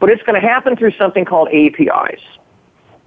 But 0.00 0.08
it's 0.08 0.22
going 0.22 0.40
to 0.40 0.46
happen 0.46 0.76
through 0.76 0.92
something 0.92 1.24
called 1.24 1.48
APIs. 1.48 2.22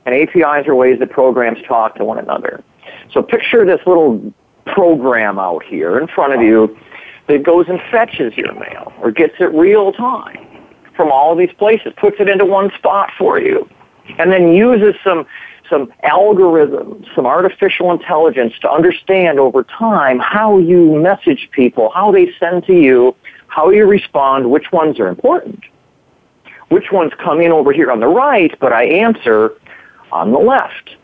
And 0.05 0.15
APIs 0.15 0.67
are 0.67 0.75
ways 0.75 0.99
that 0.99 1.09
programs 1.09 1.59
talk 1.67 1.95
to 1.95 2.05
one 2.05 2.19
another. 2.19 2.63
So 3.11 3.23
picture 3.23 3.65
this 3.65 3.79
little 3.85 4.33
program 4.65 5.39
out 5.39 5.63
here 5.63 5.99
in 5.99 6.07
front 6.07 6.33
of 6.33 6.41
you 6.41 6.77
that 7.27 7.43
goes 7.43 7.67
and 7.67 7.81
fetches 7.91 8.35
your 8.37 8.53
mail 8.53 8.93
or 9.01 9.11
gets 9.11 9.33
it 9.39 9.51
real 9.53 9.91
time 9.91 10.47
from 10.95 11.11
all 11.11 11.31
of 11.31 11.37
these 11.37 11.53
places, 11.57 11.93
puts 11.97 12.17
it 12.19 12.29
into 12.29 12.45
one 12.45 12.71
spot 12.77 13.09
for 13.17 13.39
you, 13.39 13.67
and 14.19 14.31
then 14.31 14.53
uses 14.53 14.95
some 15.03 15.25
some 15.69 15.91
algorithms, 16.03 17.07
some 17.15 17.25
artificial 17.25 17.91
intelligence 17.91 18.53
to 18.59 18.69
understand 18.69 19.39
over 19.39 19.63
time 19.63 20.19
how 20.19 20.59
you 20.59 21.01
message 21.01 21.49
people, 21.51 21.89
how 21.95 22.11
they 22.11 22.29
send 22.37 22.65
to 22.65 22.73
you, 22.73 23.15
how 23.47 23.69
you 23.69 23.85
respond, 23.85 24.51
which 24.51 24.71
ones 24.73 24.99
are 24.99 25.07
important 25.07 25.63
which 26.73 26.91
ones 26.91 27.11
come 27.23 27.39
in 27.39 27.51
over 27.51 27.71
here 27.71 27.91
on 27.91 27.99
the 27.99 28.07
right, 28.07 28.59
but 28.59 28.73
I 28.73 28.85
answer 28.85 29.53
on 30.11 30.31
the 30.31 30.39
left. 30.39 30.95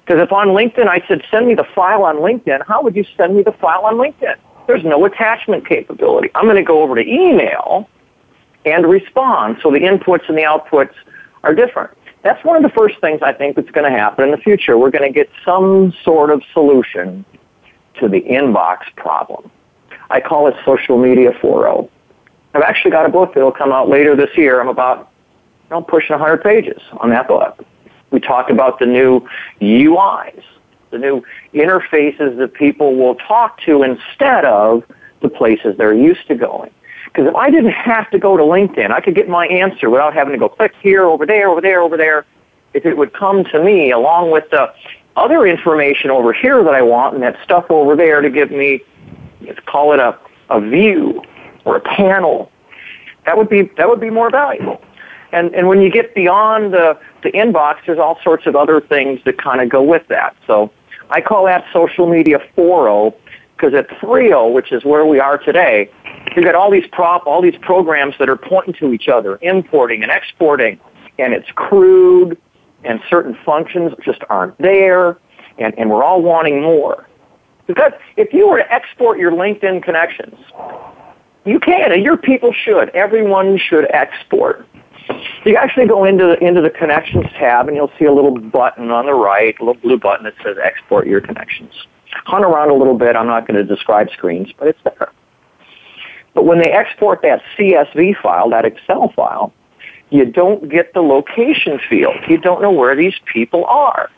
Because 0.00 0.22
if 0.22 0.32
on 0.32 0.48
LinkedIn 0.48 0.88
I 0.88 1.06
said, 1.06 1.22
send 1.30 1.46
me 1.46 1.54
the 1.54 1.66
file 1.74 2.04
on 2.04 2.16
LinkedIn, 2.16 2.66
how 2.66 2.82
would 2.82 2.96
you 2.96 3.04
send 3.16 3.36
me 3.36 3.42
the 3.42 3.52
file 3.52 3.84
on 3.84 3.94
LinkedIn? 3.94 4.36
There's 4.66 4.82
no 4.82 5.04
attachment 5.04 5.68
capability. 5.68 6.30
I'm 6.34 6.44
going 6.44 6.56
to 6.56 6.62
go 6.62 6.82
over 6.82 6.94
to 6.94 7.02
email 7.02 7.88
and 8.64 8.86
respond, 8.86 9.58
so 9.62 9.70
the 9.70 9.78
inputs 9.78 10.26
and 10.28 10.38
the 10.38 10.42
outputs 10.42 10.94
are 11.42 11.54
different. 11.54 11.90
That's 12.22 12.42
one 12.42 12.56
of 12.56 12.62
the 12.62 12.74
first 12.74 12.98
things 13.02 13.20
I 13.20 13.34
think 13.34 13.56
that's 13.56 13.70
going 13.70 13.90
to 13.90 13.96
happen 13.96 14.24
in 14.24 14.30
the 14.30 14.38
future. 14.38 14.78
We're 14.78 14.90
going 14.90 15.06
to 15.06 15.14
get 15.14 15.28
some 15.44 15.92
sort 16.02 16.30
of 16.30 16.42
solution 16.54 17.26
to 18.00 18.08
the 18.08 18.22
inbox 18.22 18.84
problem. 18.96 19.50
I 20.08 20.22
call 20.22 20.48
it 20.48 20.54
social 20.64 20.96
media 20.96 21.32
4.0. 21.32 21.90
I've 22.54 22.62
actually 22.62 22.92
got 22.92 23.04
a 23.04 23.08
book 23.08 23.34
that'll 23.34 23.52
come 23.52 23.72
out 23.72 23.88
later 23.88 24.14
this 24.14 24.30
year. 24.36 24.60
I'm 24.60 24.68
about, 24.68 25.10
you 25.64 25.70
know, 25.70 25.82
pushing 25.82 26.16
100 26.16 26.42
pages 26.42 26.80
on 26.98 27.10
that 27.10 27.26
book. 27.26 27.64
We 28.12 28.20
talked 28.20 28.50
about 28.50 28.78
the 28.78 28.86
new 28.86 29.28
UIs, 29.60 30.42
the 30.90 30.98
new 30.98 31.24
interfaces 31.52 32.38
that 32.38 32.54
people 32.54 32.94
will 32.94 33.16
talk 33.16 33.60
to 33.62 33.82
instead 33.82 34.44
of 34.44 34.84
the 35.20 35.28
places 35.28 35.76
they're 35.76 35.92
used 35.92 36.28
to 36.28 36.36
going. 36.36 36.70
Because 37.06 37.26
if 37.26 37.34
I 37.34 37.50
didn't 37.50 37.72
have 37.72 38.08
to 38.10 38.20
go 38.20 38.36
to 38.36 38.42
LinkedIn, 38.44 38.92
I 38.92 39.00
could 39.00 39.16
get 39.16 39.28
my 39.28 39.46
answer 39.48 39.90
without 39.90 40.14
having 40.14 40.32
to 40.32 40.38
go 40.38 40.48
click 40.48 40.74
here, 40.80 41.04
over 41.04 41.26
there, 41.26 41.48
over 41.48 41.60
there, 41.60 41.80
over 41.80 41.96
there. 41.96 42.24
If 42.72 42.86
it 42.86 42.96
would 42.96 43.12
come 43.12 43.44
to 43.44 43.62
me 43.62 43.90
along 43.90 44.30
with 44.30 44.48
the 44.50 44.72
other 45.16 45.46
information 45.46 46.10
over 46.10 46.32
here 46.32 46.62
that 46.62 46.74
I 46.74 46.82
want 46.82 47.14
and 47.14 47.22
that 47.24 47.36
stuff 47.42 47.66
over 47.70 47.96
there 47.96 48.20
to 48.20 48.30
give 48.30 48.50
me, 48.52 48.80
let's 49.40 49.60
call 49.66 49.92
it 49.92 49.98
a, 49.98 50.18
a 50.50 50.60
view 50.60 51.22
or 51.64 51.76
a 51.76 51.80
panel, 51.80 52.50
that 53.26 53.36
would 53.36 53.48
be 53.48 53.62
that 53.76 53.88
would 53.88 54.00
be 54.00 54.10
more 54.10 54.30
valuable. 54.30 54.80
And 55.32 55.54
and 55.54 55.68
when 55.68 55.80
you 55.80 55.90
get 55.90 56.14
beyond 56.14 56.72
the 56.72 56.98
the 57.22 57.32
inbox, 57.32 57.78
there's 57.86 57.98
all 57.98 58.18
sorts 58.22 58.46
of 58.46 58.54
other 58.54 58.80
things 58.80 59.20
that 59.24 59.38
kind 59.38 59.60
of 59.60 59.68
go 59.68 59.82
with 59.82 60.06
that. 60.08 60.36
So 60.46 60.70
I 61.10 61.20
call 61.20 61.46
that 61.46 61.64
social 61.72 62.08
media 62.08 62.38
4.0 62.56 63.14
because 63.56 63.74
at 63.74 63.88
3.0, 64.00 64.52
which 64.52 64.72
is 64.72 64.84
where 64.84 65.06
we 65.06 65.20
are 65.20 65.38
today, 65.38 65.90
you've 66.34 66.44
got 66.44 66.54
all 66.54 66.70
these 66.70 66.86
prop, 66.92 67.26
all 67.26 67.40
these 67.40 67.56
programs 67.60 68.14
that 68.18 68.28
are 68.28 68.36
pointing 68.36 68.74
to 68.74 68.92
each 68.92 69.08
other, 69.08 69.38
importing 69.42 70.02
and 70.02 70.10
exporting, 70.10 70.78
and 71.18 71.32
it's 71.32 71.50
crude, 71.54 72.36
and 72.82 73.00
certain 73.08 73.36
functions 73.44 73.92
just 74.04 74.20
aren't 74.28 74.58
there, 74.58 75.18
and, 75.58 75.78
and 75.78 75.88
we're 75.90 76.02
all 76.02 76.20
wanting 76.20 76.62
more. 76.62 77.06
Because 77.66 77.92
if 78.16 78.32
you 78.32 78.48
were 78.48 78.58
to 78.58 78.72
export 78.72 79.18
your 79.18 79.32
LinkedIn 79.32 79.82
connections 79.82 80.36
you 81.44 81.60
can, 81.60 81.92
and 81.92 82.02
your 82.02 82.16
people 82.16 82.52
should. 82.52 82.88
Everyone 82.90 83.58
should 83.58 83.86
export. 83.90 84.66
You 85.44 85.56
actually 85.56 85.86
go 85.86 86.04
into 86.04 86.24
the, 86.24 86.44
into 86.44 86.62
the 86.62 86.70
connections 86.70 87.26
tab 87.38 87.68
and 87.68 87.76
you'll 87.76 87.92
see 87.98 88.06
a 88.06 88.12
little 88.12 88.38
button 88.38 88.90
on 88.90 89.04
the 89.04 89.12
right, 89.12 89.54
a 89.60 89.64
little 89.64 89.80
blue 89.80 89.98
button 89.98 90.24
that 90.24 90.34
says 90.42 90.56
export 90.62 91.06
your 91.06 91.20
connections. 91.20 91.72
hunt 92.24 92.44
around 92.44 92.70
a 92.70 92.74
little 92.74 92.96
bit. 92.96 93.14
I'm 93.14 93.26
not 93.26 93.46
going 93.46 93.56
to 93.56 93.64
describe 93.64 94.08
screens, 94.10 94.48
but 94.58 94.68
it's 94.68 94.78
there. 94.84 95.12
But 96.32 96.46
when 96.46 96.58
they 96.58 96.70
export 96.70 97.20
that 97.22 97.42
CSV 97.56 98.20
file, 98.22 98.48
that 98.50 98.64
Excel 98.64 99.12
file, 99.14 99.52
you 100.10 100.24
don't 100.24 100.68
get 100.68 100.94
the 100.94 101.02
location 101.02 101.78
field. 101.88 102.16
You 102.28 102.38
don't 102.38 102.62
know 102.62 102.72
where 102.72 102.96
these 102.96 103.14
people 103.32 103.64
are. 103.66 104.10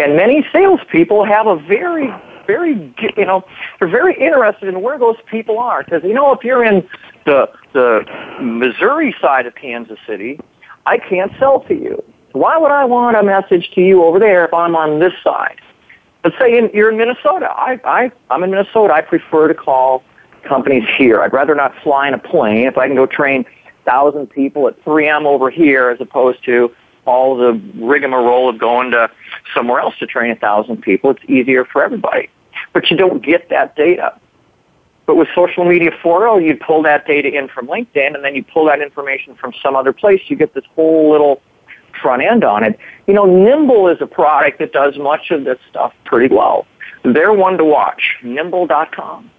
And 0.00 0.16
many 0.16 0.46
salespeople 0.52 1.24
have 1.24 1.46
a 1.46 1.56
very, 1.56 2.12
very, 2.46 2.94
you 3.16 3.24
know, 3.24 3.44
they're 3.78 3.88
very 3.88 4.14
interested 4.18 4.68
in 4.68 4.80
where 4.80 4.98
those 4.98 5.16
people 5.30 5.58
are. 5.58 5.84
Because, 5.84 6.02
you 6.04 6.14
know, 6.14 6.32
if 6.32 6.42
you're 6.42 6.64
in 6.64 6.88
the, 7.26 7.50
the 7.72 8.04
Missouri 8.40 9.14
side 9.20 9.46
of 9.46 9.54
Kansas 9.54 9.98
City, 10.06 10.40
I 10.86 10.98
can't 10.98 11.32
sell 11.38 11.60
to 11.60 11.74
you. 11.74 12.02
Why 12.32 12.56
would 12.56 12.70
I 12.70 12.84
want 12.84 13.16
a 13.16 13.22
message 13.22 13.70
to 13.74 13.80
you 13.80 14.04
over 14.04 14.18
there 14.18 14.44
if 14.44 14.54
I'm 14.54 14.74
on 14.74 15.00
this 15.00 15.12
side? 15.22 15.60
Let's 16.24 16.38
say 16.38 16.56
in, 16.56 16.70
you're 16.72 16.90
in 16.90 16.96
Minnesota. 16.96 17.50
I, 17.50 17.80
I, 17.84 18.12
I'm 18.30 18.42
in 18.42 18.50
Minnesota. 18.50 18.94
I 18.94 19.00
prefer 19.00 19.48
to 19.48 19.54
call 19.54 20.02
companies 20.44 20.88
here. 20.96 21.22
I'd 21.22 21.32
rather 21.32 21.54
not 21.54 21.74
fly 21.82 22.08
in 22.08 22.14
a 22.14 22.18
plane 22.18 22.66
if 22.66 22.78
I 22.78 22.86
can 22.86 22.96
go 22.96 23.06
train 23.06 23.44
thousand 23.84 24.28
people 24.28 24.68
at 24.68 24.82
3M 24.84 25.24
over 25.24 25.50
here 25.50 25.90
as 25.90 26.00
opposed 26.00 26.44
to 26.44 26.74
all 27.06 27.36
the 27.36 27.60
rigmarole 27.76 28.48
of 28.48 28.58
going 28.58 28.90
to 28.92 29.10
somewhere 29.54 29.80
else 29.80 29.94
to 29.98 30.06
train 30.06 30.30
a 30.30 30.36
thousand 30.36 30.82
people. 30.82 31.10
It's 31.10 31.24
easier 31.28 31.64
for 31.64 31.82
everybody. 31.82 32.30
But 32.72 32.90
you 32.90 32.96
don't 32.96 33.24
get 33.24 33.48
that 33.50 33.76
data. 33.76 34.18
But 35.06 35.16
with 35.16 35.28
social 35.34 35.64
media 35.64 35.90
4.0, 35.90 36.46
you 36.46 36.56
pull 36.56 36.82
that 36.84 37.06
data 37.06 37.28
in 37.36 37.48
from 37.48 37.66
LinkedIn 37.66 38.14
and 38.14 38.24
then 38.24 38.34
you 38.34 38.44
pull 38.44 38.66
that 38.66 38.80
information 38.80 39.34
from 39.34 39.52
some 39.62 39.74
other 39.74 39.92
place. 39.92 40.20
You 40.28 40.36
get 40.36 40.54
this 40.54 40.64
whole 40.74 41.10
little 41.10 41.42
front 42.00 42.22
end 42.22 42.44
on 42.44 42.62
it. 42.62 42.78
You 43.06 43.14
know, 43.14 43.24
Nimble 43.24 43.88
is 43.88 43.98
a 44.00 44.06
product 44.06 44.58
that 44.60 44.72
does 44.72 44.96
much 44.98 45.30
of 45.30 45.44
this 45.44 45.58
stuff 45.68 45.92
pretty 46.04 46.32
well. 46.32 46.66
They're 47.02 47.32
one 47.32 47.58
to 47.58 47.64
watch, 47.64 48.16
nimble.com. 48.22 49.30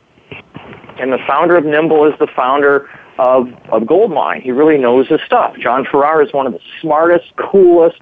And 1.00 1.14
the 1.14 1.20
founder 1.26 1.56
of 1.56 1.66
Nimble 1.66 2.06
is 2.06 2.20
the 2.20 2.28
founder 2.36 2.90
of, 3.18 3.48
of 3.70 3.86
Goldmine. 3.88 4.42
He 4.42 4.52
really 4.52 4.78
knows 4.78 5.08
his 5.08 5.22
stuff. 5.26 5.56
Jon 5.58 5.86
Ferrara 5.90 6.26
is 6.26 6.34
one 6.34 6.48
of 6.48 6.54
the 6.54 6.60
smartest, 6.82 7.32
coolest, 7.38 8.02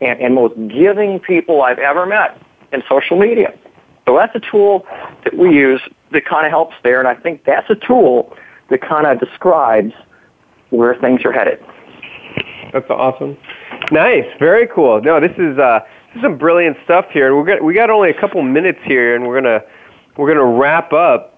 and, 0.00 0.20
and 0.20 0.34
most 0.34 0.54
giving 0.68 1.20
people 1.20 1.62
I've 1.62 1.78
ever 1.78 2.06
met 2.06 2.40
in 2.72 2.82
social 2.88 3.18
media. 3.18 3.56
So 4.06 4.16
that's 4.16 4.34
a 4.34 4.40
tool 4.40 4.86
that 5.24 5.36
we 5.36 5.54
use 5.54 5.80
that 6.12 6.24
kind 6.24 6.46
of 6.46 6.50
helps 6.50 6.74
there, 6.82 6.98
and 6.98 7.08
I 7.08 7.14
think 7.14 7.44
that's 7.44 7.68
a 7.68 7.74
tool 7.74 8.34
that 8.70 8.80
kind 8.80 9.06
of 9.06 9.20
describes 9.20 9.92
where 10.70 10.94
things 10.96 11.24
are 11.24 11.32
headed. 11.32 11.62
That's 12.72 12.88
awesome. 12.90 13.36
Nice, 13.90 14.26
very 14.38 14.66
cool. 14.66 15.00
No, 15.02 15.20
this 15.20 15.32
is 15.38 15.58
uh, 15.58 15.80
this 16.08 16.16
is 16.16 16.22
some 16.22 16.38
brilliant 16.38 16.76
stuff 16.84 17.06
here. 17.10 17.36
We're 17.36 17.44
got 17.44 17.62
we 17.62 17.74
got 17.74 17.90
only 17.90 18.10
a 18.10 18.20
couple 18.20 18.42
minutes 18.42 18.80
here, 18.84 19.14
and 19.14 19.26
we're 19.26 19.40
gonna 19.40 19.60
we're 20.16 20.28
gonna 20.28 20.58
wrap 20.58 20.92
up. 20.92 21.37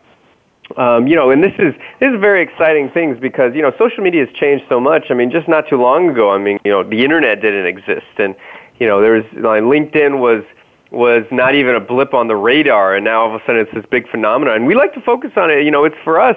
Um, 0.77 1.07
you 1.07 1.17
know, 1.17 1.31
and 1.31 1.43
this 1.43 1.55
is 1.59 1.75
this 1.99 2.13
is 2.13 2.21
very 2.21 2.43
exciting 2.43 2.91
things 2.91 3.19
because 3.21 3.55
you 3.55 3.63
know 3.63 3.73
social 3.79 4.05
media 4.05 4.27
has 4.27 4.35
changed 4.35 4.65
so 4.69 4.79
much. 4.79 5.07
I 5.11 5.15
mean, 5.15 5.31
just 5.31 5.49
not 5.49 5.69
too 5.69 5.81
long 5.81 6.09
ago, 6.09 6.31
I 6.31 6.39
mean, 6.39 6.59
you 6.65 6.71
know, 6.71 6.83
the 6.83 7.03
internet 7.03 7.41
didn't 7.43 7.67
exist, 7.67 8.07
and 8.19 8.37
you 8.79 8.87
know, 8.87 9.01
there 9.01 9.13
was 9.13 9.25
like, 9.35 9.63
LinkedIn 9.63 10.21
was 10.21 10.45
was 10.91 11.25
not 11.31 11.55
even 11.55 11.75
a 11.75 11.81
blip 11.81 12.15
on 12.15 12.29
the 12.29 12.37
radar, 12.37 12.95
and 12.95 13.05
now 13.05 13.23
all 13.23 13.35
of 13.35 13.41
a 13.41 13.45
sudden 13.47 13.61
it's 13.61 13.75
this 13.75 13.85
big 13.91 14.09
phenomenon. 14.11 14.57
And 14.57 14.67
we 14.67 14.75
like 14.75 14.93
to 14.95 15.01
focus 15.01 15.31
on 15.37 15.51
it. 15.51 15.65
You 15.65 15.71
know, 15.71 15.85
it's 15.85 15.97
for 16.05 16.21
us 16.21 16.37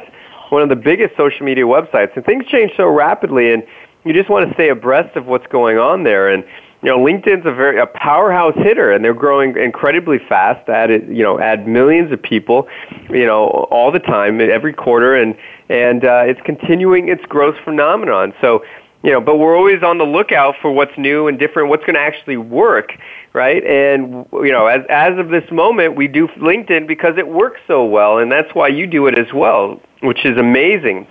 one 0.49 0.61
of 0.61 0.69
the 0.69 0.75
biggest 0.75 1.15
social 1.17 1.45
media 1.45 1.63
websites, 1.63 2.15
and 2.15 2.25
things 2.25 2.45
change 2.47 2.71
so 2.77 2.87
rapidly, 2.87 3.53
and 3.53 3.63
you 4.03 4.13
just 4.13 4.29
want 4.29 4.47
to 4.47 4.53
stay 4.55 4.69
abreast 4.69 5.15
of 5.15 5.25
what's 5.25 5.47
going 5.47 5.77
on 5.77 6.03
there. 6.03 6.29
And 6.29 6.43
you 6.83 6.89
know, 6.89 6.99
LinkedIn's 6.99 7.45
a 7.45 7.53
very 7.53 7.79
a 7.79 7.85
powerhouse 7.85 8.55
hitter, 8.57 8.91
and 8.91 9.05
they're 9.05 9.13
growing 9.13 9.57
incredibly 9.57 10.19
fast. 10.19 10.67
Add 10.67 10.89
you 10.91 11.23
know, 11.23 11.39
add 11.39 11.65
millions 11.65 12.11
of 12.11 12.21
people, 12.21 12.67
you 13.09 13.25
know, 13.25 13.47
all 13.71 13.89
the 13.89 13.99
time, 13.99 14.41
every 14.41 14.73
quarter, 14.73 15.15
and 15.15 15.35
and 15.69 16.03
uh, 16.03 16.23
it's 16.25 16.41
continuing 16.45 17.07
its 17.07 17.25
growth 17.25 17.55
phenomenon. 17.63 18.33
So 18.41 18.63
you 19.01 19.11
know, 19.11 19.21
but 19.21 19.37
we're 19.37 19.55
always 19.55 19.81
on 19.81 19.97
the 19.97 20.05
lookout 20.05 20.55
for 20.61 20.71
what's 20.71 20.97
new 20.97 21.27
and 21.27 21.39
different, 21.39 21.69
what's 21.69 21.85
going 21.85 21.95
to 21.95 22.01
actually 22.01 22.37
work, 22.37 22.91
right? 23.33 23.63
And 23.65 24.25
you 24.33 24.51
know, 24.51 24.67
as 24.67 24.81
as 24.89 25.17
of 25.17 25.29
this 25.29 25.49
moment, 25.51 25.95
we 25.95 26.09
do 26.09 26.27
LinkedIn 26.37 26.85
because 26.85 27.17
it 27.17 27.29
works 27.29 27.61
so 27.65 27.85
well, 27.85 28.17
and 28.17 28.29
that's 28.29 28.53
why 28.53 28.67
you 28.67 28.87
do 28.87 29.07
it 29.07 29.17
as 29.17 29.31
well, 29.33 29.79
which 30.01 30.25
is 30.25 30.37
amazing. 30.37 31.07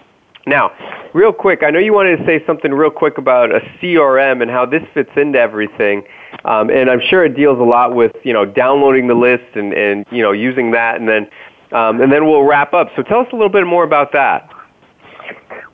Now, 0.47 0.73
real 1.15 1.33
quick, 1.33 1.63
I 1.63 1.71
know 1.71 1.79
you 1.79 1.93
wanted 1.93 2.17
to 2.17 2.27
say 2.27 2.45
something 2.47 2.73
real 2.73 2.91
quick 2.91 3.17
about 3.17 3.55
a 3.55 3.61
CRM 3.81 4.43
and 4.43 4.51
how 4.51 4.67
this 4.67 4.83
fits 4.93 5.11
into 5.17 5.39
everything, 5.39 6.05
um, 6.45 6.69
and 6.69 6.91
I'm 6.91 7.01
sure 7.01 7.25
it 7.25 7.37
deals 7.37 7.59
a 7.61 7.65
lot 7.65 7.95
with 7.95 8.13
you 8.25 8.33
know 8.33 8.45
downloading 8.45 9.07
the 9.07 9.15
list 9.15 9.55
and 9.55 9.73
and 9.73 10.05
you 10.11 10.23
know 10.23 10.33
using 10.33 10.73
that, 10.73 10.97
and 10.97 11.09
then 11.09 11.31
um, 11.71 12.01
and 12.01 12.13
then 12.13 12.27
we'll 12.27 12.43
wrap 12.43 12.75
up. 12.75 12.89
So 12.97 13.03
tell 13.03 13.21
us 13.21 13.29
a 13.33 13.37
little 13.37 13.51
bit 13.51 13.67
more 13.67 13.85
about 13.85 14.13
that. 14.13 14.51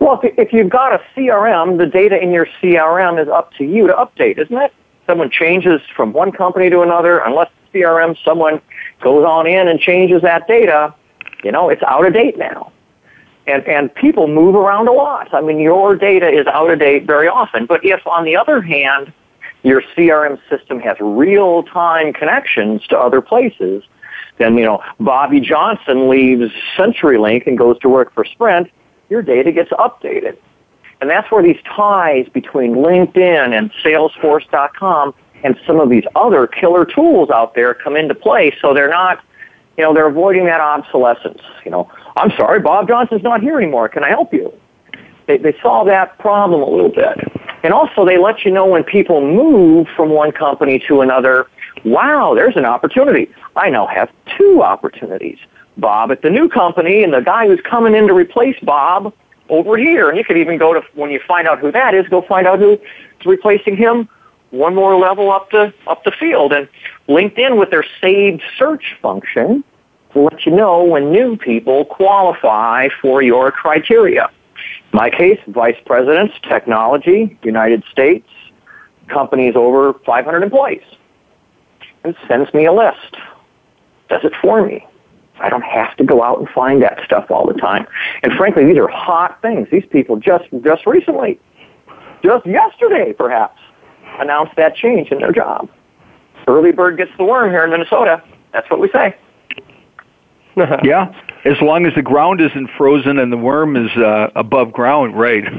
Well, 0.01 0.21
if 0.23 0.53
you've 0.53 0.71
got 0.71 0.93
a 0.93 1.01
CRM, 1.17 1.79
the 1.79 1.87
data 1.87 2.23
in 2.23 2.31
your 2.31 2.47
CRM 2.61 3.21
is 3.21 3.29
up 3.29 3.53
to 3.55 3.65
you 3.65 3.87
to 3.87 3.95
update, 3.95 4.39
isn't 4.39 4.57
it? 4.57 4.73
Someone 5.07 5.31
changes 5.31 5.81
from 5.97 6.13
one 6.13 6.31
company 6.31 6.69
to 6.71 6.83
another, 6.83 7.19
unless 7.21 7.51
the 7.73 7.81
CRM, 7.81 8.17
someone 8.23 8.61
goes 9.01 9.25
on 9.25 9.47
in 9.47 9.67
and 9.67 9.81
changes 9.81 10.23
that 10.23 10.47
data, 10.47 10.95
you 11.43 11.51
know, 11.51 11.71
it's 11.71 11.83
out 11.83 12.07
of 12.07 12.13
date 12.13 12.37
now 12.37 12.71
and, 13.49 13.67
and 13.67 13.95
people 13.95 14.29
move 14.29 14.55
around 14.55 14.89
a 14.89 14.93
lot. 14.93 15.33
I 15.33 15.41
mean, 15.41 15.59
your 15.59 15.97
data 15.97 16.29
is 16.29 16.47
out 16.47 16.71
of 16.71 16.79
date 16.79 17.07
very 17.07 17.29
often. 17.29 17.67
But 17.67 17.85
if, 17.85 18.07
on 18.07 18.25
the 18.25 18.37
other 18.37 18.61
hand, 18.61 19.13
your 19.63 19.83
CRM 19.97 20.39
system 20.49 20.79
has 20.81 20.97
real-time 21.01 22.13
connections 22.13 22.87
to 22.89 22.99
other 22.99 23.21
places, 23.21 23.83
then, 24.37 24.57
you 24.57 24.65
know, 24.65 24.83
Bobby 25.01 25.41
Johnson 25.41 26.09
leaves 26.09 26.53
CenturyLink 26.77 27.47
and 27.47 27.59
goes 27.59 27.79
to 27.81 27.89
work 27.89 28.15
for 28.15 28.25
Sprint, 28.25 28.71
your 29.09 29.23
data 29.23 29.51
gets 29.51 29.71
updated. 29.71 30.37
And 31.01 31.09
that's 31.09 31.31
where 31.31 31.43
these 31.43 31.61
ties 31.65 32.29
between 32.29 32.75
LinkedIn 32.75 33.57
and 33.57 33.71
Salesforce.com 33.85 35.15
and 35.45 35.59
some 35.67 35.81
of 35.81 35.89
these 35.89 36.05
other 36.15 36.47
killer 36.47 36.85
tools 36.85 37.31
out 37.31 37.55
there 37.55 37.75
come 37.75 37.97
into 37.97 38.15
play. 38.15 38.55
So 38.61 38.75
they're 38.75 38.91
not, 38.91 39.23
you 39.77 39.85
know, 39.85 39.95
they're 39.95 40.09
avoiding 40.09 40.47
that 40.47 40.61
obsolescence. 40.61 41.41
You 41.65 41.71
know, 41.71 41.91
I'm 42.19 42.33
sorry, 42.37 42.61
Bob 42.61 42.89
Johnson's 42.89 43.23
not 43.23 43.41
here 43.41 43.57
anymore. 43.57 43.89
Can 43.89 44.03
I 44.03 44.09
help 44.09 44.35
you? 44.35 44.53
They, 45.27 45.39
they 45.39 45.57
solve 45.63 45.87
that 45.87 46.19
problem 46.19 46.63
a 46.63 46.69
little 46.69 46.91
bit. 46.91 47.17
And 47.63 47.73
also 47.73 48.05
they 48.05 48.19
let 48.19 48.45
you 48.45 48.51
know 48.51 48.67
when 48.67 48.83
people 48.83 49.21
move 49.21 49.87
from 49.97 50.11
one 50.11 50.33
company 50.33 50.83
to 50.89 51.01
another, 51.01 51.47
wow, 51.85 52.35
there's 52.35 52.57
an 52.57 52.65
opportunity. 52.65 53.31
I 53.55 53.71
now 53.71 53.87
have 53.87 54.11
two 54.37 54.63
opportunities. 54.63 55.39
Bob 55.77 56.11
at 56.11 56.23
the 56.23 56.31
new 56.31 56.49
company 56.49 57.05
and 57.05 57.13
the 57.13 57.21
guy 57.21 57.47
who's 57.47 57.61
coming 57.61 57.95
in 57.95 58.09
to 58.09 58.15
replace 58.15 58.59
Bob 58.63 59.15
over 59.49 59.77
here. 59.77 60.09
And 60.09 60.19
you 60.19 60.25
could 60.25 60.39
even 60.39 60.59
go 60.59 60.75
to, 60.75 60.83
when 60.95 61.11
you 61.11 61.21
find 61.27 61.47
out 61.47 61.61
who 61.61 61.71
that 61.71 61.95
is, 61.95 62.09
go 62.09 62.23
find 62.23 62.49
out 62.49 62.59
who's 62.59 62.81
replacing 63.25 63.77
him 63.77 64.09
one 64.51 64.75
more 64.75 64.97
level 64.97 65.31
up 65.31 65.51
the, 65.51 65.73
up 65.87 66.03
the 66.03 66.11
field. 66.11 66.53
And 66.53 66.69
LinkedIn 67.09 67.59
with 67.59 67.71
their 67.71 67.85
saved 68.01 68.43
search 68.59 68.97
function 69.01 69.63
will 70.19 70.25
let 70.25 70.45
you 70.45 70.53
know 70.53 70.83
when 70.83 71.13
new 71.13 71.37
people 71.37 71.85
qualify 71.85 72.89
for 73.01 73.23
your 73.23 73.51
criteria. 73.53 74.29
In 74.93 74.97
my 74.97 75.11
case, 75.11 75.39
vice 75.47 75.77
presidents, 75.87 76.35
technology, 76.43 77.39
United 77.43 77.85
States, 77.91 78.29
companies 79.09 79.55
over 79.55 79.95
500 80.05 80.43
employees. 80.43 80.83
And 82.05 82.17
sends 82.27 82.53
me 82.53 82.67
a 82.67 82.73
list. 82.73 83.17
Does 84.09 84.25
it 84.25 84.33
for 84.41 84.67
me. 84.67 84.87
I 85.41 85.49
don't 85.49 85.63
have 85.63 85.97
to 85.99 86.05
go 86.05 86.23
out 86.23 86.39
and 86.39 86.49
find 86.49 86.83
that 86.83 87.01
stuff 87.05 87.31
all 87.31 87.47
the 87.47 87.55
time. 87.55 87.87
And 88.23 88.33
frankly, 88.33 88.65
these 88.65 88.77
are 88.79 88.89
hot 88.89 89.41
things. 89.41 89.69
These 89.71 89.87
people 89.87 90.17
just, 90.17 90.47
just 90.65 90.85
recently, 90.85 91.39
just 92.25 92.45
yesterday 92.45 93.13
perhaps, 93.13 93.61
announced 94.19 94.57
that 94.57 94.75
change 94.75 95.13
in 95.13 95.19
their 95.19 95.31
job. 95.31 95.69
Early 96.49 96.73
bird 96.73 96.97
gets 96.97 97.13
the 97.19 97.25
worm 97.25 97.51
here 97.51 97.63
in 97.63 97.71
Minnesota. 97.71 98.23
That's 98.53 98.69
what 98.69 98.81
we 98.81 98.89
say. 98.91 99.15
yeah, 100.85 101.13
as 101.45 101.61
long 101.61 101.87
as 101.87 101.95
the 101.95 102.03
ground 102.03 102.41
isn't 102.41 102.69
frozen 102.77 103.19
and 103.19 103.33
the 103.33 103.37
worm 103.37 103.77
is 103.77 103.91
uh, 103.97 104.31
above 104.37 104.73
ground, 104.73 105.19
right? 105.19 105.45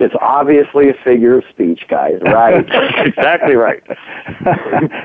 it's 0.00 0.14
obviously 0.20 0.90
a 0.90 0.94
figure 1.04 1.38
of 1.38 1.44
speech, 1.50 1.86
guys. 1.88 2.18
Right? 2.22 2.64
exactly 3.06 3.54
right. 3.54 3.82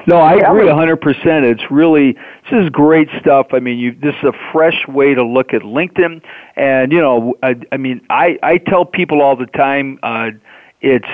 no, 0.08 0.18
I 0.18 0.36
agree 0.36 0.68
a 0.68 0.76
hundred 0.76 0.98
percent. 0.98 1.46
It's 1.46 1.64
really 1.72 2.14
this 2.50 2.64
is 2.64 2.70
great 2.70 3.10
stuff. 3.20 3.48
I 3.52 3.60
mean, 3.60 3.78
you 3.78 3.94
this 3.94 4.16
is 4.22 4.30
a 4.30 4.52
fresh 4.52 4.88
way 4.88 5.14
to 5.14 5.24
look 5.24 5.54
at 5.54 5.62
LinkedIn, 5.62 6.22
and 6.56 6.92
you 6.92 7.00
know, 7.00 7.36
I, 7.44 7.56
I 7.72 7.78
mean, 7.78 8.02
I 8.10 8.38
I 8.44 8.58
tell 8.58 8.86
people 8.86 9.22
all 9.22 9.36
the 9.36 9.48
time, 9.48 10.00
uh, 10.04 10.30
it's 10.82 11.08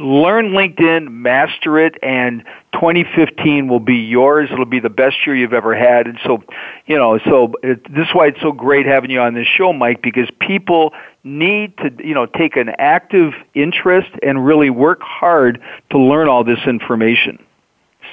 learn 0.00 0.50
LinkedIn, 0.50 1.10
master 1.10 1.78
it, 1.78 1.96
and 2.02 2.42
2015 2.72 3.68
will 3.68 3.80
be 3.80 3.96
yours. 3.96 4.48
It'll 4.50 4.64
be 4.64 4.80
the 4.80 4.90
best 4.90 5.26
year 5.26 5.36
you've 5.36 5.52
ever 5.52 5.76
had. 5.76 6.06
And 6.06 6.18
so, 6.24 6.42
you 6.86 6.96
know, 6.96 7.18
so 7.18 7.52
it, 7.62 7.84
this 7.92 8.08
is 8.08 8.14
why 8.14 8.28
it's 8.28 8.40
so 8.40 8.52
great 8.52 8.86
having 8.86 9.10
you 9.10 9.20
on 9.20 9.34
this 9.34 9.46
show, 9.46 9.72
Mike, 9.72 10.02
because 10.02 10.28
people 10.40 10.92
need 11.22 11.76
to, 11.78 11.92
you 12.02 12.14
know, 12.14 12.26
take 12.26 12.56
an 12.56 12.70
active 12.78 13.34
interest 13.54 14.10
and 14.22 14.44
really 14.44 14.70
work 14.70 15.02
hard 15.02 15.60
to 15.90 15.98
learn 15.98 16.28
all 16.28 16.42
this 16.44 16.60
information. 16.66 17.38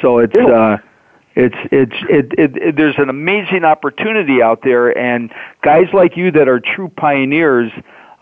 So 0.02 0.20
it's, 0.20 0.36
uh, 0.36 0.78
It's 1.40 1.56
it's 1.72 1.94
it, 2.10 2.34
it, 2.40 2.58
it 2.58 2.76
there's 2.76 2.98
an 2.98 3.10
amazing 3.10 3.64
opportunity 3.64 4.42
out 4.42 4.64
there, 4.64 4.98
and 4.98 5.32
guys 5.62 5.86
like 5.94 6.18
you 6.18 6.32
that 6.32 6.48
are 6.48 6.60
true 6.60 6.90
pioneers. 6.90 7.72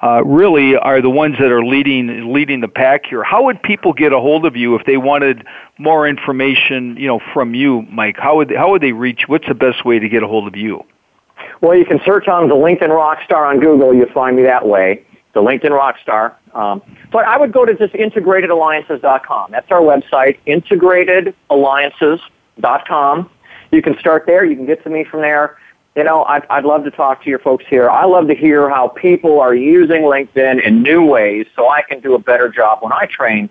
Uh, 0.05 0.21
really 0.23 0.75
are 0.75 1.01
the 1.01 1.09
ones 1.09 1.35
that 1.39 1.51
are 1.51 1.65
leading 1.65 2.31
leading 2.31 2.61
the 2.61 2.67
pack 2.67 3.07
here. 3.07 3.23
How 3.23 3.45
would 3.45 3.63
people 3.63 3.91
get 3.91 4.13
a 4.13 4.19
hold 4.19 4.45
of 4.45 4.55
you 4.55 4.75
if 4.75 4.85
they 4.85 4.97
wanted 4.97 5.47
more 5.79 6.07
information, 6.07 6.95
you 6.95 7.07
know, 7.07 7.19
from 7.33 7.55
you, 7.55 7.81
Mike? 7.89 8.17
How 8.19 8.35
would 8.35 8.53
how 8.55 8.69
would 8.69 8.83
they 8.83 8.91
reach? 8.91 9.23
What's 9.25 9.47
the 9.47 9.55
best 9.55 9.83
way 9.83 9.97
to 9.97 10.07
get 10.07 10.21
a 10.21 10.27
hold 10.27 10.47
of 10.47 10.55
you? 10.55 10.85
Well, 11.61 11.75
you 11.75 11.85
can 11.85 11.99
search 12.05 12.27
on 12.27 12.49
the 12.49 12.55
LinkedIn 12.55 12.89
Rockstar 12.89 13.49
on 13.49 13.59
Google. 13.59 13.95
You'll 13.95 14.13
find 14.13 14.35
me 14.35 14.43
that 14.43 14.67
way. 14.67 15.03
The 15.33 15.41
LinkedIn 15.41 15.71
Rockstar. 15.71 16.35
Um, 16.53 16.83
but 17.11 17.25
I 17.25 17.39
would 17.39 17.51
go 17.51 17.65
to 17.65 17.73
just 17.73 17.95
integratedalliances.com. 17.95 19.49
That's 19.49 19.71
our 19.71 19.81
website, 19.81 20.37
integratedalliances.com. 20.45 23.29
You 23.71 23.81
can 23.81 23.97
start 23.97 24.25
there. 24.27 24.45
You 24.45 24.55
can 24.55 24.67
get 24.67 24.83
to 24.83 24.91
me 24.91 25.03
from 25.03 25.21
there. 25.21 25.57
You 25.95 26.03
know, 26.03 26.25
I'd, 26.25 26.45
I'd 26.49 26.65
love 26.65 26.83
to 26.83 26.91
talk 26.91 27.23
to 27.23 27.29
your 27.29 27.39
folks 27.39 27.63
here. 27.69 27.89
I 27.89 28.03
love 28.05 28.27
to 28.27 28.35
hear 28.35 28.69
how 28.69 28.89
people 28.89 29.39
are 29.39 29.55
using 29.55 30.01
LinkedIn 30.01 30.61
in 30.65 30.83
new 30.83 31.05
ways 31.05 31.47
so 31.55 31.69
I 31.69 31.83
can 31.83 32.01
do 32.01 32.15
a 32.15 32.19
better 32.19 32.49
job 32.49 32.79
when 32.81 32.91
I 32.91 33.05
train 33.05 33.49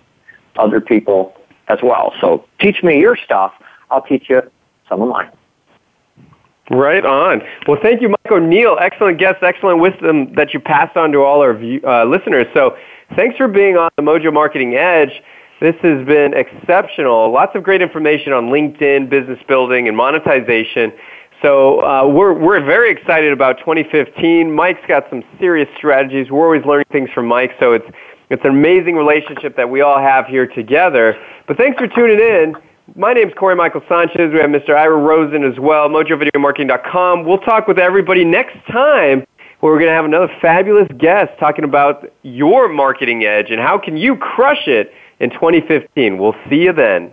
other 0.57 0.81
people 0.81 1.35
as 1.69 1.79
well. 1.83 2.13
So 2.21 2.45
teach 2.61 2.83
me 2.83 3.01
your 3.01 3.17
stuff. 3.17 3.55
I'll 3.91 4.03
teach 4.03 4.29
you 4.29 4.43
some 4.89 5.01
of 5.01 5.09
mine. 5.09 5.31
Right 6.71 7.05
on. 7.05 7.43
Well, 7.67 7.79
thank 7.83 8.01
you, 8.01 8.09
Mike 8.09 8.31
O'Neill. 8.31 8.79
Excellent 8.81 9.19
guest, 9.19 9.43
excellent 9.43 9.81
wisdom 9.81 10.35
that 10.35 10.55
you 10.55 10.61
passed 10.61 10.97
on 10.97 11.13
to 11.13 11.19
all 11.19 11.41
our 11.41 11.55
view, 11.55 11.81
uh, 11.87 12.05
listeners. 12.05 12.47
So, 12.55 12.77
thanks 13.17 13.37
for 13.37 13.49
being 13.49 13.77
on 13.77 13.91
the 13.97 14.03
Mojo 14.03 14.33
Marketing 14.33 14.75
Edge. 14.75 15.23
This 15.61 15.75
has 15.83 16.07
been 16.07 16.33
exceptional. 16.35 17.31
Lots 17.31 17.55
of 17.55 17.63
great 17.63 17.83
information 17.83 18.33
on 18.33 18.47
LinkedIn, 18.47 19.11
business 19.11 19.39
building, 19.47 19.89
and 19.89 19.97
monetization. 19.97 20.93
So 21.45 21.83
uh, 21.83 22.09
we're 22.09 22.33
we're 22.33 22.65
very 22.65 22.91
excited 22.91 23.31
about 23.31 23.59
2015. 23.59 24.51
Mike's 24.51 24.81
got 24.89 25.05
some 25.11 25.23
serious 25.39 25.69
strategies. 25.77 26.31
We're 26.31 26.47
always 26.47 26.65
learning 26.65 26.87
things 26.91 27.11
from 27.11 27.27
Mike, 27.27 27.51
so 27.61 27.75
it's 27.75 27.85
it's 28.31 28.43
an 28.47 28.51
amazing 28.51 28.97
relationship 28.97 29.55
that 29.59 29.69
we 29.69 29.83
all 29.83 29.99
have 29.99 30.25
here 30.25 30.47
together. 30.47 31.15
But 31.47 31.59
thanks 31.59 31.79
for 31.79 31.87
tuning 31.87 32.19
in. 32.19 32.57
My 32.97 33.13
name 33.13 33.29
is 33.29 33.35
Corey 33.35 33.57
Michael 33.57 33.83
Sanchez. 33.91 34.33
We 34.33 34.39
have 34.39 34.49
Mr. 34.49 34.75
Ira 34.75 34.97
Rosen 34.97 35.45
as 35.45 35.59
well, 35.61 35.91
mojovideomarketing.com. 35.91 37.27
We'll 37.27 37.39
talk 37.39 37.69
with 37.69 37.79
everybody 37.79 38.25
next 38.25 38.57
time 38.73 39.27
where 39.61 39.71
we're 39.71 39.81
going 39.81 39.91
to 39.91 39.97
have 39.97 40.07
another 40.07 40.33
fabulous 40.41 40.89
guest 40.97 41.31
talking 41.39 41.65
about 41.65 42.11
your 42.23 42.69
marketing 42.69 43.25
edge 43.25 43.51
and 43.51 43.61
how 43.61 43.77
can 43.77 43.99
you 43.99 44.17
crush 44.17 44.67
it 44.67 44.95
in 45.21 45.29
2015. 45.29 46.17
We'll 46.17 46.37
see 46.49 46.63
you 46.63 46.73
then. 46.73 47.13